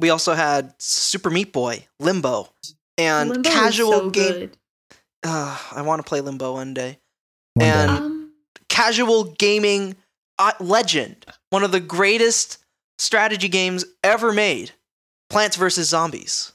We 0.00 0.10
also 0.10 0.34
had 0.34 0.74
Super 0.78 1.28
Meat 1.28 1.52
Boy, 1.52 1.88
Limbo, 1.98 2.50
and 2.96 3.30
Limbo 3.30 3.50
casual 3.50 3.92
so 3.92 4.10
game. 4.10 4.52
Uh, 5.24 5.58
I 5.72 5.82
want 5.82 5.98
to 5.98 6.08
play 6.08 6.20
Limbo 6.20 6.52
one 6.54 6.72
day. 6.72 7.00
One 7.54 7.64
day. 7.66 7.70
And- 7.72 7.90
Um, 7.90 8.14
Casual 8.68 9.24
gaming 9.24 9.96
uh, 10.38 10.52
legend, 10.60 11.26
one 11.50 11.64
of 11.64 11.72
the 11.72 11.80
greatest 11.80 12.58
strategy 13.00 13.48
games 13.48 13.84
ever 14.04 14.32
made. 14.32 14.70
Plants 15.30 15.56
vs 15.56 15.88
Zombies. 15.88 16.52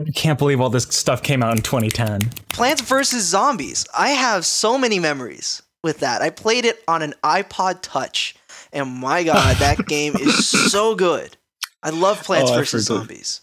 I 0.00 0.10
can't 0.10 0.38
believe 0.38 0.60
all 0.60 0.70
this 0.70 0.84
stuff 0.84 1.22
came 1.22 1.42
out 1.42 1.56
in 1.56 1.62
2010. 1.62 2.30
Plants 2.48 2.82
vs 2.82 3.22
Zombies. 3.24 3.86
I 3.96 4.10
have 4.10 4.44
so 4.44 4.76
many 4.76 4.98
memories 4.98 5.62
with 5.84 6.00
that. 6.00 6.20
I 6.20 6.30
played 6.30 6.64
it 6.64 6.82
on 6.88 7.00
an 7.02 7.14
iPod 7.22 7.78
Touch, 7.80 8.34
and 8.72 8.90
my 8.90 9.22
god, 9.22 9.56
that 9.58 9.86
game 9.88 10.16
is 10.16 10.48
so 10.48 10.96
good. 10.96 11.36
I 11.82 11.90
love 11.90 12.22
Plants 12.24 12.50
Oh, 12.50 12.56
vs. 12.56 12.86
Zombies. 12.86 13.42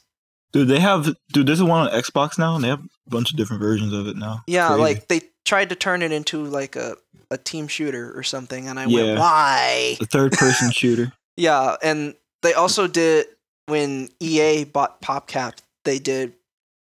Dude, 0.51 0.67
they 0.67 0.79
have 0.79 1.15
dude. 1.31 1.47
There's 1.47 1.63
one 1.63 1.87
on 1.87 1.93
Xbox 1.93 2.37
now, 2.37 2.55
and 2.55 2.63
they 2.63 2.67
have 2.67 2.83
a 2.83 3.09
bunch 3.09 3.31
of 3.31 3.37
different 3.37 3.61
versions 3.61 3.93
of 3.93 4.07
it 4.07 4.17
now. 4.17 4.43
Yeah, 4.45 4.67
Crazy. 4.67 4.81
like 4.81 5.07
they 5.07 5.21
tried 5.45 5.69
to 5.69 5.75
turn 5.75 6.01
it 6.01 6.11
into 6.11 6.43
like 6.43 6.75
a, 6.75 6.97
a 7.29 7.37
team 7.37 7.69
shooter 7.69 8.11
or 8.17 8.23
something, 8.23 8.67
and 8.67 8.77
I 8.77 8.87
Yeah. 8.87 9.03
went, 9.05 9.19
why? 9.19 9.97
a 10.01 10.05
third 10.05 10.33
person 10.33 10.71
shooter. 10.73 11.13
Yeah, 11.37 11.77
and 11.81 12.15
they 12.41 12.53
also 12.53 12.87
did 12.87 13.27
when 13.67 14.09
EA 14.19 14.65
bought 14.65 15.01
PopCap, 15.01 15.59
they 15.85 15.97
did 15.97 16.33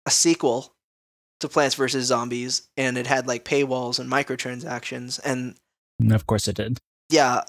a 0.09 0.11
sequel 0.11 0.75
to 1.41 1.49
Plants 1.49 1.75
vs 1.77 2.07
Zombies, 2.07 2.69
and 2.77 2.97
it 2.97 3.07
had 3.07 3.27
like 3.27 3.45
paywalls 3.45 3.99
and 4.01 4.11
microtransactions, 4.11 5.21
and 5.25 5.55
And 6.01 6.13
of 6.13 6.27
course 6.27 6.49
it 6.49 6.57
did. 6.57 6.79
yeah, 7.11 7.43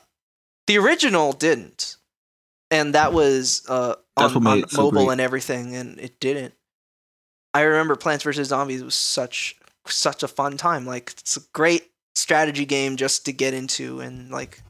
the 0.68 0.78
original 0.78 1.32
didn't, 1.34 1.96
and 2.70 2.94
that 2.94 3.14
was 3.14 3.64
uh, 3.70 3.96
on, 4.18 4.46
on 4.48 4.60
it 4.60 4.70
so 4.70 4.84
mobile 4.84 5.06
great. 5.06 5.12
and 5.14 5.22
everything, 5.22 5.76
and 5.76 6.00
it 6.00 6.20
didn't. 6.20 6.54
I 7.54 7.62
remember 7.62 7.96
Plants 7.96 8.24
vs 8.26 8.50
Zombies 8.50 8.84
was 8.84 8.94
such 8.96 9.56
such 9.88 10.22
a 10.22 10.28
fun 10.28 10.58
time. 10.58 10.86
Like 10.86 11.12
it's 11.18 11.38
a 11.38 11.42
great 11.54 11.90
strategy 12.16 12.66
game 12.66 12.96
just 12.98 13.26
to 13.26 13.32
get 13.34 13.54
into, 13.56 14.02
and 14.02 14.30
like 14.30 14.62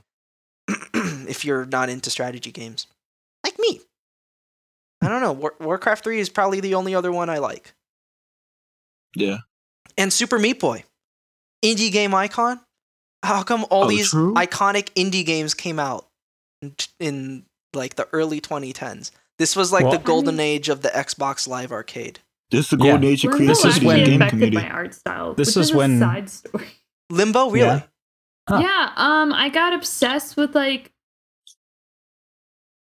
if 0.94 1.44
you're 1.44 1.66
not 1.66 1.90
into 1.90 2.10
strategy 2.10 2.52
games, 2.52 2.88
like 3.44 3.58
me. 3.60 3.82
I 5.02 5.08
don't 5.10 5.22
know. 5.22 5.32
War- 5.34 5.56
Warcraft 5.60 6.04
Three 6.04 6.20
is 6.20 6.30
probably 6.30 6.60
the 6.62 6.76
only 6.76 6.94
other 6.96 7.12
one 7.12 7.30
I 7.30 7.38
like. 7.40 7.74
Yeah. 9.16 9.38
And 9.98 10.14
Super 10.14 10.40
Meat 10.40 10.60
Boy, 10.60 10.84
indie 11.64 11.92
game 11.92 12.14
icon. 12.14 12.60
How 13.24 13.44
come 13.44 13.66
all 13.70 13.84
Oh, 13.86 13.90
these 13.90 14.12
true. 14.12 14.34
iconic 14.36 14.90
indie 14.96 15.26
games 15.26 15.54
came 15.54 15.78
out 15.80 16.08
in, 16.62 16.74
in 17.00 17.46
like 17.74 17.96
the 17.96 18.08
early 18.14 18.40
2010s? 18.40 19.12
This 19.40 19.56
was 19.56 19.72
like 19.72 19.84
Well- 19.84 19.94
the 19.94 19.98
golden 20.00 20.40
age 20.40 20.70
of 20.70 20.82
the 20.82 20.90
Xbox 20.90 21.48
Live 21.48 21.72
Arcade. 21.72 22.20
This 22.52 22.66
is 22.66 22.70
the 22.72 22.78
Yeah. 22.86 22.92
golden 22.94 23.10
age 23.10 23.26
of 23.26 23.34
Limbo 23.34 23.48
This 23.48 23.58
is 23.66 23.78
creativity 23.80 23.86
when- 23.88 24.00
in 24.00 24.04
the 24.06 24.10
game 24.20 24.30
community. 24.30 24.58
my 24.58 24.70
art 24.70 24.94
style. 24.94 25.34
This 25.34 25.50
which 25.50 25.56
was 25.58 25.70
is 25.70 25.74
a 25.74 25.78
when- 25.78 26.00
side 26.00 26.30
story. 26.30 26.68
Limbo, 27.10 27.50
really? 27.50 27.66
Yeah. 27.68 27.82
Huh. 28.48 28.60
Yeah, 28.62 28.94
um, 28.96 29.34
I 29.34 29.50
got 29.50 29.74
obsessed 29.74 30.36
with 30.38 30.56
like 30.56 30.92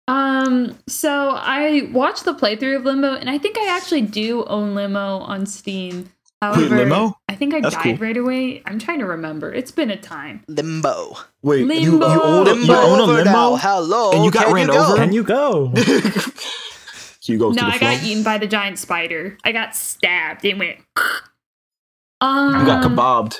um 0.07 0.77
so 0.87 1.29
I 1.31 1.89
watched 1.91 2.25
the 2.25 2.33
playthrough 2.35 2.75
of 2.77 2.85
Limbo 2.85 3.15
and 3.15 3.29
I 3.29 3.37
think 3.39 3.57
I 3.57 3.67
actually 3.75 4.01
do 4.03 4.43
own 4.45 4.75
Limbo 4.75 5.17
on 5.19 5.45
Steam. 5.47 6.11
However, 6.53 6.77
Limo? 6.77 7.17
I 7.29 7.35
think 7.35 7.53
I 7.53 7.61
That's 7.61 7.75
died 7.75 7.83
cool. 7.97 8.07
right 8.07 8.17
away. 8.17 8.61
I'm 8.65 8.79
trying 8.79 8.99
to 8.99 9.05
remember. 9.05 9.53
It's 9.53 9.71
been 9.71 9.89
a 9.91 9.97
time. 9.97 10.43
Limbo. 10.47 11.17
Wait, 11.41 11.59
you, 11.61 11.73
you 11.73 11.91
Limbo. 11.91 12.05
own 12.21 12.47
a, 12.47 12.51
you 12.53 12.59
Limbo 12.61 12.73
own 12.75 12.99
a 12.99 13.03
over 13.03 13.23
now. 13.23 13.49
limo? 13.49 13.55
Hello. 13.57 14.11
And 14.11 14.23
you 14.25 14.31
got 14.31 14.45
can 14.45 14.53
ran 14.53 14.67
go? 14.67 14.85
over? 14.85 14.95
Can 14.97 15.11
you 15.11 15.23
go? 15.23 15.71
you 17.23 17.37
go 17.39 17.51
to 17.51 17.55
no, 17.55 17.67
the 17.67 17.73
I 17.75 17.77
got 17.79 18.03
eaten 18.03 18.23
by 18.23 18.37
the 18.37 18.47
giant 18.47 18.77
spider. 18.79 19.37
I 19.43 19.51
got 19.51 19.75
stabbed. 19.75 20.45
It 20.45 20.57
went 20.57 20.77
um, 22.21 22.59
You 22.59 22.65
got 22.65 22.83
kebabbed. 22.83 23.37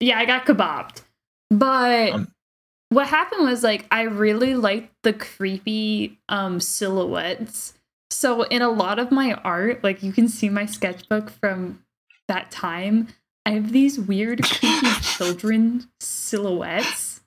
Yeah, 0.00 0.18
I 0.18 0.24
got 0.24 0.46
kebabbed. 0.46 1.02
But 1.50 2.12
Um, 2.12 2.28
what 2.90 3.06
happened 3.06 3.44
was 3.44 3.62
like 3.62 3.86
I 3.90 4.02
really 4.02 4.54
liked 4.54 4.92
the 5.02 5.12
creepy 5.12 6.18
um 6.28 6.60
silhouettes. 6.60 7.74
So 8.10 8.42
in 8.42 8.60
a 8.62 8.68
lot 8.70 8.98
of 8.98 9.12
my 9.12 9.34
art, 9.34 9.84
like 9.84 10.02
you 10.02 10.12
can 10.12 10.26
see 10.28 10.48
my 10.48 10.66
sketchbook 10.66 11.30
from 11.30 11.82
that 12.30 12.50
time, 12.50 13.08
I 13.44 13.50
have 13.50 13.72
these 13.72 13.98
weird 13.98 14.42
creepy 14.44 15.00
children 15.02 15.88
silhouettes 15.98 17.20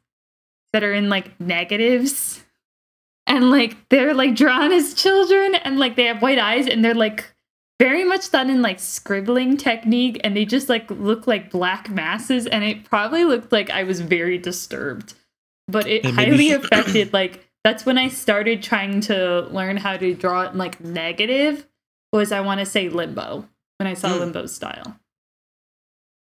that 0.71 0.83
are 0.83 0.93
in 0.93 1.09
like 1.09 1.39
negatives. 1.39 2.43
And 3.27 3.51
like 3.51 3.89
they're 3.89 4.13
like 4.13 4.35
drawn 4.35 4.71
as 4.71 4.93
children 4.93 5.55
and 5.55 5.79
like 5.79 5.95
they 5.95 6.05
have 6.05 6.21
white 6.21 6.39
eyes 6.39 6.67
and 6.67 6.83
they're 6.83 6.93
like 6.93 7.33
very 7.79 8.03
much 8.03 8.31
done 8.31 8.49
in 8.49 8.61
like 8.61 8.79
scribbling 8.79 9.57
technique 9.57 10.19
and 10.23 10.35
they 10.35 10.45
just 10.45 10.69
like 10.69 10.89
look 10.91 11.25
like 11.25 11.51
black 11.51 11.89
masses 11.89 12.47
and 12.47 12.63
it 12.63 12.83
probably 12.83 13.23
looked 13.23 13.51
like 13.51 13.69
I 13.69 13.83
was 13.83 14.01
very 14.01 14.37
disturbed. 14.37 15.13
But 15.67 15.87
it 15.87 16.05
highly 16.05 16.51
affected 16.51 17.13
like 17.13 17.45
that's 17.63 17.85
when 17.85 17.97
I 17.97 18.09
started 18.09 18.61
trying 18.61 18.99
to 19.01 19.47
learn 19.51 19.77
how 19.77 19.95
to 19.95 20.13
draw 20.13 20.41
it 20.43 20.51
in 20.51 20.57
like 20.57 20.81
negative 20.81 21.65
was 22.11 22.31
I 22.31 22.41
want 22.41 22.59
to 22.59 22.65
say 22.65 22.89
limbo 22.89 23.47
when 23.77 23.87
I 23.87 23.93
saw 23.93 24.09
Mm. 24.09 24.19
limbo 24.19 24.45
style. 24.45 24.99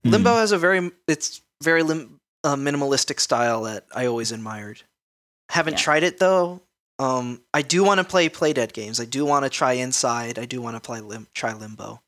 Limbo 0.04 0.36
has 0.36 0.52
a 0.52 0.58
very 0.58 0.92
it's 1.08 1.42
very 1.64 1.84
lim- 1.84 2.20
uh, 2.44 2.56
minimalistic 2.56 3.20
style 3.20 3.64
that 3.64 3.86
I 3.94 4.06
always 4.08 4.32
admired. 4.32 4.82
Haven't 5.50 5.74
Yeah. 5.74 5.80
tried 5.80 6.04
it 6.04 6.18
though. 6.20 6.62
Um, 6.98 7.44
I 7.54 7.62
do 7.62 7.84
want 7.84 8.00
to 8.00 8.04
play 8.04 8.30
Playdead 8.30 8.74
games. 8.74 9.00
I 9.00 9.06
do 9.06 9.26
want 9.26 9.44
to 9.44 9.50
try 9.50 9.74
Inside. 9.74 10.38
I 10.40 10.46
do 10.46 10.62
want 10.62 10.76
to 10.76 10.80
play 10.82 11.02
lim- 11.02 11.28
try 11.34 11.54
Limbo. 11.54 12.02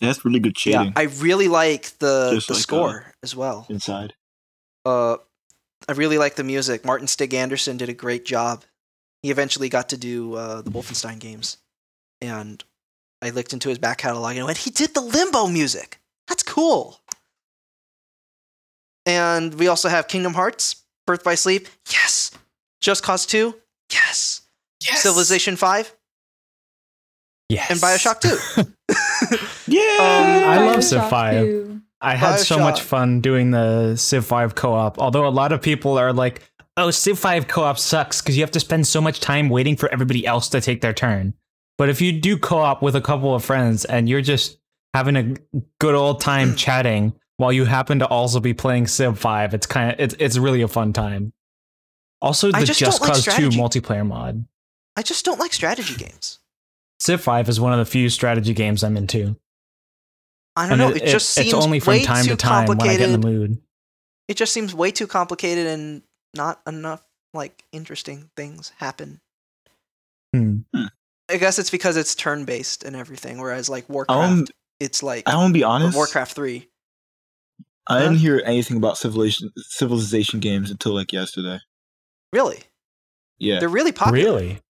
That's 0.00 0.24
really 0.24 0.40
good 0.40 0.56
Yeah, 0.64 0.90
I 0.94 1.02
really 1.02 1.48
like 1.48 1.96
the 1.98 2.32
Just 2.34 2.48
the 2.48 2.54
like, 2.54 2.58
uh, 2.58 2.62
score 2.62 3.12
as 3.22 3.34
well. 3.34 3.66
inside. 3.70 4.14
Uh, 4.84 5.16
I 5.88 5.92
really 5.92 6.18
like 6.18 6.34
the 6.36 6.44
music. 6.44 6.84
Martin 6.84 7.08
Stig 7.08 7.32
Andersen 7.34 7.76
did 7.78 7.88
a 7.88 7.94
great 7.94 8.24
job. 8.26 8.64
He 9.22 9.30
eventually 9.30 9.68
got 9.68 9.88
to 9.90 9.96
do 9.96 10.34
uh, 10.34 10.60
the 10.62 10.70
Wolfenstein 10.70 11.18
games, 11.18 11.56
and 12.20 12.62
I 13.22 13.30
looked 13.30 13.52
into 13.52 13.68
his 13.68 13.78
back 13.78 13.98
catalog 13.98 14.36
and 14.36 14.44
went, 14.46 14.58
"He 14.58 14.70
did 14.70 14.94
the 14.94 15.00
Limbo 15.00 15.46
music. 15.48 16.00
That's 16.28 16.42
cool." 16.42 17.00
And 19.04 19.54
we 19.54 19.68
also 19.68 19.88
have 19.88 20.08
Kingdom 20.08 20.34
Hearts, 20.34 20.76
Birth 21.06 21.22
by 21.24 21.34
Sleep, 21.36 21.68
yes. 21.90 22.32
Just 22.80 23.02
Cause 23.02 23.24
Two, 23.26 23.54
yes. 23.92 24.42
yes. 24.84 25.02
Civilization 25.02 25.56
Five 25.56 25.94
Yes. 27.48 27.70
and 27.70 27.80
Bioshock 27.80 28.20
Two. 28.20 28.36
Yeah. 29.68 29.80
Um, 29.80 30.48
I 30.48 30.58
love 30.64 30.76
Bioshock 30.78 30.82
Civ 30.84 31.08
5. 31.10 31.80
I 32.00 32.14
had 32.14 32.36
so 32.36 32.58
much 32.60 32.82
fun 32.82 33.20
doing 33.20 33.50
the 33.50 33.96
Civ 33.96 34.24
5 34.24 34.54
co-op. 34.54 34.98
Although 35.00 35.26
a 35.26 35.30
lot 35.30 35.50
of 35.52 35.60
people 35.62 35.98
are 35.98 36.12
like, 36.12 36.42
"Oh, 36.76 36.90
Civ 36.92 37.18
5 37.18 37.48
co-op 37.48 37.78
sucks 37.78 38.20
because 38.20 38.36
you 38.36 38.42
have 38.44 38.52
to 38.52 38.60
spend 38.60 38.86
so 38.86 39.00
much 39.00 39.18
time 39.18 39.48
waiting 39.48 39.76
for 39.76 39.88
everybody 39.88 40.24
else 40.26 40.48
to 40.50 40.60
take 40.60 40.82
their 40.82 40.92
turn." 40.92 41.34
But 41.78 41.88
if 41.90 42.00
you 42.00 42.12
do 42.20 42.38
co-op 42.38 42.82
with 42.82 42.96
a 42.96 43.00
couple 43.00 43.34
of 43.34 43.44
friends 43.44 43.84
and 43.84 44.08
you're 44.08 44.22
just 44.22 44.58
having 44.94 45.16
a 45.16 45.34
good 45.78 45.94
old 45.94 46.20
time 46.20 46.54
chatting 46.56 47.12
while 47.36 47.52
you 47.52 47.64
happen 47.66 47.98
to 47.98 48.06
also 48.06 48.40
be 48.40 48.54
playing 48.54 48.86
Civ 48.86 49.18
5, 49.18 49.52
it's 49.54 49.66
kind 49.66 49.92
of 49.92 50.00
it's 50.00 50.14
it's 50.18 50.38
really 50.38 50.62
a 50.62 50.68
fun 50.68 50.92
time. 50.92 51.32
Also, 52.22 52.50
I 52.52 52.60
the 52.60 52.66
just 52.66 52.80
Just, 52.80 53.00
don't 53.02 53.08
like 53.08 53.24
Cause 53.24 53.36
2 53.36 53.50
multiplayer 53.50 54.06
mod. 54.06 54.46
I 54.96 55.02
just 55.02 55.24
don't 55.26 55.38
like 55.38 55.52
strategy 55.52 55.94
games. 55.94 56.38
Civ 56.98 57.20
5 57.20 57.50
is 57.50 57.60
one 57.60 57.74
of 57.74 57.78
the 57.78 57.84
few 57.84 58.08
strategy 58.08 58.54
games 58.54 58.82
I'm 58.82 58.96
into. 58.96 59.36
I 60.56 60.62
don't 60.70 60.72
And 60.72 60.80
know. 60.80 60.88
it- 60.96 61.02
It, 61.02 61.08
it- 61.08 61.12
just 61.12 61.28
seems 61.28 61.48
it's 61.48 61.54
only 61.54 61.78
from 61.80 61.92
way 61.92 62.04
time 62.04 62.24
too 62.24 62.30
to 62.30 62.36
time 62.36 62.66
when 62.68 62.80
I 62.80 62.84
get 62.84 63.00
complicated. 63.00 63.14
in 63.14 63.20
the 63.20 63.28
mood. 63.28 63.58
it 64.28 64.38
just 64.38 64.54
seems 64.54 64.74
way 64.74 64.90
too 64.90 65.06
complicated 65.06 65.66
and 65.66 66.02
not 66.34 66.62
enough 66.66 67.04
like 67.34 67.62
interesting 67.72 68.30
things 68.34 68.72
happen. 68.78 69.20
Hmm. 70.34 70.60
I 71.28 71.38
guess 71.38 71.58
it's 71.58 71.70
because 71.70 71.96
it's 71.96 72.14
turn 72.14 72.44
based 72.44 72.84
and 72.84 72.94
everything, 72.94 73.38
whereas 73.40 73.68
like 73.68 73.88
Warcraft, 73.88 74.32
Um, 74.32 74.46
it's 74.80 75.02
like 75.02 75.28
I 75.28 75.36
want 75.36 75.52
to 75.52 75.58
be 75.58 75.64
honest. 75.64 75.96
Warcraft 75.96 76.32
three. 76.34 76.68
I 77.88 78.00
didn't 78.00 78.16
hear 78.18 78.42
anything 78.44 78.76
about 78.76 78.98
civilization 78.98 79.50
civilization 79.56 80.40
games 80.40 80.70
until 80.70 80.92
like 80.94 81.12
yesterday. 81.12 81.60
Really, 82.32 82.62
Yeah. 83.38 83.60
they're 83.60 83.68
really 83.68 83.92
popular. 83.92 84.12
Really? 84.24 84.60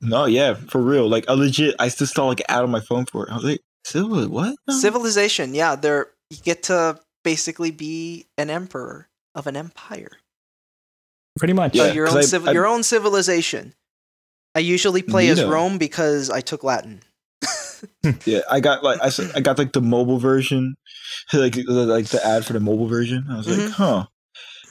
No, 0.00 0.24
yeah, 0.24 0.54
for 0.54 0.80
real. 0.80 1.08
Like 1.08 1.24
a 1.28 1.36
legit 1.36 1.76
I 1.78 1.88
just 1.88 2.14
saw 2.14 2.26
like 2.26 2.40
an 2.40 2.46
ad 2.48 2.62
on 2.64 2.70
my 2.70 2.80
phone 2.80 3.06
for 3.06 3.26
it. 3.26 3.30
I 3.30 3.36
was 3.36 3.44
like, 3.44 3.60
Civil 3.84 4.28
what? 4.28 4.56
No. 4.68 4.74
Civilization, 4.74 5.54
yeah, 5.54 5.74
they're 5.76 6.08
you 6.30 6.38
get 6.42 6.64
to 6.64 6.98
basically 7.24 7.70
be 7.70 8.26
an 8.38 8.50
emperor 8.50 9.08
of 9.34 9.46
an 9.46 9.56
empire. 9.56 10.10
Pretty 11.38 11.52
much. 11.54 11.76
So 11.76 11.84
Yeah, 11.86 11.92
your 11.92 12.06
'cause 12.06 12.14
own 12.16 12.20
I- 12.20 12.24
civ- 12.24 12.48
I- 12.48 12.52
your 12.52 12.66
own 12.66 12.82
civilization. 12.82 13.74
I 14.54 14.60
usually 14.60 15.02
play 15.02 15.28
as 15.28 15.42
Rome 15.42 15.78
because 15.78 16.30
I 16.30 16.40
took 16.40 16.62
Latin. 16.64 17.00
Yeah, 18.24 18.42
I 18.48 18.60
got 18.60 18.84
like 18.84 19.00
I, 19.02 19.10
I 19.34 19.40
got 19.40 19.58
like 19.58 19.72
the 19.72 19.80
mobile 19.80 20.18
version, 20.18 20.76
like 21.32 21.54
the, 21.54 21.64
like 21.64 22.06
the 22.06 22.24
ad 22.24 22.44
for 22.44 22.52
the 22.52 22.60
mobile 22.60 22.86
version. 22.86 23.26
I 23.28 23.36
was 23.38 23.46
Mhm. 23.48 23.58
like, 23.66 23.70
huh. 23.70 24.06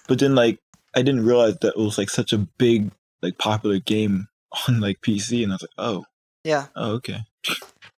But 0.08 0.20
then 0.20 0.34
like 0.34 0.60
I 0.96 1.02
didn't 1.02 1.26
realize 1.26 1.58
that 1.62 1.74
it 1.76 1.78
was 1.78 1.98
like 1.98 2.10
such 2.10 2.32
a 2.32 2.38
big 2.38 2.90
like 3.22 3.38
popular 3.38 3.80
game 3.80 4.28
on 4.68 4.80
like 4.80 5.02
PC, 5.02 5.44
and 5.44 5.52
I 5.52 5.56
was 5.56 5.62
like, 5.64 5.72
oh, 5.78 6.06
Yeah. 6.46 6.68
oh 6.76 6.92
okay. 6.94 7.20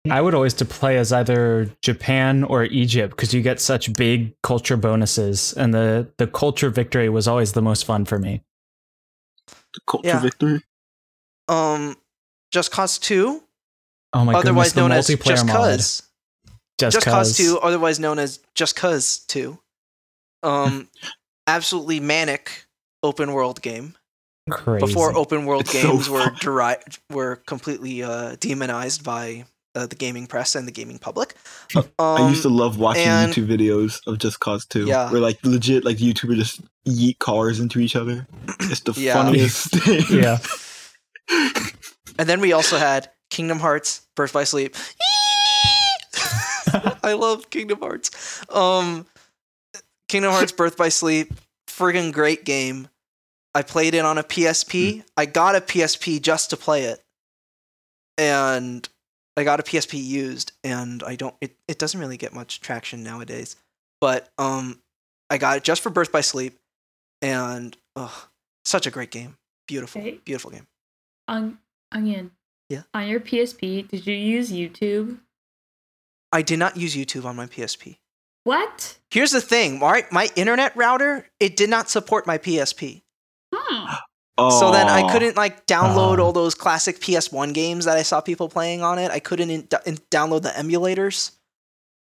I 0.10 0.20
would 0.20 0.34
always 0.34 0.54
to 0.56 0.66
play 0.66 0.98
as 0.98 1.14
either 1.14 1.70
Japan 1.84 2.44
or 2.44 2.64
Egypt 2.66 3.16
because 3.16 3.34
you 3.34 3.42
get 3.44 3.62
such 3.62 3.94
big 3.94 4.34
culture 4.42 4.78
bonuses, 4.78 5.54
and 5.54 5.74
the 5.76 6.08
the 6.18 6.26
culture 6.28 6.72
victory 6.72 7.08
was 7.10 7.28
always 7.28 7.54
the 7.54 7.62
most 7.62 7.86
fun 7.86 8.06
for 8.06 8.18
me. 8.18 8.42
The 9.48 9.80
culture 9.88 10.08
Yeah. 10.08 10.20
victory. 10.22 10.62
Um, 11.48 11.98
Just 12.52 12.72
Cause 12.72 12.98
Two, 13.00 13.44
Oh 14.14 14.24
my 14.26 14.34
otherwise 14.36 14.72
goodness, 14.72 14.74
the 14.74 14.82
known 14.82 14.91
as 14.91 15.08
Just 15.08 15.46
mod. 15.48 15.56
Cause. 15.56 16.04
Just, 16.80 16.94
Just 16.96 17.06
Cause 17.06 17.28
Cause. 17.30 17.38
2, 17.38 17.60
otherwise 17.60 18.00
known 18.00 18.20
as 18.20 18.39
Just 18.56 18.76
Cause 18.76 19.20
2. 19.28 19.58
Um, 20.44 20.89
absolutely 21.48 22.00
manic 22.00 22.66
open 23.02 23.32
world 23.34 23.62
game. 23.62 23.96
Crazy. 24.50 24.86
Before 24.86 25.16
open 25.16 25.46
world 25.46 25.62
It's 25.62 25.72
so 25.80 25.91
games 25.94 26.10
were 26.10 26.24
fun. 26.26 26.36
derived, 26.41 27.00
were 27.10 27.38
completely 27.48 28.04
uh, 28.04 28.36
demonized 28.39 29.04
by 29.04 29.46
uh, 29.76 29.86
the 29.88 29.96
gaming 29.96 30.28
press 30.28 30.54
and 30.56 30.68
the 30.68 30.72
gaming 30.72 31.00
public. 31.00 31.36
Um, 31.76 31.86
I 32.00 32.30
used 32.30 32.41
to 32.41 32.50
love 32.50 32.78
watching 32.78 33.04
and- 33.08 33.32
YouTube 33.34 33.48
videos 33.48 34.06
of 34.06 34.18
Just 34.20 34.39
Cause 34.41 34.66
2. 34.66 34.86
Yeah. 34.86 35.12
Where 35.12 35.22
like 35.22 35.39
legit 35.44 35.86
like 35.86 35.98
YouTubers 35.98 36.36
just 36.36 36.62
yeet 36.88 37.20
cars 37.20 37.60
into 37.60 37.80
each 37.80 37.96
other. 37.96 38.28
It's 38.62 38.82
the 38.82 38.94
Yeah. 38.98 39.14
funniest 39.14 39.72
thing. 39.72 40.04
yeah, 40.22 40.39
and 41.30 42.28
then 42.30 42.39
we 42.41 42.53
also 42.53 42.78
had 42.78 43.09
Kingdom 43.30 43.59
Hearts 43.59 44.05
Birth 44.15 44.34
by 44.34 44.43
Sleep. 44.43 44.76
I 47.03 47.13
love 47.13 47.49
Kingdom 47.49 47.80
Hearts. 47.80 48.43
Um, 48.49 49.05
Kingdom 50.07 50.32
Hearts 50.32 50.51
Birth 50.51 50.78
by 50.78 50.89
Sleep, 50.89 51.34
friggin' 51.67 52.11
great 52.13 52.45
game. 52.45 52.88
I 53.55 53.61
played 53.61 53.93
it 53.93 54.05
on 54.05 54.17
a 54.17 54.24
PSP. 54.24 55.03
I 55.15 55.26
got 55.26 55.55
a 55.55 55.61
PSP 55.61 56.21
just 56.21 56.49
to 56.49 56.57
play 56.57 56.84
it, 56.86 57.03
and 58.17 58.88
I 59.38 59.43
got 59.43 59.59
a 59.59 59.63
PSP 59.63 60.03
used, 60.03 60.51
and 60.63 61.03
I 61.03 61.15
don't. 61.15 61.36
It, 61.41 61.55
it 61.67 61.78
doesn't 61.80 61.99
really 61.99 62.17
get 62.17 62.34
much 62.34 62.61
traction 62.61 63.03
nowadays, 63.03 63.55
but 64.01 64.30
um, 64.38 64.80
I 65.30 65.38
got 65.38 65.57
it 65.57 65.63
just 65.63 65.82
for 65.82 65.89
Birth 65.89 66.11
by 66.11 66.21
Sleep, 66.21 66.57
and 67.21 67.76
oh, 67.95 68.28
such 68.65 68.88
a 68.88 68.91
great 68.91 69.11
game. 69.11 69.38
Beautiful, 69.67 70.01
Okay. 70.01 70.19
beautiful 70.26 70.51
game. 70.51 70.67
On 71.28 71.57
Onion. 71.91 72.32
Yeah. 72.69 72.84
On 72.93 73.07
your 73.07 73.19
PSP, 73.19 73.88
did 73.88 74.05
you 74.07 74.15
use 74.15 74.51
YouTube? 74.51 75.19
I 76.32 76.41
did 76.41 76.57
not 76.59 76.78
use 76.78 76.95
YouTube 76.95 77.26
on 77.26 77.36
my 77.36 77.45
PSP. 77.45 77.97
What? 78.45 78.97
Here's 79.11 79.32
the 79.32 79.41
thing, 79.41 79.80
my 79.80 80.05
my 80.11 80.30
internet 80.36 80.76
router 80.76 81.28
it 81.39 81.55
did 81.55 81.69
not 81.69 81.89
support 81.89 82.28
my 82.28 82.38
PSP. 82.38 83.01
Hmm. 83.53 83.86
So 84.49 84.71
then 84.71 84.88
I 84.89 85.11
couldn't 85.11 85.38
like 85.38 85.67
download 85.67 86.17
Ah. 86.17 86.24
all 86.24 86.34
those 86.34 86.55
classic 86.55 86.99
PS1 86.99 87.53
games 87.53 87.86
that 87.86 87.97
I 87.97 88.01
saw 88.01 88.19
people 88.19 88.49
playing 88.49 88.82
on 88.82 88.97
it. 88.97 89.11
I 89.11 89.19
couldn't 89.19 89.51
in- 89.51 89.67
in- 89.86 89.99
download 90.09 90.41
the 90.41 90.49
emulators. 90.49 91.34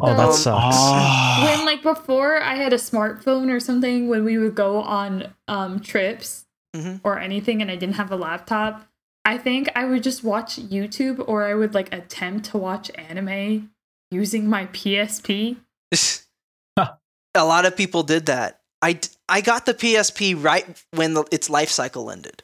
oh 0.01 0.07
that 0.07 0.29
Um, 0.29 0.33
sucks. 0.33 0.75
Ah. 0.75 1.43
when 1.55 1.65
like 1.67 1.83
before 1.83 2.41
I 2.41 2.55
had 2.55 2.73
a 2.73 2.77
smartphone 2.77 3.51
or 3.51 3.59
something, 3.59 4.07
when 4.09 4.25
we 4.25 4.39
would 4.39 4.55
go 4.55 4.81
on 4.81 5.35
um 5.47 5.79
trips 5.79 6.45
Mhm. 6.75 6.99
or 7.03 7.19
anything, 7.19 7.61
and 7.61 7.69
I 7.69 7.75
didn't 7.75 7.95
have 7.95 8.11
a 8.11 8.15
laptop, 8.17 8.87
I 9.25 9.37
think 9.39 9.69
I 9.75 9.85
would 9.85 10.03
just 10.03 10.23
watch 10.23 10.57
YouTube 10.57 11.23
or 11.27 11.43
I 11.43 11.55
would 11.55 11.73
like 11.73 11.91
attempt 11.93 12.45
to 12.51 12.57
watch 12.57 12.91
anime 12.95 13.71
using 14.11 14.47
my 14.47 14.67
PSP. 14.67 15.57
A 16.77 17.43
lot 17.43 17.65
of 17.65 17.75
people 17.75 18.03
did 18.03 18.27
that. 18.27 18.61
I, 18.81 18.99
I 19.27 19.41
got 19.41 19.65
the 19.65 19.73
PSP 19.73 20.41
right 20.41 20.65
when 20.91 21.15
the, 21.15 21.25
its 21.31 21.49
life 21.49 21.69
cycle 21.69 22.09
ended. 22.11 22.43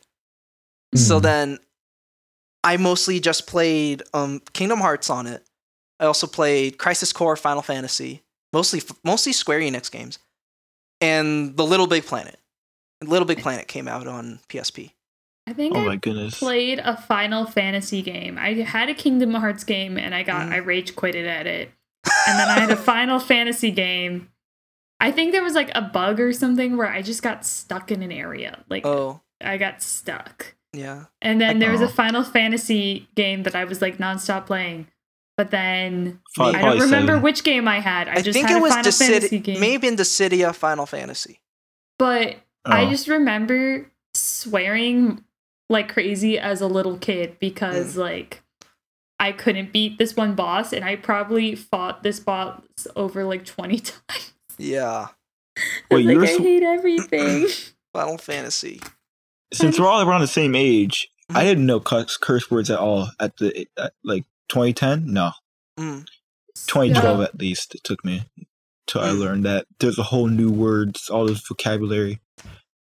So 0.95 1.17
Hmm. 1.17 1.21
then 1.23 1.59
I 2.63 2.77
mostly 2.77 3.19
just 3.19 3.47
played 3.47 4.03
um, 4.13 4.41
Kingdom 4.53 4.79
Hearts 4.79 5.09
on 5.09 5.27
it. 5.27 5.45
I 5.99 6.05
also 6.05 6.27
played 6.27 6.77
Crisis 6.77 7.13
Core, 7.13 7.35
Final 7.35 7.61
Fantasy, 7.61 8.23
mostly 8.51 8.81
mostly 9.03 9.33
Square 9.33 9.59
Enix 9.61 9.89
games, 9.91 10.17
and 10.99 11.55
The 11.55 11.63
Little 11.65 11.87
Big 11.87 12.05
Planet. 12.05 12.37
Little 13.03 13.27
Big 13.27 13.39
Planet 13.39 13.67
came 13.67 13.87
out 13.87 14.07
on 14.07 14.39
PSP. 14.49 14.91
I 15.47 15.53
think 15.53 15.75
Oh 15.75 15.81
I 15.81 15.85
my 15.85 15.95
goodness. 15.95 16.39
played 16.39 16.79
a 16.79 16.95
Final 16.95 17.45
Fantasy 17.45 18.01
game. 18.01 18.37
I 18.37 18.53
had 18.53 18.89
a 18.89 18.93
Kingdom 18.93 19.33
Hearts 19.33 19.63
game 19.63 19.97
and 19.97 20.13
I 20.15 20.23
got 20.23 20.47
Mm. 20.47 20.51
I 20.53 20.57
rage 20.57 20.95
quitted 20.95 21.25
at 21.27 21.47
it. 21.47 21.71
And 22.27 22.39
then 22.39 22.47
I 22.49 22.59
had 22.59 22.71
a 22.71 22.75
Final 22.91 23.19
Fantasy 23.19 23.71
game. 23.71 24.29
I 24.99 25.11
think 25.11 25.31
there 25.31 25.43
was 25.43 25.55
like 25.55 25.71
a 25.73 25.81
bug 25.81 26.19
or 26.19 26.31
something 26.31 26.77
where 26.77 26.87
I 26.87 27.01
just 27.01 27.23
got 27.23 27.45
stuck 27.45 27.91
in 27.91 28.03
an 28.03 28.11
area. 28.11 28.63
Like 28.69 28.85
Oh, 28.85 29.21
I 29.41 29.57
got 29.57 29.81
stuck. 29.81 30.53
yeah. 30.73 31.05
And 31.21 31.41
then 31.41 31.57
there 31.59 31.71
was 31.71 31.81
a 31.81 31.85
Oh. 31.85 31.87
Final 31.87 32.23
Fantasy 32.23 33.09
game 33.15 33.43
that 33.43 33.55
I 33.55 33.63
was 33.65 33.81
like 33.81 33.97
nonstop 33.97 34.45
playing. 34.45 34.87
But 35.37 35.49
then 35.49 36.19
Fi- 36.35 36.49
I 36.49 36.61
don't 36.61 36.79
remember 36.81 37.13
seven. 37.13 37.21
which 37.23 37.43
game 37.43 37.67
I 37.67 37.79
had. 37.79 38.07
I, 38.07 38.15
I, 38.17 38.21
just 38.21 38.33
think 38.35 38.47
had 38.47 38.57
it 38.57 38.59
a 38.59 38.61
was 38.61 38.73
Final 38.73 38.91
Fantasy 38.91 39.39
Decid- 39.39 39.43
game. 39.43 39.59
maybe 39.59 39.87
in 39.87 39.95
Dissidia 39.95 40.53
Final 40.53 40.85
Fantasy. 40.85 41.41
But 41.97 42.35
I 42.63 42.83
Oh. 42.85 42.89
just 42.91 43.07
remember 43.07 43.89
swearing 44.13 45.23
like 45.71 45.89
crazy 45.89 46.37
as 46.37 46.61
a 46.61 46.67
little 46.67 46.97
kid 46.97 47.37
because 47.39 47.97
like 47.97 48.43
I 49.19 49.31
couldn't 49.31 49.71
beat 49.71 49.97
this 49.97 50.15
one 50.15 50.35
boss 50.35 50.73
and 50.73 50.83
I 50.85 50.95
probably 50.95 51.55
fought 51.55 52.03
this 52.03 52.19
boss 52.19 52.61
over 52.95 53.23
like 53.23 53.45
20 53.45 53.79
times. 53.79 54.33
Yeah, 54.57 55.07
I 55.57 55.61
Wait, 55.89 56.05
was 56.05 56.05
you're 56.05 56.21
like 56.21 56.29
I 56.29 56.37
so- 56.37 56.43
hate 56.43 56.63
everything. 56.63 57.47
Final 57.93 58.17
Fantasy. 58.17 58.81
Since 59.53 59.79
we're 59.79 59.87
all 59.87 60.07
around 60.07 60.21
the 60.21 60.27
same 60.27 60.55
age. 60.55 61.09
I 61.33 61.43
didn't 61.45 61.65
know 61.65 61.79
curse, 61.79 62.17
curse 62.17 62.51
words 62.51 62.69
at 62.69 62.79
all 62.79 63.09
at 63.19 63.37
the 63.37 63.65
at, 63.77 63.93
like 64.03 64.25
2010. 64.49 65.11
No, 65.13 65.31
Mm. 65.79 66.05
2012 66.67 67.19
Yeah. 67.19 67.23
at 67.23 67.39
least. 67.39 67.73
It 67.75 67.83
took 67.85 68.03
me 68.03 68.23
till 68.87 68.99
I 69.01 69.09
Mm. 69.09 69.19
learned 69.19 69.45
that 69.45 69.65
there's 69.79 69.97
a 69.97 70.03
whole 70.03 70.27
new 70.27 70.49
words, 70.51 71.09
all 71.09 71.27
this 71.27 71.41
vocabulary, 71.47 72.19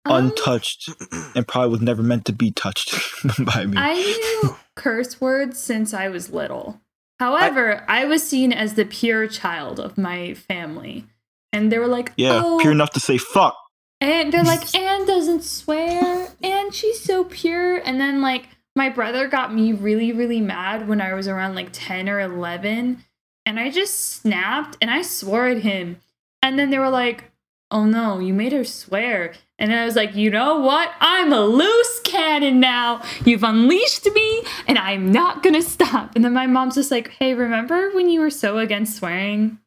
Um, 0.06 0.28
untouched, 0.28 0.90
and 1.36 1.48
probably 1.48 1.70
was 1.70 1.82
never 1.82 2.02
meant 2.02 2.26
to 2.26 2.34
be 2.34 2.52
touched 2.52 2.96
by 3.46 3.66
me. 3.66 3.78
I 3.78 3.96
knew 4.44 4.56
curse 4.76 5.20
words 5.20 5.60
since 5.60 5.94
I 5.94 6.08
was 6.08 6.30
little. 6.32 6.80
However, 7.20 7.84
I, 7.90 8.06
was 8.06 8.28
seen 8.28 8.54
as 8.54 8.76
the 8.76 8.86
pure 8.86 9.28
child 9.28 9.80
of 9.80 9.98
my 9.98 10.34
family. 10.34 11.06
And 11.52 11.70
they 11.70 11.78
were 11.78 11.88
like, 11.88 12.14
yeah, 12.16 12.42
oh, 12.44 12.60
pure 12.62 12.72
enough 12.72 12.92
to 12.92 13.00
say 13.02 13.18
fuck. 13.18 13.58
And 14.00 14.32
they're 14.32 14.44
like, 14.44 14.74
Anne 14.80 15.06
doesn't 15.06 15.44
swear, 15.44 16.30
and 16.42 16.74
she's 16.74 17.04
so 17.04 17.26
pure. 17.26 17.78
And 17.78 18.00
then 18.00 18.22
like 18.22 18.48
my 18.76 18.88
brother 18.88 19.28
got 19.28 19.54
me 19.54 19.74
really, 19.74 20.14
really 20.14 20.40
mad 20.40 20.88
when 20.88 21.02
I 21.02 21.14
was 21.14 21.28
around 21.28 21.56
like 21.56 21.70
10 21.74 22.08
or 22.08 22.22
11. 22.22 23.04
And 23.46 23.60
I 23.60 23.72
just 23.72 24.00
snapped 24.00 24.78
and 24.80 24.90
I 24.90 25.02
swore 25.02 25.48
at 25.48 25.64
him. 25.64 25.98
And 26.42 26.58
then 26.58 26.70
they 26.70 26.80
were 26.80 26.90
like, 26.90 27.32
oh 27.72 27.86
no, 27.86 28.20
you 28.20 28.34
made 28.34 28.52
her 28.52 28.64
swear. 28.64 29.34
And 29.58 29.74
I 29.74 29.86
was 29.86 29.96
like, 29.96 30.16
you 30.16 30.30
know 30.30 30.60
what? 30.60 30.90
I'm 31.02 31.34
a 31.34 31.42
loose 31.42 32.00
cannon 32.06 32.60
now. 32.60 33.02
You've 33.26 33.44
unleashed 33.44 34.08
me 34.14 34.44
and 34.68 34.78
I'm 34.78 35.12
not 35.12 35.44
gonna 35.44 35.62
stop. 35.62 36.16
And 36.16 36.24
then 36.24 36.34
my 36.34 36.48
mom's 36.48 36.76
just 36.76 36.92
like, 36.92 37.10
hey, 37.10 37.34
remember 37.34 37.92
when 37.92 38.10
you 38.10 38.22
were 38.22 38.30
so 38.30 38.58
against 38.58 38.98
swearing? 38.98 39.60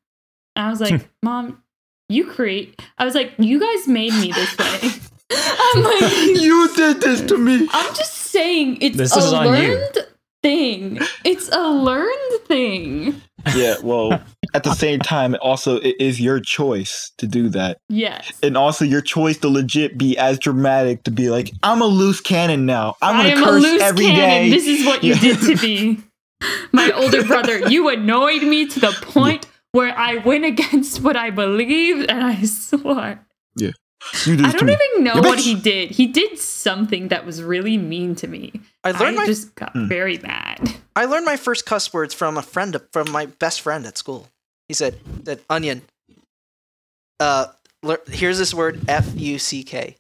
And 0.57 0.67
I 0.67 0.71
was 0.71 0.81
like, 0.81 1.09
Mom, 1.23 1.63
you 2.09 2.27
create. 2.27 2.81
I 2.99 3.05
was 3.05 3.15
like, 3.15 3.33
you 3.39 3.61
guys 3.61 3.87
made 3.87 4.13
me 4.15 4.33
this 4.33 4.57
way. 4.59 4.91
I'm 5.35 5.83
like, 5.83 6.13
you 6.41 6.71
did 6.75 7.01
this 7.01 7.21
to 7.23 7.39
me. 7.39 7.69
I'm 7.73 7.95
just 7.95 8.13
saying 8.15 8.79
it's 8.81 8.97
This 8.97 9.15
a 9.15 9.19
is 9.21 9.33
on 9.33 9.45
you. 9.47 9.51
learned 9.53 10.07
thing. 10.43 10.99
It's 11.25 11.49
a 11.51 11.69
learned 11.71 12.41
thing. 12.47 13.21
Yeah, 13.55 13.77
well, 13.83 14.21
at 14.55 14.63
the 14.65 14.75
same 14.75 15.01
time, 15.01 15.37
also 15.41 15.77
it 15.77 15.97
is 16.01 16.21
your 16.21 16.41
choice 16.41 17.13
to 17.19 17.27
do 17.27 17.49
that, 17.51 17.79
Yes. 17.89 18.33
and 18.43 18.57
also 18.57 18.85
your 18.85 19.01
choice 19.01 19.39
to 19.39 19.49
legit 19.49 19.99
be 19.99 20.17
as 20.19 20.39
dramatic 20.39 21.05
to 21.05 21.11
be 21.11 21.31
like, 21.31 21.51
I'm 21.63 21.81
a 21.83 21.87
loose 21.87 22.21
cannon 22.21 22.67
now. 22.67 22.95
I'm 23.03 23.17
I 23.21 23.31
gonna 23.35 23.45
curse 23.45 23.63
loose 23.63 23.83
every 23.83 24.07
cannon. 24.07 24.19
day. 24.19 24.51
This 24.51 24.67
is 24.67 24.87
what 24.87 25.03
you 25.03 25.15
Yeah. 25.15 25.21
did 25.21 25.59
to 25.59 25.67
me. 25.67 25.99
My 26.73 26.91
older 26.93 27.25
brother, 27.25 27.69
you 27.69 27.89
annoyed 27.97 28.43
me 28.43 28.67
to 28.67 28.81
the 28.81 28.93
point 29.03 29.47
where 29.73 29.97
I 29.97 30.17
went 30.17 30.45
against 30.45 31.01
what 31.03 31.17
I 31.17 31.31
believed 31.31 32.11
and 32.11 32.23
I 32.25 32.43
swore. 32.43 33.21
You 34.27 34.37
do 34.37 34.45
I 34.45 34.53
don't 34.53 34.69
even 34.69 35.05
know 35.05 35.21
what 35.21 35.39
he 35.41 35.55
did. 35.55 35.91
He 35.91 36.07
did 36.07 36.39
something 36.39 37.09
that 37.09 37.25
was 37.27 37.43
really 37.43 37.79
mean 37.79 38.15
to 38.17 38.27
me. 38.27 38.53
I 38.85 38.91
I 38.91 38.93
learned 38.93 39.17
my 39.17 39.27
just 39.27 39.55
got 39.55 39.73
Hmm. 39.73 39.87
very 39.89 40.19
mad. 40.19 40.77
I 40.97 41.07
learned 41.07 41.25
my 41.25 41.37
first 41.37 41.65
cuss 41.65 41.93
words 41.93 42.13
from 42.15 42.37
a 42.37 42.43
friend 42.43 42.77
from 42.93 43.11
my 43.11 43.27
best 43.27 43.61
friend 43.63 43.87
at 43.87 43.97
school. 43.97 44.29
He 44.69 44.75
said 44.75 44.99
that 45.25 45.41
onion. 45.49 45.83
Uh, 47.21 47.47
here's 48.09 48.39
this 48.39 48.53
word 48.53 48.81
F 48.89 49.09
U 49.17 49.39
C 49.39 49.63
K. 49.63 49.97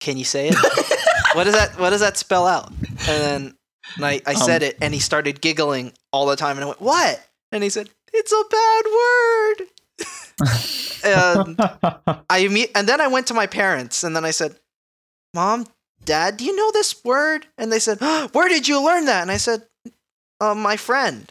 Can 0.00 0.16
you 0.18 0.24
say 0.24 0.48
it? 0.48 0.54
what 1.34 1.44
does 1.44 1.54
that 1.54 1.78
What 1.78 1.90
does 1.90 2.00
that 2.00 2.16
spell 2.16 2.46
out? 2.46 2.68
And 2.70 2.98
then 3.06 3.54
and 3.96 4.04
I, 4.04 4.20
I 4.26 4.34
said 4.34 4.62
Um, 4.62 4.68
it, 4.68 4.78
and 4.82 4.92
he 4.92 5.00
started 5.00 5.40
giggling 5.40 5.92
all 6.12 6.26
the 6.26 6.36
time, 6.36 6.56
and 6.56 6.64
I 6.64 6.66
went, 6.66 6.80
"What?" 6.82 7.20
And 7.52 7.62
he 7.62 7.70
said, 7.70 7.88
"It's 8.12 8.32
a 8.32 8.42
bad 8.50 8.84
word." 8.84 9.68
And 10.40 11.56
I 11.58 12.44
imme- 12.44 12.70
and 12.74 12.88
then 12.88 13.00
I 13.00 13.08
went 13.08 13.26
to 13.28 13.34
my 13.34 13.46
parents, 13.46 14.04
and 14.04 14.14
then 14.14 14.24
I 14.24 14.30
said, 14.30 14.56
"Mom, 15.34 15.66
Dad, 16.04 16.36
do 16.36 16.44
you 16.44 16.54
know 16.54 16.70
this 16.72 17.04
word?" 17.04 17.46
And 17.58 17.72
they 17.72 17.78
said, 17.78 18.00
"Where 18.32 18.48
did 18.48 18.68
you 18.68 18.84
learn 18.84 19.06
that?" 19.06 19.22
And 19.22 19.30
I 19.30 19.38
said, 19.38 19.66
uh, 20.40 20.54
"My 20.54 20.76
friend." 20.76 21.30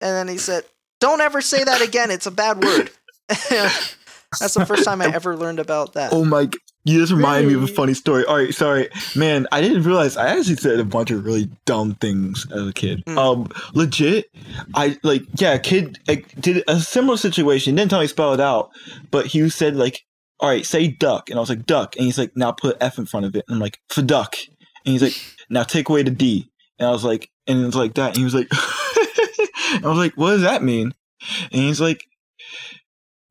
And 0.00 0.10
then 0.14 0.28
he 0.28 0.38
said, 0.38 0.64
"Don't 1.00 1.20
ever 1.20 1.40
say 1.40 1.64
that 1.64 1.80
again. 1.80 2.10
It's 2.10 2.26
a 2.26 2.30
bad 2.30 2.62
word." 2.62 2.90
That's 3.50 4.54
the 4.54 4.66
first 4.66 4.84
time 4.84 5.00
I 5.02 5.06
ever 5.14 5.36
learned 5.36 5.58
about 5.58 5.94
that. 5.94 6.12
Oh 6.12 6.24
my! 6.24 6.48
You 6.86 7.00
just 7.00 7.12
reminded 7.12 7.48
me 7.48 7.54
of 7.54 7.64
a 7.64 7.66
funny 7.66 7.94
story. 7.94 8.24
All 8.26 8.36
right, 8.36 8.54
sorry, 8.54 8.88
man. 9.16 9.48
I 9.50 9.60
didn't 9.60 9.82
realize 9.82 10.16
I 10.16 10.28
actually 10.28 10.54
said 10.54 10.78
a 10.78 10.84
bunch 10.84 11.10
of 11.10 11.24
really 11.24 11.50
dumb 11.64 11.96
things 11.96 12.46
as 12.52 12.64
a 12.64 12.72
kid. 12.72 13.04
Mm. 13.06 13.18
Um, 13.18 13.48
legit, 13.74 14.30
I 14.72 14.96
like 15.02 15.22
yeah, 15.34 15.54
a 15.54 15.58
kid 15.58 15.98
like, 16.06 16.32
did 16.40 16.62
a 16.68 16.78
similar 16.78 17.16
situation. 17.16 17.74
Didn't 17.74 17.90
tell 17.90 18.00
me 18.00 18.06
spell 18.06 18.34
it 18.34 18.40
out, 18.40 18.70
but 19.10 19.26
he 19.26 19.48
said 19.50 19.74
like, 19.74 20.04
"All 20.38 20.48
right, 20.48 20.64
say 20.64 20.86
duck," 20.86 21.28
and 21.28 21.40
I 21.40 21.40
was 21.40 21.50
like 21.50 21.66
duck, 21.66 21.96
and 21.96 22.04
he's 22.04 22.18
like, 22.18 22.36
"Now 22.36 22.52
put 22.52 22.76
F 22.80 22.98
in 22.98 23.06
front 23.06 23.26
of 23.26 23.34
it." 23.34 23.44
And 23.48 23.56
I'm 23.56 23.60
like, 23.60 23.80
"For 23.88 24.02
duck," 24.02 24.36
and 24.84 24.92
he's 24.92 25.02
like, 25.02 25.20
"Now 25.50 25.64
take 25.64 25.88
away 25.88 26.04
the 26.04 26.12
D," 26.12 26.48
and 26.78 26.86
I 26.86 26.92
was 26.92 27.02
like, 27.02 27.28
and 27.48 27.66
it's 27.66 27.74
like 27.74 27.94
that, 27.94 28.10
and 28.10 28.18
he 28.18 28.24
was 28.24 28.34
like, 28.34 28.46
I 28.52 29.80
was 29.82 29.98
like, 29.98 30.14
"What 30.14 30.30
does 30.30 30.42
that 30.42 30.62
mean?" 30.62 30.94
And 31.50 31.62
he's 31.62 31.80
like, 31.80 32.04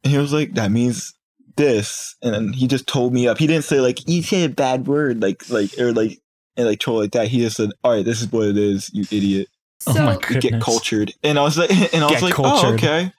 and 0.04 0.12
he 0.12 0.20
was 0.20 0.34
like, 0.34 0.56
"That 0.56 0.72
means." 0.72 1.14
This 1.58 2.16
and 2.22 2.34
then 2.34 2.54
he 2.54 2.68
just 2.68 2.86
told 2.88 3.14
me 3.14 3.28
up 3.28 3.38
he 3.38 3.48
didn't 3.48 3.64
say 3.64 3.80
like 3.80 4.08
you 4.10 4.22
said 4.22 4.50
a 4.52 4.54
bad 4.54 4.88
word 4.88 5.22
like 5.22 5.50
like 5.50 5.70
or 5.80 5.94
like 5.94 6.20
and 6.58 6.68
like 6.68 6.80
troll 6.80 7.00
like 7.00 7.12
that 7.12 7.28
he 7.28 7.40
just 7.40 7.58
said 7.58 7.70
all 7.84 7.92
right 7.94 8.06
this 8.06 8.22
is 8.22 8.32
what 8.32 8.48
it 8.48 8.58
is 8.58 8.90
you 8.94 9.04
idiot 9.12 9.48
So, 9.80 9.92
oh 9.92 10.04
my 10.06 10.14
you 10.14 10.20
goodness. 10.20 10.44
get 10.44 10.62
cultured 10.62 11.14
and 11.24 11.40
i 11.40 11.44
was 11.44 11.58
like 11.58 11.70
and 11.94 12.04
i 12.04 12.08
was 12.12 12.14
Get 12.20 12.24
like 12.24 12.40
oh 12.40 12.74
okay 12.74 13.12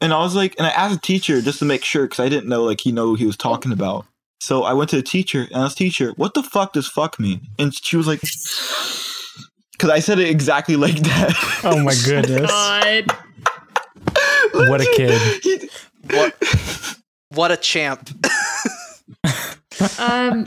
and 0.00 0.12
i 0.12 0.18
was 0.18 0.34
like 0.36 0.54
and 0.58 0.66
i 0.66 0.70
asked 0.70 0.96
a 0.96 1.00
teacher 1.00 1.40
just 1.42 1.58
to 1.60 1.64
make 1.64 1.84
sure 1.84 2.04
because 2.04 2.20
i 2.20 2.28
didn't 2.28 2.48
know 2.48 2.62
like 2.64 2.80
he 2.80 2.92
know 2.92 3.06
who 3.06 3.14
he 3.16 3.26
was 3.26 3.36
talking 3.36 3.72
about 3.72 4.06
so 4.40 4.62
i 4.64 4.72
went 4.72 4.90
to 4.90 4.96
the 4.96 5.02
teacher 5.02 5.42
and 5.50 5.56
i 5.56 5.62
was 5.64 5.74
teacher 5.74 6.12
what 6.16 6.34
the 6.34 6.42
fuck 6.42 6.72
does 6.72 6.86
fuck 6.88 7.18
mean 7.18 7.40
and 7.58 7.74
she 7.74 7.96
was 7.96 8.06
like 8.06 8.20
because 9.72 9.90
i 9.90 9.98
said 9.98 10.18
it 10.18 10.28
exactly 10.28 10.76
like 10.86 10.96
that 10.96 11.60
Oh 11.64 11.78
my 11.82 11.94
goodness. 12.04 12.50
God. 12.50 13.06
What 14.52 14.80
a 14.80 14.84
kid. 14.96 15.42
He- 15.42 15.70
What? 16.10 16.34
What 17.34 17.50
a 17.52 17.56
champ! 17.56 18.10
Um, 19.98 20.46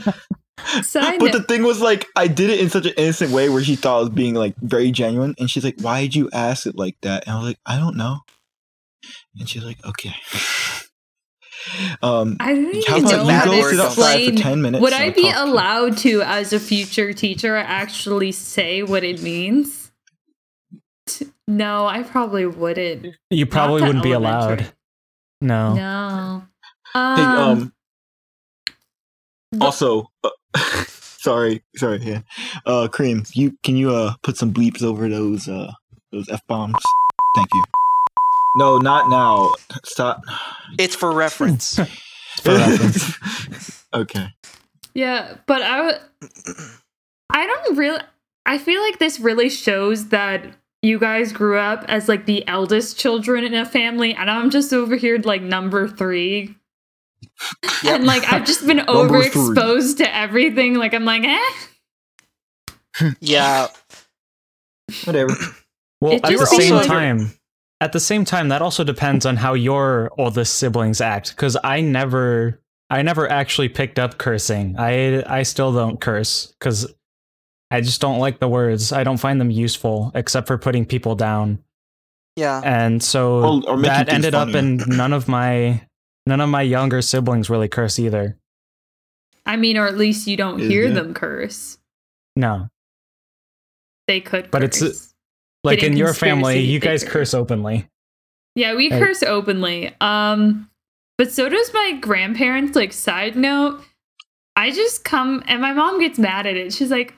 side 0.82 1.18
But 1.18 1.32
the 1.32 1.42
thing 1.46 1.62
was, 1.62 1.80
like, 1.80 2.06
I 2.16 2.26
did 2.26 2.48
it 2.48 2.60
in 2.60 2.70
such 2.70 2.86
an 2.86 2.94
innocent 2.96 3.32
way 3.32 3.48
where 3.48 3.62
she 3.62 3.76
thought 3.76 3.98
I 3.98 4.00
was 4.00 4.10
being 4.10 4.34
like 4.34 4.56
very 4.56 4.90
genuine, 4.90 5.34
and 5.38 5.50
she's 5.50 5.64
like, 5.64 5.76
"Why 5.80 6.02
did 6.02 6.14
you 6.14 6.30
ask 6.32 6.66
it 6.66 6.76
like 6.76 6.96
that?" 7.02 7.26
And 7.26 7.34
I 7.34 7.38
was 7.38 7.48
like, 7.48 7.58
"I 7.66 7.76
don't 7.76 7.96
know." 7.96 8.20
And 9.38 9.48
she's 9.48 9.64
like, 9.64 9.84
"Okay." 9.84 10.14
um, 12.02 12.36
I 12.40 12.54
don't 12.54 12.64
how 12.86 12.96
It's 12.96 13.04
even 13.04 13.04
know 13.04 13.24
about 13.24 13.26
you 13.26 13.32
how 13.32 13.44
go 13.44 13.56
to 13.56 13.62
sit 13.68 13.80
outside 13.80 14.12
for 14.12 14.18
explain. 14.20 14.36
ten 14.36 14.62
minutes? 14.62 14.82
Would 14.82 14.92
I 14.92 15.10
be 15.10 15.22
talk 15.24 15.34
to 15.34 15.44
allowed 15.44 15.96
to, 15.98 16.22
as 16.22 16.52
a 16.52 16.60
future 16.60 17.12
teacher, 17.12 17.56
actually 17.56 18.32
say 18.32 18.82
what 18.82 19.04
it 19.04 19.20
means? 19.22 19.92
No, 21.46 21.86
I 21.86 22.02
probably 22.02 22.46
wouldn't. 22.46 23.14
You 23.30 23.46
probably 23.46 23.82
wouldn't 23.82 24.02
be 24.02 24.12
elementary. 24.12 24.66
allowed. 24.66 24.72
No. 25.40 25.74
No. 25.74 26.42
Hey, 27.16 27.22
Um, 27.24 27.38
um, 27.38 27.72
the- 29.52 29.64
also, 29.64 30.10
uh, 30.24 30.30
sorry, 30.86 31.62
sorry, 31.76 31.98
yeah. 32.02 32.20
Uh, 32.64 32.88
cream, 32.88 33.24
you 33.34 33.56
can 33.62 33.76
you 33.76 33.90
uh 33.94 34.14
put 34.22 34.36
some 34.36 34.52
bleeps 34.52 34.82
over 34.82 35.08
those 35.08 35.46
uh 35.48 35.72
those 36.12 36.28
f 36.28 36.40
bombs? 36.46 36.76
Thank 37.34 37.48
you. 37.54 37.64
No, 38.56 38.78
not 38.78 39.10
now. 39.10 39.52
Stop. 39.84 40.22
It's 40.78 40.96
for 40.96 41.12
reference. 41.12 41.78
For 42.42 42.52
reference. 42.54 43.84
okay. 43.94 44.28
Yeah, 44.94 45.36
but 45.46 45.62
I, 45.62 45.76
w- 45.78 46.66
I 47.30 47.46
don't 47.46 47.76
really. 47.76 48.00
I 48.44 48.58
feel 48.58 48.80
like 48.82 48.98
this 48.98 49.18
really 49.20 49.48
shows 49.48 50.08
that 50.08 50.44
you 50.82 50.98
guys 50.98 51.32
grew 51.32 51.58
up 51.58 51.84
as 51.88 52.08
like 52.08 52.26
the 52.26 52.46
eldest 52.46 52.98
children 52.98 53.42
in 53.44 53.54
a 53.54 53.64
family, 53.66 54.14
and 54.14 54.30
I'm 54.30 54.50
just 54.50 54.72
over 54.72 54.96
here 54.96 55.18
like 55.18 55.42
number 55.42 55.88
three. 55.88 56.54
Yep. 57.84 57.94
And 57.96 58.04
like 58.06 58.30
I've 58.32 58.46
just 58.46 58.66
been 58.66 58.78
overexposed 58.86 59.98
to 59.98 60.16
everything. 60.16 60.74
Like 60.74 60.94
I'm 60.94 61.04
like, 61.04 61.22
eh. 61.24 63.10
yeah, 63.20 63.68
Whatever. 65.04 65.34
Well, 66.00 66.12
It 66.12 66.24
at 66.24 66.30
the 66.38 66.46
same 66.46 66.74
like- 66.74 66.86
time, 66.86 67.30
at 67.80 67.92
the 67.92 68.00
same 68.00 68.24
time, 68.24 68.48
that 68.48 68.62
also 68.62 68.84
depends 68.84 69.26
on 69.26 69.36
how 69.36 69.54
your 69.54 70.10
oldest 70.18 70.54
siblings 70.54 71.00
act. 71.00 71.30
Because 71.30 71.56
I 71.62 71.80
never, 71.82 72.62
I 72.88 73.02
never 73.02 73.28
actually 73.30 73.68
picked 73.68 73.98
up 73.98 74.16
cursing. 74.18 74.76
I, 74.78 75.22
I 75.30 75.42
still 75.42 75.72
don't 75.72 76.00
curse 76.00 76.54
because 76.58 76.92
I 77.70 77.80
just 77.82 78.00
don't 78.00 78.18
like 78.18 78.38
the 78.38 78.48
words. 78.48 78.92
I 78.92 79.04
don't 79.04 79.16
find 79.18 79.40
them 79.40 79.50
useful 79.50 80.10
except 80.14 80.46
for 80.46 80.56
putting 80.56 80.86
people 80.86 81.16
down. 81.16 81.58
yeah. 82.36 82.62
And 82.64 83.02
so 83.02 83.60
Or- 83.66 83.70
or 83.76 83.82
that 83.82 84.06
things 84.06 84.14
ended 84.14 84.34
up 84.34 84.54
in 84.54 84.76
none 84.86 85.12
of 85.12 85.28
my, 85.28 85.85
none 86.26 86.40
of 86.40 86.48
my 86.48 86.62
younger 86.62 87.00
siblings 87.02 87.48
really 87.48 87.68
curse 87.68 87.98
either. 87.98 88.36
I 89.44 89.56
mean, 89.56 89.76
or 89.76 89.86
at 89.86 89.96
least 89.96 90.26
you 90.26 90.36
don't 90.36 90.60
Is 90.60 90.68
hear 90.68 90.84
it? 90.84 90.94
them 90.94 91.14
curse. 91.14 91.78
No, 92.34 92.68
They 94.08 94.20
could, 94.20 94.50
But 94.52 94.62
it's- 94.62 95.12
like 95.64 95.80
Getting 95.80 95.92
in 95.94 95.98
your 95.98 96.14
family, 96.14 96.54
conspiracy 96.54 96.66
you 96.72 96.78
guys 96.78 97.00
theory. 97.02 97.12
curse 97.12 97.34
openly. 97.34 97.88
Yeah, 98.54 98.74
we 98.76 98.88
Hey. 98.88 98.98
curse 99.00 99.22
openly. 99.24 99.94
Um, 100.00 100.70
but 101.18 101.32
so 101.32 101.48
does 101.48 101.72
my 101.74 101.92
grandparents. 102.00 102.76
Like, 102.76 102.92
side 102.92 103.34
note, 103.36 103.82
I 104.54 104.70
just 104.70 105.04
come 105.04 105.42
and 105.46 105.60
my 105.60 105.72
mom 105.72 105.98
gets 105.98 106.18
mad 106.20 106.46
at 106.46 106.56
it. 106.56 106.72
She's 106.72 106.90
like, 106.90 107.14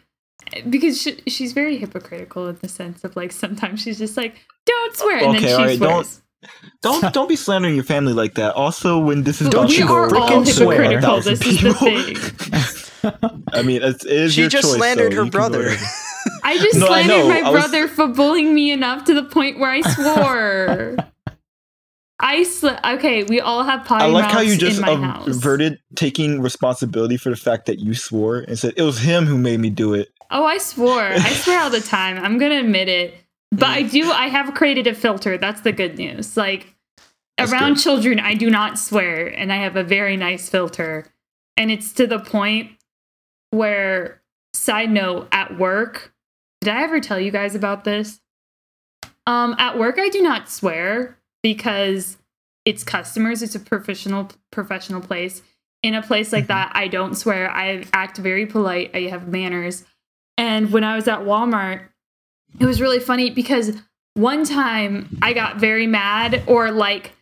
because 0.71 1.01
she, 1.03 1.21
she's 1.27 1.53
very 1.53 1.77
hypocritical 1.77 2.47
in 2.49 2.57
the 2.63 2.69
sense 2.69 3.05
of 3.05 3.15
like 3.17 3.33
sometimes 3.33 3.83
she's 3.83 3.99
just 3.99 4.17
like, 4.17 4.37
don't 4.65 4.97
swear, 4.97 5.19
and 5.19 5.27
Okay, 5.37 5.41
then 5.41 5.49
she 5.49 5.55
alright, 5.55 5.77
swears. 5.77 5.93
Don't 5.93 6.21
don't 6.83 7.13
don't 7.15 7.29
be 7.29 7.37
slandering 7.37 7.75
your 7.75 7.85
family 7.85 8.13
like 8.13 8.35
that. 8.35 8.55
Also, 8.55 8.99
when 8.99 9.23
this 9.25 9.41
is 9.41 9.49
don't 9.49 9.69
you 9.71 9.77
she 9.77 9.85
will 9.85 9.93
are 9.93 10.17
all 10.17 10.29
freaking 10.31 10.47
swear 10.47 10.83
at 10.85 10.93
a 10.93 10.97
hypocritical. 11.01 11.23
thousand 11.23 11.39
This 11.39 11.47
is 11.47 11.63
the 11.63 11.73
people. 11.75 13.13
thing. 13.13 13.45
I 13.53 13.63
mean, 13.63 13.83
it's, 13.83 14.05
it 14.05 14.13
is 14.13 14.35
She 14.35 14.41
your 14.43 14.51
just 14.51 14.65
choice, 14.69 14.77
slandered 14.77 15.13
so 15.13 15.19
her 15.21 15.25
you 15.25 15.31
brother. 15.31 15.71
I 16.45 16.59
just 16.59 16.79
No, 16.79 16.87
slandered 16.87 17.17
know. 17.17 17.29
my 17.29 17.41
I 17.41 17.51
was- 17.51 17.61
brother 17.63 17.89
for 17.89 18.09
bullying 18.09 18.55
me 18.55 18.71
enough 18.73 19.05
to 19.05 19.15
the 19.15 19.23
point 19.23 19.59
where 19.59 19.71
I 19.71 19.81
swore. 19.83 20.97
I 22.21 22.43
sl- 22.43 22.71
okay. 22.85 23.23
We 23.23 23.41
all 23.41 23.63
have 23.63 23.85
potty 23.87 24.05
I 24.05 24.09
like 24.09 24.31
how 24.31 24.41
you 24.41 24.57
just 24.57 24.79
in 24.81 24.83
my 24.85 24.97
house. 24.97 25.29
averted 25.29 25.79
taking 25.95 26.41
responsibility 26.41 27.17
for 27.17 27.31
the 27.31 27.37
fact 27.37 27.67
that 27.67 27.79
you 27.79 27.95
swore 27.95 28.39
and 28.41 28.59
said 28.59 28.75
it 28.77 28.83
was 28.83 28.99
him 28.99 29.27
who 29.27 29.39
made 29.39 29.61
me 29.61 29.71
do 29.71 29.95
it. 29.95 30.09
Oh, 30.31 30.45
I 30.45 30.59
swore. 30.59 31.01
I 31.01 31.31
swear 31.31 31.61
all 31.63 31.71
the 31.71 31.81
time. 31.81 32.19
I'm 32.19 32.37
gonna 32.39 32.59
admit 32.59 32.89
it. 32.89 33.15
But 33.51 33.67
Mm. 33.67 33.73
I 33.73 33.83
do. 33.83 34.11
I 34.13 34.29
have 34.29 34.55
created 34.55 34.87
a 34.87 34.95
filter. 34.95 35.39
That's 35.39 35.63
the 35.63 35.73
good 35.73 35.97
news. 35.99 36.37
Like 36.37 36.75
That's 37.39 37.51
around 37.53 37.75
good. 37.75 37.83
children, 37.83 38.21
I 38.21 38.35
do 38.35 38.51
not 38.51 38.79
swear, 38.79 39.27
and 39.27 39.53
I 39.53 39.57
have 39.57 39.77
a 39.77 39.83
very 39.85 40.17
nice 40.17 40.49
filter. 40.49 41.07
And 41.57 41.71
it's 41.71 41.93
to 41.95 42.07
the 42.07 42.19
point 42.19 42.73
where, 43.51 44.23
side 44.55 44.91
note, 44.91 45.29
at 45.33 45.59
work, 45.59 46.13
did 46.61 46.73
I 46.73 46.83
ever 46.83 47.01
tell 47.01 47.19
you 47.19 47.31
guys 47.31 47.55
about 47.55 47.85
this? 47.85 48.21
Um, 49.27 49.55
at 49.59 49.79
work, 49.79 49.99
I 49.99 50.09
do 50.09 50.23
not 50.23 50.49
swear 50.49 51.19
because 51.43 52.19
it's 52.65 52.85
customers. 52.85 53.43
It's 53.43 53.55
a 53.55 53.61
professional 53.61 54.31
professional 54.51 55.01
place. 55.01 55.43
In 55.83 55.95
a 55.95 56.03
place 56.03 56.33
like 56.33 56.45
Mhm. 56.45 56.49
that, 56.49 56.73
I 56.75 56.89
don't 56.89 57.15
swear. 57.15 57.51
I 57.51 57.85
act 57.93 58.19
very 58.19 58.47
polite. 58.47 58.91
I 58.95 59.03
have 59.03 59.29
manners. 59.29 59.85
And 60.37 60.73
when 60.73 60.85
I 60.85 60.97
was 60.97 61.07
at 61.09 61.21
Walmart, 61.21 61.88
it 62.59 62.67
was 62.67 62.81
really 62.81 63.01
funny 63.01 63.31
because 63.31 63.77
one 64.15 64.45
time 64.45 65.19
I 65.23 65.33
got 65.33 65.57
very 65.57 65.87
mad 65.87 66.43
or 66.47 66.71
like 66.71 67.13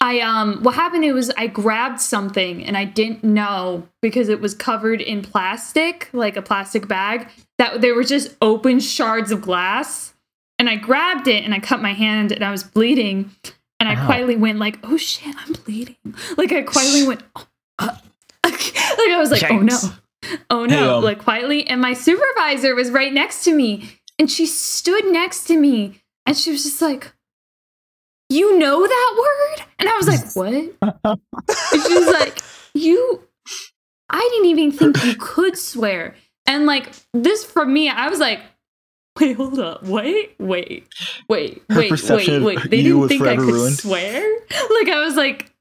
I 0.00 0.20
um 0.20 0.62
what 0.62 0.74
happened 0.74 1.04
it 1.04 1.12
was 1.12 1.30
I 1.30 1.46
grabbed 1.48 2.00
something 2.00 2.64
and 2.64 2.76
I 2.76 2.84
didn't 2.84 3.24
know 3.24 3.88
because 4.00 4.28
it 4.28 4.40
was 4.40 4.54
covered 4.54 5.00
in 5.00 5.22
plastic, 5.22 6.08
like 6.12 6.36
a 6.36 6.42
plastic 6.42 6.86
bag, 6.86 7.28
that 7.58 7.80
there 7.80 7.94
were 7.94 8.04
just 8.04 8.36
open 8.40 8.80
shards 8.80 9.32
of 9.32 9.40
glass. 9.40 10.14
And 10.60 10.68
I 10.68 10.74
grabbed 10.76 11.28
it 11.28 11.44
and 11.44 11.54
I 11.54 11.60
cut 11.60 11.80
my 11.80 11.92
hand 11.92 12.32
and 12.32 12.44
I 12.44 12.50
was 12.50 12.64
bleeding. 12.64 13.30
And 13.80 13.88
I 13.88 13.94
Ow. 13.94 14.06
quietly 14.06 14.34
went 14.34 14.58
like, 14.58 14.80
"Oh 14.82 14.96
shit, 14.96 15.34
I'm 15.38 15.52
bleeding." 15.52 15.96
Like 16.36 16.50
I 16.50 16.62
quietly 16.62 17.06
went 17.06 17.22
oh, 17.36 17.46
uh, 17.78 17.94
like 18.44 18.74
I 18.74 19.16
was 19.18 19.30
like, 19.30 19.48
"Oh 19.48 19.60
no." 19.60 19.78
Oh 20.50 20.66
no, 20.66 20.76
Hey, 20.76 20.88
um, 20.88 21.04
like 21.04 21.20
quietly 21.20 21.64
and 21.68 21.80
my 21.80 21.92
supervisor 21.92 22.74
was 22.74 22.90
right 22.90 23.12
next 23.12 23.44
to 23.44 23.54
me 23.54 23.97
and 24.18 24.30
she 24.30 24.46
stood 24.46 25.06
next 25.06 25.44
to 25.44 25.58
me 25.58 26.02
and 26.26 26.36
she 26.36 26.50
was 26.50 26.62
just 26.64 26.80
like, 26.82 27.12
"You 28.28 28.58
know 28.58 28.86
that 28.86 29.14
word?" 29.18 29.66
And 29.78 29.88
I 29.88 29.96
was 29.96 30.08
like, 30.08 30.34
"What?" 30.34 31.18
And 31.72 31.82
she 31.86 31.94
was 31.94 32.08
like, 32.08 32.38
"You 32.74 33.22
I 34.10 34.20
didn't 34.32 34.46
even 34.46 34.72
think 34.72 35.04
you 35.04 35.14
could 35.18 35.56
swear." 35.58 36.14
And 36.46 36.66
like 36.66 36.92
this 37.12 37.44
from 37.44 37.72
me, 37.72 37.88
I 37.88 38.08
was 38.08 38.18
like, 38.18 38.40
"Wait, 39.20 39.36
hold 39.36 39.58
up. 39.58 39.82
Wait, 39.84 40.34
wait. 40.38 40.86
Wait, 41.28 41.62
wait, 41.68 41.90
wait, 41.90 42.42
wait. 42.42 42.70
They 42.70 42.82
didn't 42.82 43.08
think 43.08 43.22
I 43.22 43.36
could 43.36 43.44
ruined. 43.46 43.78
swear?" 43.78 44.20
Like 44.50 44.88
I 44.88 45.00
was 45.04 45.14
like, 45.16 45.52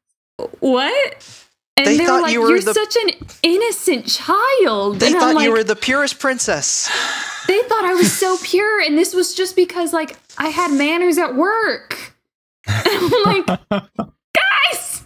"What?" 0.60 1.46
And 1.78 1.86
They 1.86 1.98
they, 1.98 2.04
were 2.04 2.08
thought 2.08 2.22
like, 2.24 2.34
you 2.34 2.42
you 2.42 2.48
were 2.52 2.56
are 2.58 2.62
the- 2.62 2.74
such 2.74 2.96
an 2.96 3.28
innocent 3.44 4.08
child. 4.08 5.00
They 5.00 5.08
and 5.08 5.16
thought 5.16 5.36
I'm 5.38 5.42
you 5.44 5.52
were 5.52 5.64
the 5.64 5.76
purest 5.76 6.20
princess. 6.20 6.88
they 7.48 7.62
thought 7.64 7.86
I 7.86 7.94
was 7.94 8.12
so 8.12 8.38
pure, 8.44 8.82
and 8.82 8.98
this 8.98 9.14
was 9.14 9.34
just 9.36 9.56
because 9.56 9.94
like 9.94 10.18
I 10.38 10.50
had 10.50 10.72
manners 10.72 11.18
at 11.18 11.36
work. 11.36 12.14
And 12.68 12.84
I'm 12.86 13.24
like, 13.24 13.46
guys, 14.34 15.06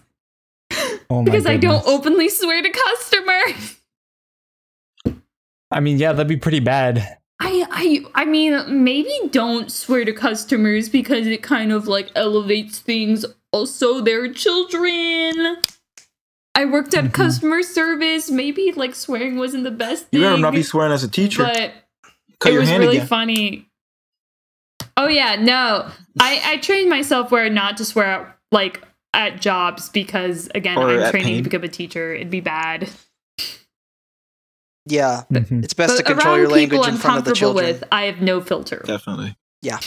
Oh 1.12 1.20
my 1.20 1.24
because 1.26 1.46
I 1.46 1.58
don't 1.58 1.86
openly 1.86 2.28
swear 2.30 2.62
to 2.62 2.70
customers. 2.70 3.78
I 5.70 5.80
mean, 5.80 5.98
yeah, 6.00 6.12
that'd 6.14 6.28
be 6.28 6.38
pretty 6.38 6.60
bad. 6.60 7.18
I, 7.40 7.66
I, 7.72 8.22
I 8.24 8.26
mean, 8.26 8.84
maybe 8.84 9.14
don't 9.32 9.72
swear 9.72 10.06
to 10.06 10.14
customers 10.14 10.90
because 10.90 11.28
it 11.28 11.44
kind 11.44 11.72
of 11.72 11.88
like 11.88 12.12
elevates 12.16 12.80
things. 12.80 13.26
Also, 13.52 14.02
they're 14.02 14.32
children. 14.34 15.58
I 16.56 16.66
worked 16.66 16.94
at 16.94 17.06
Mhm. 17.06 17.14
customer 17.14 17.64
service. 17.64 18.30
Maybe 18.30 18.72
like 18.76 18.94
swearing 18.96 19.38
wasn't 19.38 19.64
the 19.64 19.72
best 19.72 20.08
thing. 20.08 20.20
You 20.20 20.26
better 20.26 20.38
not 20.38 20.54
be 20.54 20.64
swearing 20.64 20.92
as 20.94 21.04
a 21.04 21.08
teacher. 21.08 21.44
but 21.44 21.74
Cut 22.40 22.50
it 22.50 22.54
your 22.54 22.62
was 22.62 22.70
hand 22.70 22.84
really 22.84 22.98
again. 22.98 23.08
funny. 23.08 23.68
Oh 24.98 25.08
yeah, 25.08 25.36
no. 25.36 25.90
I 26.20 26.42
I 26.44 26.58
trained 26.58 26.90
myself 26.90 27.32
where 27.32 27.50
not 27.50 27.78
to 27.78 27.86
swear 27.86 28.06
at, 28.06 28.38
like 28.52 28.82
at 29.14 29.42
jobs 29.42 29.90
because 29.90 30.50
again, 30.56 30.78
Or 30.78 30.90
I'm 30.90 31.12
training 31.12 31.28
pain. 31.34 31.38
to 31.38 31.44
become 31.50 31.64
a 31.64 31.68
teacher. 31.68 32.14
It'd 32.14 32.30
be 32.30 32.42
bad. 32.42 32.90
Yeah, 34.88 35.24
Mhm. 35.32 35.64
it's 35.64 35.74
best 35.76 35.94
but 35.94 35.98
to 35.98 36.04
control 36.04 36.38
your 36.38 36.48
language 36.50 36.72
people 36.72 36.84
in 36.86 36.96
I'm 36.96 37.00
front 37.00 37.20
of 37.20 37.26
the 37.26 37.34
children. 37.34 37.66
with, 37.68 37.84
I 37.92 38.04
have 38.06 38.20
no 38.22 38.42
filter. 38.42 38.84
Definitely. 38.86 39.36
Yeah. 39.62 39.80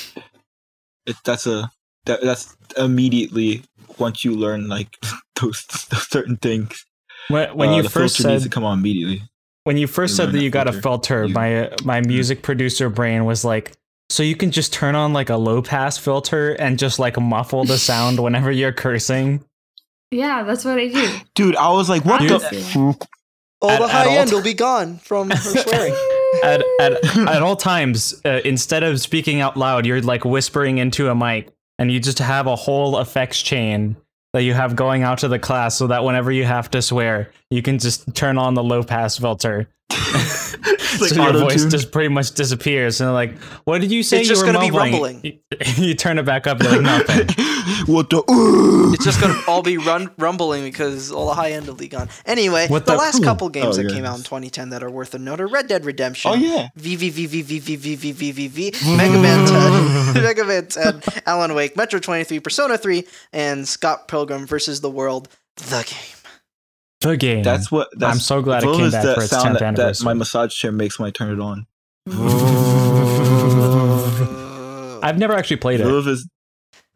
It, 1.07 1.17
that's 1.25 1.47
a 1.47 1.71
that, 2.07 2.23
that's 2.23 2.57
immediately 2.77 3.65
once 3.99 4.25
you 4.25 4.35
learn 4.35 4.69
like 4.69 4.97
those, 5.41 5.65
those 5.91 6.09
certain 6.09 6.37
things. 6.37 6.85
When, 7.29 7.57
when 7.57 7.69
uh, 7.71 7.77
you 7.77 7.83
the 7.83 7.89
first 7.91 8.17
filter 8.19 8.31
needs 8.31 8.43
said 8.45 8.51
to 8.51 8.55
come 8.55 8.65
on 8.65 8.79
immediately. 8.79 9.23
when 9.65 9.77
you 9.79 9.87
first 9.87 10.13
You 10.13 10.17
said 10.17 10.29
that 10.29 10.33
that 10.33 10.43
you 10.45 10.51
got 10.51 10.69
a 10.69 10.73
filter. 10.73 10.83
filter, 10.83 11.25
You- 11.27 11.35
my 11.35 11.71
my 11.85 12.01
music 12.03 12.43
producer 12.43 12.89
brain 12.91 13.25
was 13.25 13.45
like, 13.45 13.73
so 14.11 14.23
you 14.23 14.37
can 14.37 14.51
just 14.51 14.73
turn 14.73 14.95
on 14.95 15.13
like 15.15 15.31
a 15.31 15.37
low 15.37 15.63
pass 15.63 15.97
filter 15.97 16.53
and 16.53 16.79
just 16.79 16.99
like 16.99 17.19
muffle 17.19 17.65
the 17.65 17.79
sound 17.79 18.21
whenever 18.23 18.51
you're 18.53 18.73
cursing. 18.73 19.43
Yeah, 20.11 20.43
that's 20.45 20.65
what 20.65 20.79
I 20.79 20.89
do. 20.89 21.09
Dude, 21.35 21.57
I 21.57 21.71
was 21.73 21.89
like, 21.89 22.05
what 22.05 22.21
Honestly. 22.21 22.61
the? 22.61 22.97
All 23.63 23.71
At- 23.71 23.81
the 23.81 23.89
high 23.89 24.05
all 24.07 24.19
end 24.19 24.29
ti- 24.29 24.35
will 24.37 24.43
be 24.43 24.53
gone 24.55 24.99
from 24.99 25.31
her 25.31 25.37
swearing. 25.37 25.95
At 26.45 26.63
at, 26.81 27.17
at 27.29 27.43
all 27.43 27.57
times, 27.57 28.21
uh, 28.25 28.41
instead 28.45 28.83
of 28.83 29.01
speaking 29.01 29.41
out 29.41 29.57
loud, 29.57 29.87
you're 29.87 30.03
like 30.03 30.25
whispering 30.25 30.79
into 30.79 31.09
a 31.09 31.15
mic, 31.15 31.49
and 31.79 31.91
you 31.91 32.01
just 32.01 32.19
have 32.19 32.47
a 32.47 32.57
whole 32.57 32.99
effects 32.99 33.41
chain 33.41 33.97
that 34.33 34.43
you 34.43 34.53
have 34.53 34.75
going 34.75 35.05
out 35.05 35.19
to 35.19 35.29
the 35.29 35.39
class, 35.39 35.77
so 35.77 35.87
that 35.87 36.03
whenever 36.03 36.33
you 36.33 36.45
have 36.45 36.69
to 36.71 36.83
swear, 36.83 37.31
you 37.51 37.63
can 37.63 37.79
just 37.79 38.15
turn 38.15 38.37
on 38.37 38.55
the 38.55 38.65
low 38.65 38.83
pass 38.83 39.17
filter. 39.17 39.69
It's 39.91 41.01
like 41.01 41.11
so 41.11 41.23
your 41.25 41.33
voice 41.33 41.65
just 41.67 41.91
pretty 41.91 42.09
much 42.09 42.33
disappears. 42.33 43.01
And 43.01 43.13
like, 43.13 43.37
what 43.65 43.81
did 43.81 43.91
you 43.91 44.03
say? 44.03 44.21
It's 44.21 44.29
you 44.29 44.35
just 44.35 44.47
were 44.47 44.53
gonna 44.53 44.65
be 44.65 44.71
rumbling. 44.71 45.21
You, 45.25 45.39
you 45.77 45.95
turn 45.95 46.19
it 46.19 46.25
back 46.25 46.47
up. 46.47 46.63
You're 46.63 46.81
like 46.81 46.83
nothing. 46.83 47.27
what 47.87 48.11
the? 48.11 48.23
Ooh. 48.31 48.93
It's 48.95 49.05
just 49.05 49.21
gonna 49.21 49.39
all 49.49 49.63
be 49.63 49.77
run 49.77 50.11
rumbling 50.19 50.63
because 50.65 51.11
all 51.11 51.27
the 51.27 51.35
high 51.35 51.53
end 51.53 51.67
will 51.67 51.75
be 51.75 51.89
gone. 51.89 52.09
Anyway, 52.27 52.69
What 52.69 52.87
the, 52.87 52.93
the- 52.93 52.99
last 52.99 53.23
couple 53.25 53.49
games 53.49 53.67
Oh, 53.79 53.83
that 53.83 53.89
yeah. 53.89 53.95
came 53.95 54.05
out 54.05 54.17
in 54.17 54.23
2010 54.23 54.71
that 54.71 54.83
are 54.83 54.91
worth 54.91 55.15
a 55.15 55.19
note 55.19 55.41
are 55.41 55.49
Red 55.49 55.67
Dead 55.67 55.85
Redemption. 55.85 56.31
Oh 56.31 56.35
yeah. 56.35 56.69
V 56.77 56.97
V 56.97 57.11
V 57.11 57.27
V 57.27 57.43
V 57.43 57.59
V 57.59 57.77
V 57.77 57.95
V 57.97 58.13
V 58.13 58.31
V 58.33 58.49
V 58.49 58.97
Mega 58.97 59.19
Man 59.21 59.47
10, 60.15 60.23
Mega 60.23 60.45
Man 60.45 60.67
10, 60.67 61.03
Alan 61.27 61.55
Wake, 61.55 61.77
Metro 61.77 61.99
23, 61.99 62.39
Persona 62.41 62.79
3, 62.79 63.05
and 63.33 63.67
Scott 63.67 64.07
Pilgrim 64.09 64.47
versus 64.47 64.81
the 64.81 64.91
World, 64.91 65.29
the 65.57 65.83
game. 65.87 66.14
The 67.05 67.17
game. 67.17 67.43
That's 67.43 67.71
what. 67.71 67.89
That's, 67.97 68.13
I'm 68.13 68.21
so 68.21 68.43
glad 68.43 68.63
it 68.63 68.73
came 68.73 68.81
was 68.81 68.93
back 68.93 69.05
that 69.05 69.15
for 69.17 69.23
its 69.23 69.31
sound 69.31 69.51
10th 69.51 69.53
that, 69.53 69.59
that 69.61 69.81
anniversary. 69.81 70.05
my 70.05 70.15
massage 70.15 70.55
chair 70.55 70.73
makes 70.73 70.99
when 70.99 71.09
I 71.09 71.11
turn 71.11 71.33
it 71.33 71.41
on. 71.41 71.67
I've 75.03 75.19
never 75.19 75.35
actually 75.35 75.59
played 75.59 75.81
it. 75.81 75.87
Love 75.87 76.09
is 76.09 76.29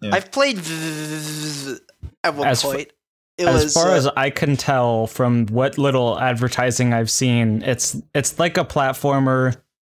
I've 0.02 0.30
played 0.32 0.58
v- 0.58 1.76
at 2.24 2.34
one 2.34 2.48
As 2.48 2.64
f- 2.64 2.70
point. 2.70 2.92
It 3.36 3.46
as 3.46 3.64
was 3.64 3.74
far 3.74 3.90
uh, 3.90 3.96
as 3.96 4.06
I 4.06 4.30
can 4.30 4.56
tell 4.56 5.06
from 5.06 5.46
what 5.46 5.78
little 5.78 6.18
advertising 6.18 6.92
I've 6.92 7.10
seen, 7.10 7.62
it's 7.62 8.00
it's 8.14 8.38
like 8.38 8.56
a 8.56 8.64
platformer 8.64 9.56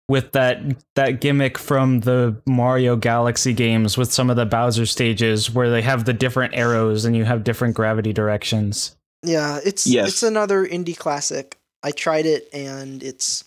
with 0.08 0.32
that 0.32 0.60
that 0.96 1.20
gimmick 1.20 1.56
from 1.56 2.00
the 2.00 2.36
Mario 2.46 2.96
Galaxy 2.96 3.52
games 3.52 3.96
with 3.96 4.12
some 4.12 4.28
of 4.28 4.36
the 4.36 4.44
Bowser 4.44 4.86
stages 4.86 5.50
where 5.50 5.70
they 5.70 5.82
have 5.82 6.04
the 6.04 6.12
different 6.12 6.54
arrows 6.54 7.04
and 7.04 7.16
you 7.16 7.24
have 7.24 7.44
different 7.44 7.76
gravity 7.76 8.12
directions. 8.12 8.96
Yeah, 9.22 9.60
it's 9.64 9.86
Yes. 9.86 10.08
it's 10.08 10.22
another 10.22 10.66
indie 10.66 10.96
classic. 10.96 11.58
I 11.82 11.90
tried 11.92 12.26
it 12.26 12.48
and 12.52 13.02
it's 13.02 13.44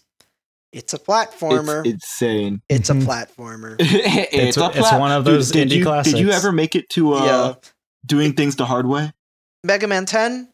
it's 0.71 0.93
a 0.93 0.95
it's 0.97 1.05
platformer. 1.05 1.85
insane. 1.85 2.61
It's, 2.67 2.89
a 2.89 2.93
platformer. 2.95 3.75
it's, 3.79 4.57
It's- 4.57 4.75
it's 4.75 4.91
one 4.91 5.11
of 5.11 5.23
those 5.23 5.51
did 5.51 5.69
indie 5.69 5.77
you, 5.85 6.03
Did 6.03 6.19
you 6.19 6.31
ever 6.31 6.51
make 6.51 6.75
it 6.75 6.89
to 6.91 7.13
uh, 7.13 7.25
yeah. 7.25 7.53
doing 8.05 8.33
things 8.33 8.55
the 8.55 8.65
hard 8.65 8.87
way? 8.87 9.11
Mega 9.63 9.87
Man 9.87 10.05
10 10.05 10.49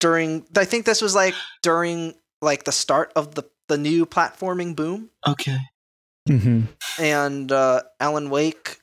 during 0.00 0.46
I 0.56 0.64
think 0.64 0.84
this 0.86 1.02
was 1.02 1.14
like 1.14 1.34
during 1.62 2.14
like 2.40 2.64
the 2.64 2.72
start 2.72 3.12
of 3.16 3.34
the 3.34 3.42
the 3.66 3.76
new 3.76 4.06
platforming 4.06 4.74
boom 4.76 5.10
Okay. 5.26 5.58
Mm-hmm. 6.28 6.60
and 7.02 7.50
uh 7.52 7.82
Alan 8.00 8.30
Wake 8.30 8.78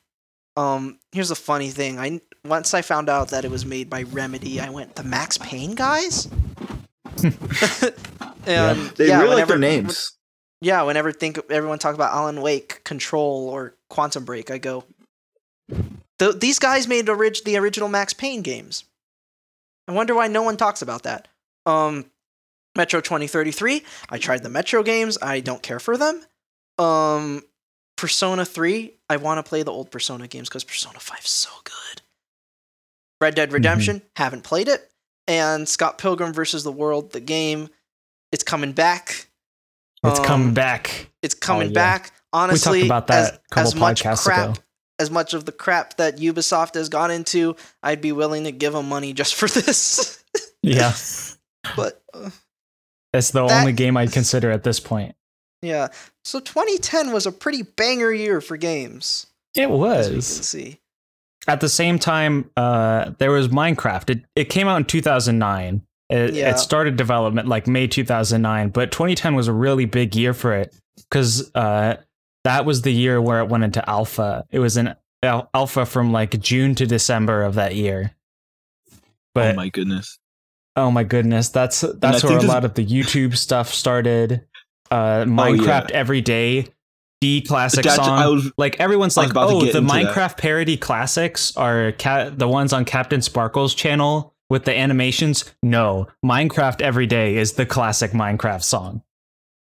um 0.56 0.98
here's 1.12 1.30
a 1.30 1.34
funny 1.36 1.70
thing 1.70 1.98
I 1.98 2.20
once 2.44 2.72
I 2.74 2.82
found 2.82 3.08
out 3.08 3.28
that 3.30 3.44
it 3.44 3.50
was 3.50 3.64
made 3.66 3.90
by 3.90 4.02
Remedy 4.02 4.60
I 4.60 4.70
went 4.70 4.94
the 4.96 5.04
Max 5.04 5.38
Payne 5.38 5.74
guys 5.74 6.28
and 8.46 8.78
They 8.96 9.08
yeah, 9.08 9.20
really 9.20 9.36
like 9.36 9.48
whenever, 9.48 9.48
their 9.52 9.58
names. 9.58 10.12
yeah 10.60 10.82
whenever 10.82 11.12
think 11.12 11.38
everyone 11.50 11.78
talk 11.78 11.94
about 11.94 12.12
Alan 12.14 12.40
Wake 12.40 12.84
Control 12.84 13.48
or 13.48 13.74
Quantum 13.90 14.24
Break 14.24 14.50
I 14.50 14.58
go 14.58 14.84
Th- 16.18 16.36
these 16.36 16.58
guys 16.58 16.86
made 16.88 17.08
orig- 17.08 17.44
the 17.44 17.56
original 17.58 17.88
Max 17.88 18.12
Payne 18.12 18.42
games 18.42 18.84
I 19.88 19.92
wonder 19.92 20.14
why 20.14 20.26
no 20.26 20.42
one 20.42 20.56
talks 20.56 20.82
about 20.82 21.04
that. 21.04 21.28
Um, 21.64 22.06
Metro 22.76 23.00
2033. 23.00 23.84
I 24.10 24.18
tried 24.18 24.42
the 24.42 24.48
Metro 24.48 24.82
games. 24.82 25.16
I 25.22 25.38
don't 25.38 25.62
care 25.62 25.78
for 25.78 25.96
them. 25.96 26.22
Um, 26.76 27.44
Persona 27.96 28.44
3. 28.44 28.92
I 29.08 29.16
want 29.16 29.38
to 29.44 29.48
play 29.48 29.62
the 29.62 29.72
old 29.72 29.90
Persona 29.90 30.28
games 30.28 30.48
because 30.48 30.64
Persona 30.64 30.98
5 30.98 31.18
is 31.24 31.30
so 31.30 31.50
good. 31.64 32.02
Red 33.20 33.34
Dead 33.34 33.52
Redemption. 33.52 34.02
Haven't 34.16 34.42
played 34.44 34.68
it. 34.68 34.90
And 35.26 35.68
Scott 35.68 35.98
Pilgrim 35.98 36.32
versus 36.32 36.62
the 36.64 36.72
World, 36.72 37.12
the 37.12 37.20
game. 37.20 37.68
It's 38.32 38.44
coming 38.44 38.72
back. 38.72 39.28
It's 40.04 40.18
Um, 40.20 40.24
come 40.24 40.54
back. 40.54 41.10
It's 41.22 41.34
coming 41.34 41.68
yeah. 41.70 41.74
back. 41.74 42.12
Honestly, 42.32 42.84
about 42.84 43.06
that 43.06 43.40
as, 43.56 43.68
as 43.68 43.74
much 43.74 44.02
crap, 44.02 44.50
ago. 44.50 44.60
as 44.98 45.10
much 45.10 45.32
of 45.32 45.46
the 45.46 45.52
crap 45.52 45.96
that 45.96 46.18
Ubisoft 46.18 46.74
has 46.74 46.90
gone 46.90 47.10
into, 47.10 47.56
I'd 47.82 48.02
be 48.02 48.12
willing 48.12 48.44
to 48.44 48.52
give 48.52 48.74
them 48.74 48.88
money 48.88 49.14
just 49.14 49.34
for 49.36 49.48
this. 49.48 50.22
Yeah, 50.62 50.92
but 51.76 52.02
uh, 52.12 52.28
it's 53.14 53.30
the 53.30 53.46
That- 53.46 53.60
only 53.60 53.72
game 53.72 53.96
I'd 53.96 54.12
consider 54.12 54.50
at 54.50 54.64
this 54.64 54.78
point. 54.80 55.14
Yeah, 55.62 55.88
so 56.24 56.40
2010 56.40 57.12
was 57.12 57.26
a 57.26 57.32
pretty 57.32 57.62
banger 57.62 58.12
year 58.12 58.40
for 58.40 58.56
games. 58.56 59.26
It 59.54 59.62
As 59.62 59.68
we 59.68 59.72
can 59.72 59.78
was. 60.16 60.26
see. 60.26 60.80
at 61.48 61.60
the 61.60 61.68
same 61.68 61.98
time, 61.98 62.50
uh, 62.56 63.12
there 63.18 63.30
was 63.30 63.48
Minecraft. 63.48 64.10
It 64.10 64.24
it 64.34 64.44
came 64.50 64.68
out 64.68 64.76
in 64.76 64.84
2009. 64.84 65.82
It, 66.08 66.34
Yeah. 66.34 66.50
it 66.50 66.58
started 66.58 66.96
development 66.96 67.48
like 67.48 67.66
May 67.66 67.86
2009, 67.88 68.68
but 68.68 68.92
2010 68.92 69.34
was 69.34 69.48
a 69.48 69.52
really 69.52 69.86
big 69.86 70.14
year 70.14 70.34
for 70.34 70.52
it 70.54 70.74
because 70.96 71.50
uh, 71.54 71.96
that 72.44 72.64
was 72.64 72.82
the 72.82 72.92
year 72.92 73.20
where 73.20 73.40
it 73.40 73.48
went 73.48 73.64
into 73.64 73.88
alpha. 73.90 74.44
It 74.50 74.58
was 74.60 74.76
an 74.76 74.94
al- 75.22 75.48
alpha 75.54 75.84
from 75.86 76.12
like 76.12 76.38
June 76.40 76.74
to 76.76 76.86
December 76.86 77.42
of 77.42 77.54
that 77.54 77.74
year. 77.74 78.12
But 79.34 79.52
oh 79.54 79.56
my 79.56 79.68
goodness. 79.68 80.18
Oh 80.76 80.90
my 80.90 81.04
goodness, 81.04 81.48
that's 81.48 81.80
that's 81.80 82.22
where 82.22 82.38
a 82.38 82.42
lot 82.42 82.64
of 82.64 82.74
the 82.74 82.84
YouTube 82.84 83.36
stuff 83.36 83.72
started. 83.72 84.44
Uh, 84.90 85.24
Minecraft 85.24 85.90
every 85.90 86.20
day, 86.20 86.68
the 87.20 87.40
classic 87.42 87.82
That's- 87.84 87.96
song. 87.96 88.18
I 88.18 88.28
was- 88.28 88.50
like 88.58 88.78
everyone's 88.80 89.16
I 89.16 89.22
like, 89.26 89.32
oh, 89.36 89.60
the 89.60 89.66
into 89.66 89.80
that." 89.80 89.82
Minecraft 89.82 90.36
parody 90.38 90.76
classics 90.76 91.56
are 91.56 91.92
ca- 91.92 92.30
the 92.30 92.48
ones 92.48 92.72
on 92.72 92.84
CaptainSparklez's 92.84 93.74
channel 93.74 94.34
with 94.50 94.64
the 94.64 94.76
animations. 94.76 95.44
No, 95.62 96.06
Minecraft 96.24 96.80
every 96.82 97.06
day 97.06 97.36
is 97.36 97.54
the 97.54 97.66
classic 97.66 98.12
Minecraft 98.12 98.62
song. 98.62 99.02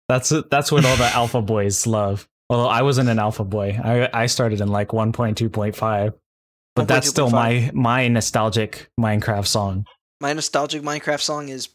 That's 0.09 0.33
that's 0.51 0.71
what 0.71 0.85
all 0.85 0.97
the 0.97 1.05
alpha 1.15 1.41
boys 1.41 1.87
love. 1.87 2.29
Although 2.51 2.69
I 2.69 2.83
wasn't 2.83 3.09
an 3.09 3.19
alpha 3.19 3.45
boy, 3.45 3.81
I 3.83 4.11
I 4.13 4.27
started 4.27 4.61
in 4.61 4.69
like 4.69 4.89
1.2.5, 4.89 6.13
but 6.77 6.89
that's 6.89 7.09
still 7.09 7.29
1.2.5. 7.31 7.33
my 7.33 7.71
my 7.73 8.09
nostalgic 8.09 8.91
Minecraft 9.01 9.47
song. 9.47 9.87
My 10.21 10.33
nostalgic 10.35 10.83
Minecraft 10.83 11.21
song 11.23 11.49
is 11.49 11.69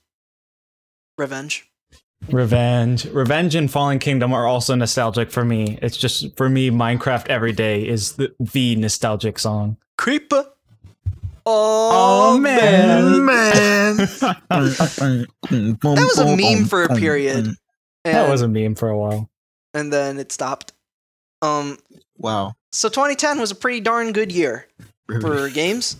Revenge. 1.17 1.68
Revenge, 2.27 3.05
Revenge, 3.05 3.55
and 3.55 3.71
Fallen 3.71 3.97
Kingdom 3.97 4.33
are 4.33 4.45
also 4.45 4.75
nostalgic 4.75 5.31
for 5.31 5.43
me. 5.45 5.79
It's 5.81 5.97
just 5.97 6.35
for 6.37 6.49
me, 6.49 6.69
Minecraft 6.69 7.27
Every 7.27 7.53
Day 7.53 7.87
is 7.87 8.13
the, 8.13 8.33
the 8.39 8.75
nostalgic 8.75 9.39
song. 9.39 9.77
Creeper. 9.97 10.45
Oh, 11.45 12.37
man. 12.37 13.25
Man. 13.25 13.97
That 13.97 14.37
that 14.49 15.27
was 15.81 16.19
a 16.19 16.35
meme 16.37 16.65
for 16.65 16.83
a 16.83 16.95
period. 16.95 17.47
And, 17.47 17.57
That 18.03 18.29
was 18.29 18.41
a 18.43 18.47
meme 18.47 18.75
for 18.75 18.89
a 18.89 18.97
while. 18.97 19.29
and 19.73 19.91
then 19.91 20.19
it 20.19 20.31
stopped. 20.31 20.73
Um 21.41 21.77
Wow. 22.17 22.53
so 22.73 22.89
2010 22.89 23.39
was 23.39 23.49
a 23.51 23.55
pretty 23.55 23.79
darn 23.79 24.11
good 24.11 24.31
year 24.31 24.67
for 25.21 25.49
games. 25.49 25.97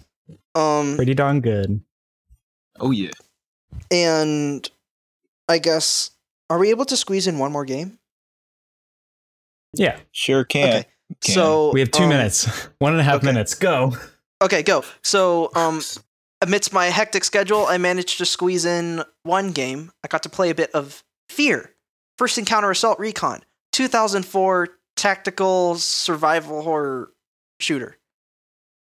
Um 0.54 0.96
Pretty 0.98 1.14
darn 1.16 1.40
good. 1.42 1.82
Oh 2.80 2.92
yeah. 2.92 3.12
and 3.90 4.70
I 5.50 5.58
guess 5.58 6.12
are 6.50 6.58
we 6.58 6.70
able 6.70 6.86
to 6.86 6.96
squeeze 6.96 7.28
in 7.28 7.38
one 7.38 7.52
more 7.52 7.66
game? 7.66 8.00
Yeah, 9.74 10.00
Sure 10.12 10.44
can. 10.44 10.70
Okay. 10.70 10.86
Can. 11.22 11.34
So 11.34 11.72
we 11.72 11.80
have 11.80 11.92
two 11.92 12.04
um, 12.04 12.10
minutes, 12.10 12.46
one 12.80 12.94
and 12.94 13.02
a 13.02 13.04
half 13.04 13.18
okay. 13.18 13.26
minutes. 13.26 13.56
Go. 13.56 13.98
Okay, 14.42 14.64
go. 14.64 14.84
So, 15.04 15.52
um, 15.56 15.82
amidst 16.42 16.72
my 16.72 16.86
hectic 16.86 17.24
schedule, 17.24 17.66
I 17.66 17.78
managed 17.78 18.20
to 18.20 18.26
squeeze 18.26 18.64
in 18.64 19.04
one 19.24 19.52
game. 19.52 19.92
I 20.04 20.08
got 20.08 20.24
to 20.24 20.30
play 20.30 20.50
a 20.50 20.56
bit 20.56 20.72
of 20.72 21.04
Fear, 21.30 21.72
First 22.18 22.38
Encounter 22.38 22.72
Assault 22.72 23.00
Recon, 23.00 23.42
2004 23.74 24.70
tactical 24.96 25.76
survival 25.76 26.62
horror 26.62 27.12
shooter, 27.60 27.98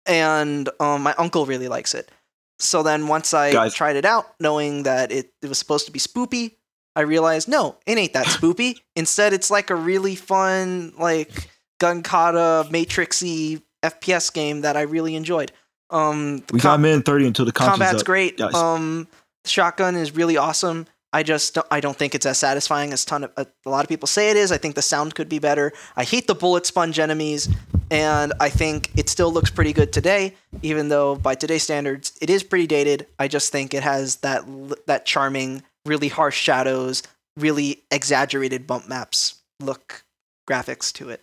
and 0.07 0.69
um, 0.81 1.03
my 1.03 1.15
uncle 1.19 1.47
really 1.47 1.69
likes 1.69 1.95
it. 1.95 2.11
So 2.59 2.83
then, 2.83 3.07
once 3.07 3.33
I 3.35 3.53
Guys. 3.53 3.75
tried 3.75 3.97
it 3.97 4.05
out, 4.05 4.27
knowing 4.41 4.83
that 4.83 5.13
it, 5.13 5.33
it 5.43 5.49
was 5.49 5.59
supposed 5.59 5.87
to 5.87 5.93
be 5.93 5.99
spoopy, 5.99 6.57
I 6.97 7.03
realized 7.03 7.49
no, 7.49 7.77
it 7.87 7.99
ain't 7.99 8.13
that 8.15 8.27
spoopy. 8.37 8.79
Instead, 8.97 9.33
it's 9.33 9.51
like 9.51 9.71
a 9.71 9.77
really 9.77 10.17
fun, 10.17 10.93
like 10.99 11.49
gun 11.79 12.03
kata 12.03 12.69
matrixy 12.71 13.63
FPS 13.83 14.33
game 14.33 14.63
that 14.63 14.77
I 14.77 14.83
really 14.83 15.15
enjoyed. 15.15 15.53
Um, 15.91 16.43
we 16.53 16.59
com- 16.59 16.73
got 16.73 16.81
minute 16.81 17.05
thirty 17.05 17.27
until 17.27 17.45
the 17.45 17.53
combat's 17.53 18.03
great. 18.03 18.37
guys. 18.37 18.55
Um, 18.55 19.07
the 19.45 19.51
shotgun 19.51 19.95
is 19.95 20.15
really 20.15 20.37
awesome. 20.37 20.87
I 21.13 21.23
just 21.23 21.55
don't, 21.55 21.67
I 21.71 21.81
don't 21.81 21.97
think 21.97 22.15
it's 22.15 22.27
as 22.27 22.39
satisfying 22.39 22.93
as 22.93 23.05
ton 23.05 23.25
of 23.25 23.33
a, 23.37 23.47
a 23.65 23.71
lot 23.71 23.85
of 23.85 23.89
people 23.89 24.07
say 24.07 24.31
it 24.31 24.37
is. 24.37 24.53
I 24.53 24.59
think 24.59 24.75
the 24.75 24.83
sound 24.83 25.15
could 25.15 25.29
be 25.29 25.39
better. 25.39 25.73
I 25.97 26.05
hate 26.05 26.27
the 26.27 26.35
bullet 26.35 26.67
sponge 26.67 26.99
enemies, 26.99 27.49
and 27.91 28.33
I 28.41 28.51
think 28.51 28.91
it 28.97 29.09
still 29.09 29.33
looks 29.33 29.51
pretty 29.51 29.73
good 29.73 29.93
today, 29.93 30.35
even 30.63 30.89
though 30.89 31.17
by 31.17 31.35
today's 31.35 31.63
standards 31.63 32.17
it 32.21 32.29
is 32.29 32.43
pretty 32.43 32.67
dated. 32.67 33.07
I 33.19 33.29
just 33.29 33.53
think 33.53 33.73
it 33.73 33.83
has 33.83 34.17
that 34.17 34.45
that 34.87 35.07
charming, 35.07 35.63
really 35.87 36.09
harsh 36.09 36.39
shadows, 36.39 37.03
really 37.37 37.83
exaggerated 37.91 38.67
bump 38.67 38.89
maps 38.89 39.41
look 39.61 40.05
graphics 40.49 40.93
to 40.95 41.11
it. 41.11 41.23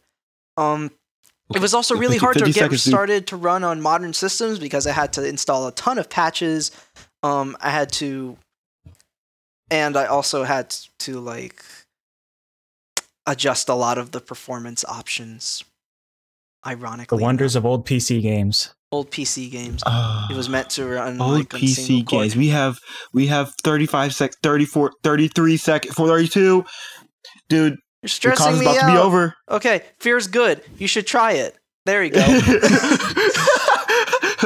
Um, 0.58 0.92
it 1.54 1.62
was 1.62 1.74
also 1.74 1.96
really 1.96 2.18
hard 2.18 2.38
to 2.40 2.52
get 2.52 2.74
started 2.74 3.28
to 3.28 3.36
run 3.36 3.64
on 3.64 3.82
modern 3.82 4.14
systems 4.14 4.58
because 4.58 4.88
I 4.88 4.92
had 4.92 5.14
to 5.14 5.28
install 5.28 5.68
a 5.68 5.72
ton 5.72 6.00
of 6.00 6.10
patches. 6.10 6.72
Um, 7.22 7.56
I 7.62 7.70
had 7.70 7.92
to, 7.94 8.38
and 9.72 9.98
I 9.98 10.06
also 10.06 10.44
had 10.44 10.76
to 11.00 11.20
like 11.20 11.64
adjust 13.26 13.70
a 13.70 13.74
lot 13.74 13.98
of 13.98 14.12
the 14.12 14.22
performance 14.22 14.86
options. 14.88 15.64
Ironically, 16.66 16.80
the 17.18 17.22
Ironically, 17.22 17.24
wonders 17.24 17.56
of 17.56 17.66
old 17.66 17.86
PC 17.86 18.22
games. 18.24 18.74
old 18.92 19.12
PC 19.12 19.52
games. 19.52 19.84
Ah, 19.86 20.28
It 20.32 20.36
was 20.36 20.50
meant 20.50 20.70
to 20.72 20.86
run 20.88 21.22
old 21.22 21.32
like, 21.32 21.54
on 21.54 21.60
single 21.62 22.02
PC 22.04 22.06
core. 22.10 22.22
games. 22.24 22.36
We 22.36 22.48
have 22.50 22.80
we 23.14 23.28
have 23.28 23.54
35 23.64 24.14
sec 24.16 24.32
34 24.42 24.92
33 25.04 25.58
seconds 25.58 25.94
32. 25.96 26.66
Dude, 27.50 27.72
You're 27.74 27.78
the 28.02 28.08
stressing 28.10 28.46
con's 28.46 28.60
me 28.60 28.66
about 28.66 28.78
out. 28.78 28.88
to 28.88 28.94
be 28.94 28.98
over. 28.98 29.36
Okay, 29.52 29.82
fear's 30.00 30.26
good. 30.28 30.64
You 30.80 30.88
should 30.88 31.06
try 31.06 31.34
it. 31.34 31.56
There 31.86 32.04
you 32.04 32.10
go. 32.10 32.22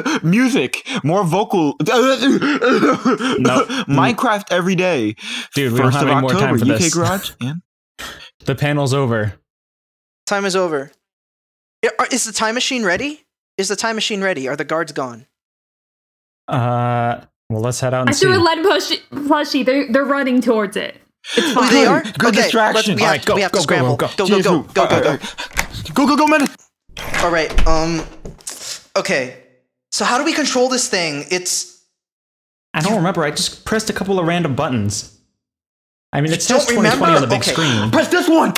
Music, 0.23 0.87
more 1.03 1.23
vocal. 1.23 1.75
No, 1.81 1.85
Minecraft 3.87 4.51
every 4.51 4.75
day. 4.75 5.15
Dude, 5.55 5.73
we 5.73 5.79
don't 5.79 5.91
have 5.93 6.03
of 6.03 6.09
any 6.09 6.21
more 6.21 6.31
time 6.31 6.57
for 6.57 6.65
UK 6.65 6.79
this. 6.79 6.93
Garage. 6.95 7.31
And 7.41 7.61
The 8.45 8.55
panel's 8.55 8.93
over. 8.93 9.33
time 10.25 10.45
is 10.45 10.55
over. 10.55 10.91
Is 12.11 12.25
the 12.25 12.33
time 12.33 12.55
machine 12.55 12.83
ready? 12.83 13.25
Is 13.57 13.67
the 13.69 13.75
time 13.75 13.95
machine 13.95 14.21
ready? 14.21 14.47
Are 14.47 14.55
the 14.55 14.65
guards 14.65 14.91
gone? 14.91 15.25
Uh, 16.47 17.21
well, 17.49 17.61
let's 17.61 17.79
head 17.79 17.93
out 17.93 18.01
and 18.01 18.09
I 18.09 18.13
see. 18.13 18.25
threw 18.25 18.37
a 18.37 18.41
lead 18.41 18.59
plushie. 18.59 19.01
plushie. 19.11 19.65
They're 19.65 19.91
they're 19.91 20.05
running 20.05 20.41
towards 20.41 20.75
it. 20.77 20.95
It's 21.37 21.53
fine. 21.53 21.71
they 21.71 21.85
are. 21.85 22.01
Good 22.01 22.29
okay, 22.29 22.41
distraction. 22.43 22.73
let's- 22.75 22.87
go. 22.87 22.95
we 22.95 23.01
have, 23.01 23.09
Alright, 23.11 23.25
go, 23.25 23.35
we 23.35 23.41
have 23.41 23.51
go, 23.51 23.59
to 23.59 23.59
go, 23.59 23.63
scramble. 23.63 23.95
go, 23.97 24.07
Go, 24.17 24.27
go, 24.27 24.41
go, 24.41 24.63
go, 24.63 24.87
go, 24.87 25.01
go. 25.01 25.17
Go, 25.93 26.07
go, 26.07 26.15
go, 26.17 26.27
man. 26.27 26.47
All 27.23 27.31
right. 27.31 27.67
Um. 27.67 28.03
Okay. 28.97 29.37
So 29.99 30.05
how 30.05 30.17
do 30.17 30.23
we 30.23 30.31
control 30.31 30.69
this 30.69 30.87
thing? 30.87 31.25
It's 31.29 31.83
I 32.73 32.79
don't 32.79 32.95
remember. 32.95 33.25
I 33.25 33.31
just 33.31 33.65
pressed 33.65 33.89
a 33.89 33.93
couple 33.93 34.17
of 34.17 34.25
random 34.25 34.55
buttons. 34.55 35.19
I 36.13 36.21
mean, 36.21 36.31
it 36.31 36.39
don't 36.47 36.61
says 36.61 36.67
2020 36.67 37.15
on 37.15 37.21
the 37.21 37.27
big? 37.27 37.41
Okay. 37.41 37.51
screen. 37.51 37.91
Press 37.91 38.07
this 38.07 38.29
one. 38.29 38.53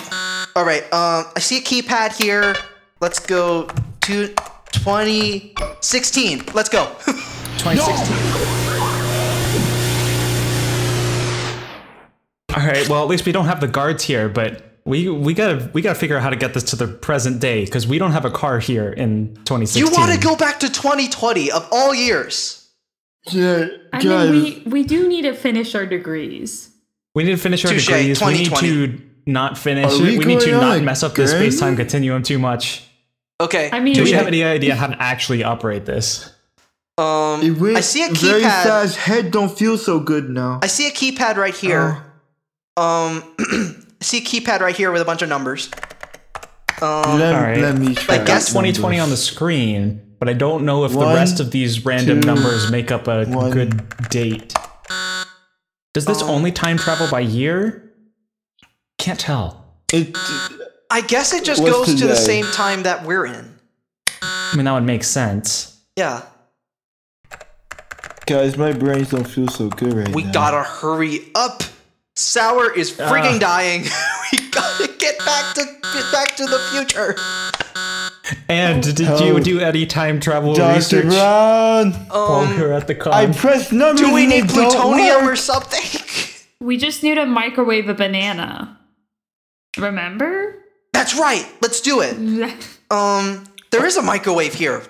all 0.55 0.63
right. 0.63 0.83
Um. 0.93 1.25
I 1.35 1.39
see 1.39 1.57
a 1.57 1.61
keypad 1.61 2.15
here. 2.15 2.55
Let's 2.99 3.17
go 3.17 3.71
to 4.01 4.27
2016. 4.27 6.43
Let's 6.53 6.69
go. 6.69 6.85
2016. 7.57 8.15
All 12.55 12.67
right. 12.67 12.87
Well, 12.87 13.01
at 13.01 13.09
least 13.09 13.25
we 13.25 13.31
don't 13.31 13.45
have 13.45 13.61
the 13.61 13.67
guards 13.67 14.03
here, 14.03 14.29
but 14.29 14.70
we 14.91 15.07
we 15.07 15.33
gotta 15.33 15.69
we 15.71 15.81
gotta 15.81 15.97
figure 15.97 16.17
out 16.17 16.21
how 16.21 16.29
to 16.29 16.35
get 16.35 16.53
this 16.53 16.63
to 16.63 16.75
the 16.75 16.85
present 16.85 17.39
day 17.39 17.63
because 17.63 17.87
we 17.87 17.97
don't 17.97 18.11
have 18.11 18.25
a 18.25 18.29
car 18.29 18.59
here 18.59 18.89
in 18.89 19.33
2016. 19.45 19.85
you 19.85 19.89
want 19.89 20.11
to 20.11 20.19
go 20.19 20.35
back 20.35 20.59
to 20.59 20.69
2020 20.69 21.49
of 21.49 21.65
all 21.71 21.95
years? 21.95 22.69
Yeah, 23.31 23.67
I 23.93 24.03
mean, 24.03 24.31
we 24.31 24.63
we 24.65 24.83
do 24.83 25.07
need 25.07 25.21
to 25.21 25.33
finish 25.33 25.75
our 25.75 25.85
degrees. 25.85 26.69
We 27.15 27.23
need 27.23 27.31
to 27.31 27.37
finish 27.37 27.63
our 27.63 27.71
Touche, 27.71 27.85
degrees. 27.85 28.21
We 28.21 28.33
need 28.33 28.55
to 28.57 29.01
not 29.25 29.57
finish 29.57 29.85
Are 29.93 29.95
it. 29.95 30.01
we 30.01 30.17
We 30.17 30.25
need 30.25 30.41
to 30.41 30.51
not 30.51 30.79
a 30.79 30.81
mess 30.81 31.03
up 31.03 31.15
the 31.15 31.25
space 31.25 31.57
time 31.57 31.77
continuum 31.77 32.21
too 32.21 32.37
much. 32.37 32.83
Okay. 33.39 33.69
I 33.71 33.79
mean, 33.79 33.93
Do 33.93 34.03
we 34.03 34.11
have 34.11 34.27
any 34.27 34.43
idea 34.43 34.75
how 34.75 34.87
to 34.87 35.01
actually 35.01 35.45
operate 35.45 35.85
this? 35.85 36.33
Um. 36.97 37.41
It 37.41 37.57
went 37.57 37.77
I 37.77 37.79
see 37.79 38.03
a 38.03 38.09
very 38.09 38.41
keypad. 38.41 38.63
fast. 38.63 38.97
Head 38.97 39.31
don't 39.31 39.57
feel 39.57 39.77
so 39.77 40.01
good 40.01 40.29
now. 40.29 40.59
I 40.61 40.67
see 40.67 40.89
a 40.89 40.91
keypad 40.91 41.37
right 41.37 41.55
here. 41.55 42.03
Um. 42.75 43.23
I 44.14 44.20
see 44.20 44.39
a 44.39 44.41
keypad 44.41 44.59
right 44.59 44.76
here 44.76 44.91
with 44.91 45.01
a 45.01 45.05
bunch 45.05 45.22
of 45.22 45.30
numbers. 45.30 45.70
Um. 46.82 47.18
let, 47.20 47.34
all 47.34 47.41
right. 47.41 47.57
let 47.59 47.78
me 47.78 47.95
try. 47.95 48.16
I 48.16 48.24
guess- 48.26 48.47
2020 48.49 48.97
number. 48.97 49.03
on 49.03 49.09
the 49.09 49.16
screen, 49.18 50.01
but 50.20 50.28
I 50.28 50.34
don't 50.34 50.66
know 50.66 50.84
if 50.84 50.93
One, 50.93 51.07
the 51.07 51.14
rest 51.16 51.39
of 51.39 51.51
these 51.51 51.86
random 51.86 52.20
two, 52.20 52.28
numbers 52.28 52.70
make 52.70 52.91
up 52.91 53.07
a 53.07 53.26
one. 53.26 53.51
good 53.51 54.09
date. 54.09 54.53
Does 55.93 56.05
this 56.05 56.22
Um, 56.22 56.30
only 56.30 56.51
time 56.51 56.78
travel 56.78 57.07
by 57.09 57.22
year? 57.22 57.93
Can't 58.97 59.20
tell. 59.20 59.66
It, 59.93 60.18
I 60.89 61.01
guess 61.01 61.34
it 61.34 61.45
just 61.45 61.62
What's 61.62 61.74
goes 61.74 61.99
to 62.01 62.07
the 62.07 62.16
same 62.16 62.45
time 62.47 62.84
that 62.84 63.05
we're 63.05 63.26
in. 63.26 63.55
I 64.22 64.53
mean, 64.55 64.66
that 64.66 64.74
would 64.74 64.84
make 64.84 65.03
sense. 65.05 65.78
Yeah. 65.95 66.24
guys, 68.26 68.57
my 68.57 68.74
brains 68.74 69.12
don't 69.12 69.24
feel 69.28 69.47
so 69.47 69.70
good 69.70 69.93
right 69.93 70.07
We 70.14 70.24
now. 70.24 70.28
We 70.28 70.34
gotta 70.34 70.64
hurry 70.64 71.20
up. 71.36 71.64
Sour 72.16 72.72
is 72.74 72.91
frigging 72.91 73.36
Ah. 73.36 73.39
dying. 73.39 73.82
we 74.32 74.49
gotta 74.49 74.88
get 74.97 75.18
back 75.20 75.55
to 75.55 75.64
get 75.93 76.12
back 76.12 76.36
to 76.36 76.45
the 76.45 76.59
future. 76.72 77.16
And 78.47 78.84
did 78.84 79.20
you 79.20 79.39
do 79.39 79.59
any 79.59 79.86
time 79.86 80.20
travel 80.20 80.53
Dr. 80.53 80.76
research 80.76 81.05
Brown, 81.05 81.91
while 81.91 82.41
we 82.41 82.53
Um, 82.53 82.59
were 82.59 82.74
at 82.74 82.88
the 82.88 82.95
con? 82.95 83.14
I 83.14 83.28
pressed 83.32 83.72
numbers. 83.72 84.01
do 84.05 84.14
we 84.14 84.26
need 84.28 84.49
plutonium 84.49 85.28
or 85.28 85.36
something? 85.36 86.01
we 86.59 86.78
just 86.78 87.01
need 87.03 87.16
to 87.16 87.26
microwave 87.26 87.88
a 87.89 87.93
banana. 87.93 88.78
Remember? 89.78 90.55
That's 90.93 91.16
right. 91.18 91.45
Let's 91.62 91.82
do 91.82 92.01
it. 92.01 92.18
Um, 92.91 93.45
there 93.72 93.86
is 93.86 93.95
a 93.95 94.01
microwave 94.01 94.53
here. 94.53 94.84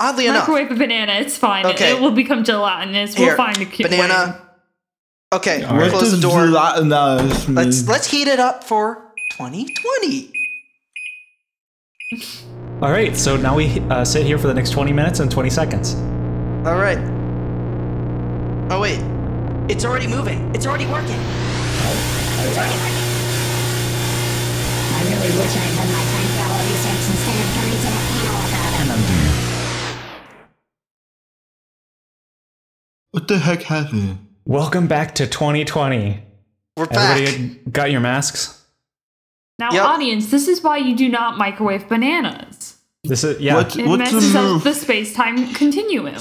Oddly 0.00 0.26
enough. 0.26 0.48
Microwave 0.48 0.72
a 0.72 0.74
banana. 0.74 1.12
It's 1.20 1.38
fine. 1.38 1.64
Okay. 1.64 1.92
It 1.92 2.00
will 2.00 2.10
become 2.10 2.42
gelatinous. 2.42 3.14
Here, 3.14 3.28
we'll 3.28 3.36
find 3.36 3.56
a 3.58 3.64
cute 3.64 3.88
banana. 3.88 4.42
Okay, 5.36 5.62
All 5.64 5.76
right. 5.76 5.90
close 5.90 6.12
the 6.12 6.20
door. 6.20 6.46
gelatinous 6.46 7.46
mean? 7.46 7.56
Let's 7.56 7.86
let's 7.86 8.06
heat 8.10 8.26
it 8.26 8.38
up 8.40 8.64
for 8.64 9.12
2020. 9.32 10.32
All 12.80 12.90
right, 12.90 13.14
so 13.14 13.36
now 13.36 13.54
we 13.54 13.80
uh, 13.90 14.02
sit 14.04 14.24
here 14.24 14.38
for 14.38 14.46
the 14.46 14.54
next 14.54 14.70
20 14.70 14.94
minutes 14.94 15.20
and 15.20 15.30
20 15.30 15.50
seconds. 15.50 15.94
All 16.66 16.78
right. 16.78 16.96
Oh 18.70 18.80
wait, 18.80 18.98
it's 19.70 19.84
already 19.84 20.06
moving. 20.06 20.54
It's 20.54 20.66
already 20.66 20.86
working. 20.86 21.20
I 21.20 21.20
really 25.04 25.36
wish 25.36 25.52
I'd 25.52 25.76
done 25.76 25.90
my 25.92 26.04
time 26.16 26.28
travel 26.32 26.58
research 26.64 27.04
instead 27.12 27.36
of 27.36 27.48
going 27.60 27.76
to 27.76 27.92
the 27.92 28.02
panel 28.08 28.40
about 28.48 28.72
it. 28.96 29.36
What 33.10 33.28
the 33.28 33.38
heck 33.38 33.62
happened? 33.62 34.25
Welcome 34.46 34.86
back 34.86 35.16
to 35.16 35.26
2020. 35.26 36.22
We're 36.76 36.86
back. 36.86 37.18
Everybody 37.20 37.60
got 37.68 37.90
your 37.90 38.00
masks? 38.00 38.62
Now, 39.58 39.72
Yep. 39.72 39.84
audience, 39.84 40.30
this 40.30 40.46
is 40.46 40.62
why 40.62 40.76
you 40.76 40.94
do 40.94 41.08
not 41.08 41.36
microwave 41.36 41.88
bananas. 41.88 42.76
This 43.02 43.24
is 43.24 43.40
yeah. 43.40 43.54
What- 43.54 43.76
It 43.76 43.86
What's 43.88 44.10
the 44.10 44.14
messes 44.16 44.36
up 44.36 44.44
move? 44.44 44.62
the 44.64 44.72
space-time 44.74 45.52
continuum. 45.54 46.14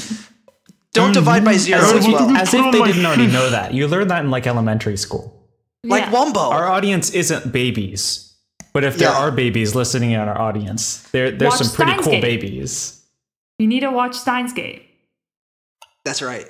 Don't 0.93 1.07
mm-hmm. 1.07 1.11
divide 1.13 1.45
by 1.45 1.57
zero 1.57 1.81
As 1.81 1.91
as 1.91 1.95
if, 1.97 2.07
you- 2.07 2.13
well. 2.13 2.35
as 2.35 2.51
if 2.51 2.71
they 2.71 2.81
didn't 2.81 3.05
already 3.05 3.27
know 3.27 3.49
that. 3.51 3.75
You 3.75 3.87
learned 3.87 4.09
that 4.09 4.23
in 4.23 4.31
like 4.31 4.47
elementary 4.47 4.97
school. 4.97 5.31
Like 5.85 6.05
Yeah. 6.05 6.11
Wumbo. 6.13 6.37
Our 6.51 6.67
audience 6.67 7.11
isn't 7.11 7.51
babies, 7.51 8.33
but 8.73 8.83
if 8.83 8.97
there 8.97 9.09
Yeah. 9.11 9.19
are 9.19 9.29
babies 9.31 9.75
listening 9.75 10.11
in 10.11 10.19
our 10.19 10.35
audience, 10.35 10.97
there 11.11 11.29
there's 11.29 11.51
Watch 11.51 11.61
some 11.61 11.75
pretty 11.75 11.91
Steins 11.91 12.03
cool 12.05 12.13
Gate. 12.13 12.21
babies. 12.23 13.03
You 13.59 13.67
need 13.67 13.81
to 13.81 13.91
watch 13.91 14.15
Steins 14.15 14.51
Gate 14.51 14.81
That's 16.03 16.23
right. 16.23 16.47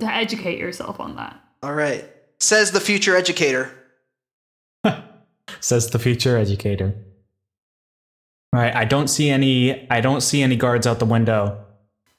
To 0.00 0.06
educate 0.06 0.58
yourself 0.58 1.00
on 1.00 1.16
that. 1.16 1.40
All 1.62 1.74
right. 1.74 2.04
Says 2.40 2.72
the 2.72 2.80
future 2.80 3.16
educator. 3.16 3.70
Says 5.60 5.90
the 5.90 5.98
future 5.98 6.36
educator. 6.36 6.94
All 8.52 8.60
right, 8.60 8.74
I 8.74 8.84
don't 8.84 9.08
see 9.08 9.28
any. 9.28 9.90
I 9.90 10.00
don't 10.00 10.20
see 10.20 10.42
any 10.42 10.56
guards 10.56 10.86
out 10.86 10.98
the 10.98 11.06
window. 11.06 11.64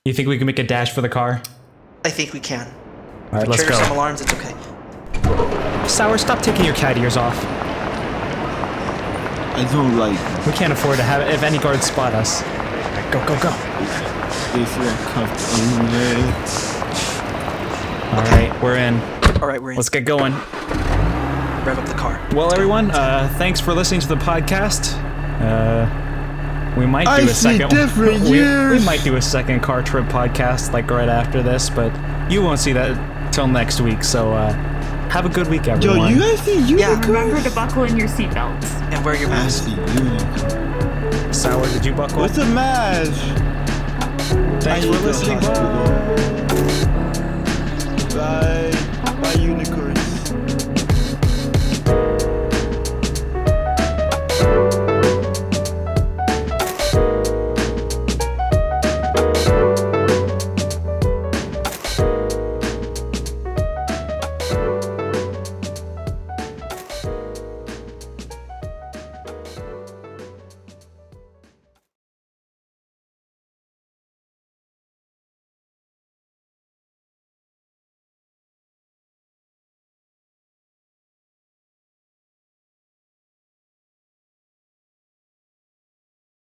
You 0.05 0.13
think 0.13 0.27
we 0.27 0.37
can 0.37 0.45
make 0.45 0.59
a 0.59 0.63
dash 0.63 0.91
for 0.93 1.01
the 1.01 1.09
car? 1.09 1.41
I 2.05 2.09
think 2.09 2.33
we 2.33 2.39
can. 2.39 2.67
All 3.31 3.39
right, 3.39 3.47
let's 3.47 3.63
Trigger 3.63 3.77
some 3.77 3.91
alarms. 3.91 4.21
It's 4.21 4.33
okay. 4.33 4.55
Sour, 5.87 6.17
stop 6.17 6.41
taking 6.41 6.65
your 6.65 6.75
cat 6.75 6.97
ears 6.97 7.17
off. 7.17 7.35
I 9.55 9.67
don't 9.71 9.97
like 9.97 10.45
We 10.45 10.53
can't 10.53 10.71
afford 10.71 10.97
to 10.97 11.03
have 11.03 11.21
it 11.21 11.33
if 11.33 11.43
any 11.43 11.57
guards 11.57 11.85
spot 11.85 12.13
us. 12.13 12.41
Go, 13.11 13.19
go, 13.25 13.37
go. 13.41 13.51
this. 14.53 14.75
comfortable. 15.13 16.78
All 18.11 18.23
right, 18.23 18.51
we're 18.61 18.75
in. 18.77 18.95
All 19.41 19.47
right, 19.47 19.61
we're 19.61 19.71
in. 19.71 19.77
Let's 19.77 19.89
get 19.89 20.05
going. 20.05 20.33
rev 20.33 21.77
up 21.77 21.85
the 21.87 21.93
car. 21.93 22.19
Well, 22.33 22.51
everyone, 22.53 22.91
uh, 22.91 23.33
thanks 23.37 23.59
for 23.59 23.73
listening 23.73 24.01
to 24.01 24.07
the 24.07 24.15
podcast. 24.15 24.93
Uh, 25.41 26.75
we 26.77 26.85
might 26.85 27.05
do 27.05 27.11
I 27.11 27.19
a 27.19 27.27
see 27.27 27.57
second. 27.59 27.69
different 27.69 28.21
we, 28.23 28.39
we 28.41 28.85
might 28.85 29.03
do 29.03 29.15
a 29.17 29.21
second 29.21 29.61
car 29.61 29.81
trip 29.83 30.05
podcast 30.05 30.73
like 30.73 30.89
right 30.89 31.09
after 31.09 31.41
this, 31.43 31.69
but 31.69 31.91
you 32.31 32.41
won't 32.41 32.59
see 32.59 32.73
that 32.73 33.31
till 33.33 33.47
next 33.47 33.79
week. 33.81 34.03
So 34.03 34.33
uh, 34.33 34.53
have 35.09 35.25
a 35.25 35.29
good 35.29 35.47
week, 35.47 35.67
everyone. 35.67 35.97
Yo, 35.99 36.03
everyone. 36.05 36.13
you 36.13 36.19
guys 36.35 36.39
see 36.45 36.59
unicorns? 36.61 37.07
Remember 37.07 37.41
to 37.41 37.51
buckle 37.55 37.83
in 37.83 37.95
your 37.97 38.07
seatbelts. 38.07 38.65
And 38.91 39.05
wear 39.05 39.15
your 39.15 39.29
I 39.29 39.31
mask. 39.31 39.65
see. 39.65 41.33
Sour, 41.33 41.67
did 41.69 41.85
you 41.85 41.93
buckle? 41.93 42.19
What's 42.19 42.37
a 42.37 42.45
mash? 42.45 43.07
Thanks 44.63 44.85
I 44.85 44.91
for 44.93 45.05
listening. 45.05 45.37
hospital. 45.39 46.85
Bye 46.85 46.85
side 48.19 48.75
by 49.21 49.33
unicorn. 49.35 49.88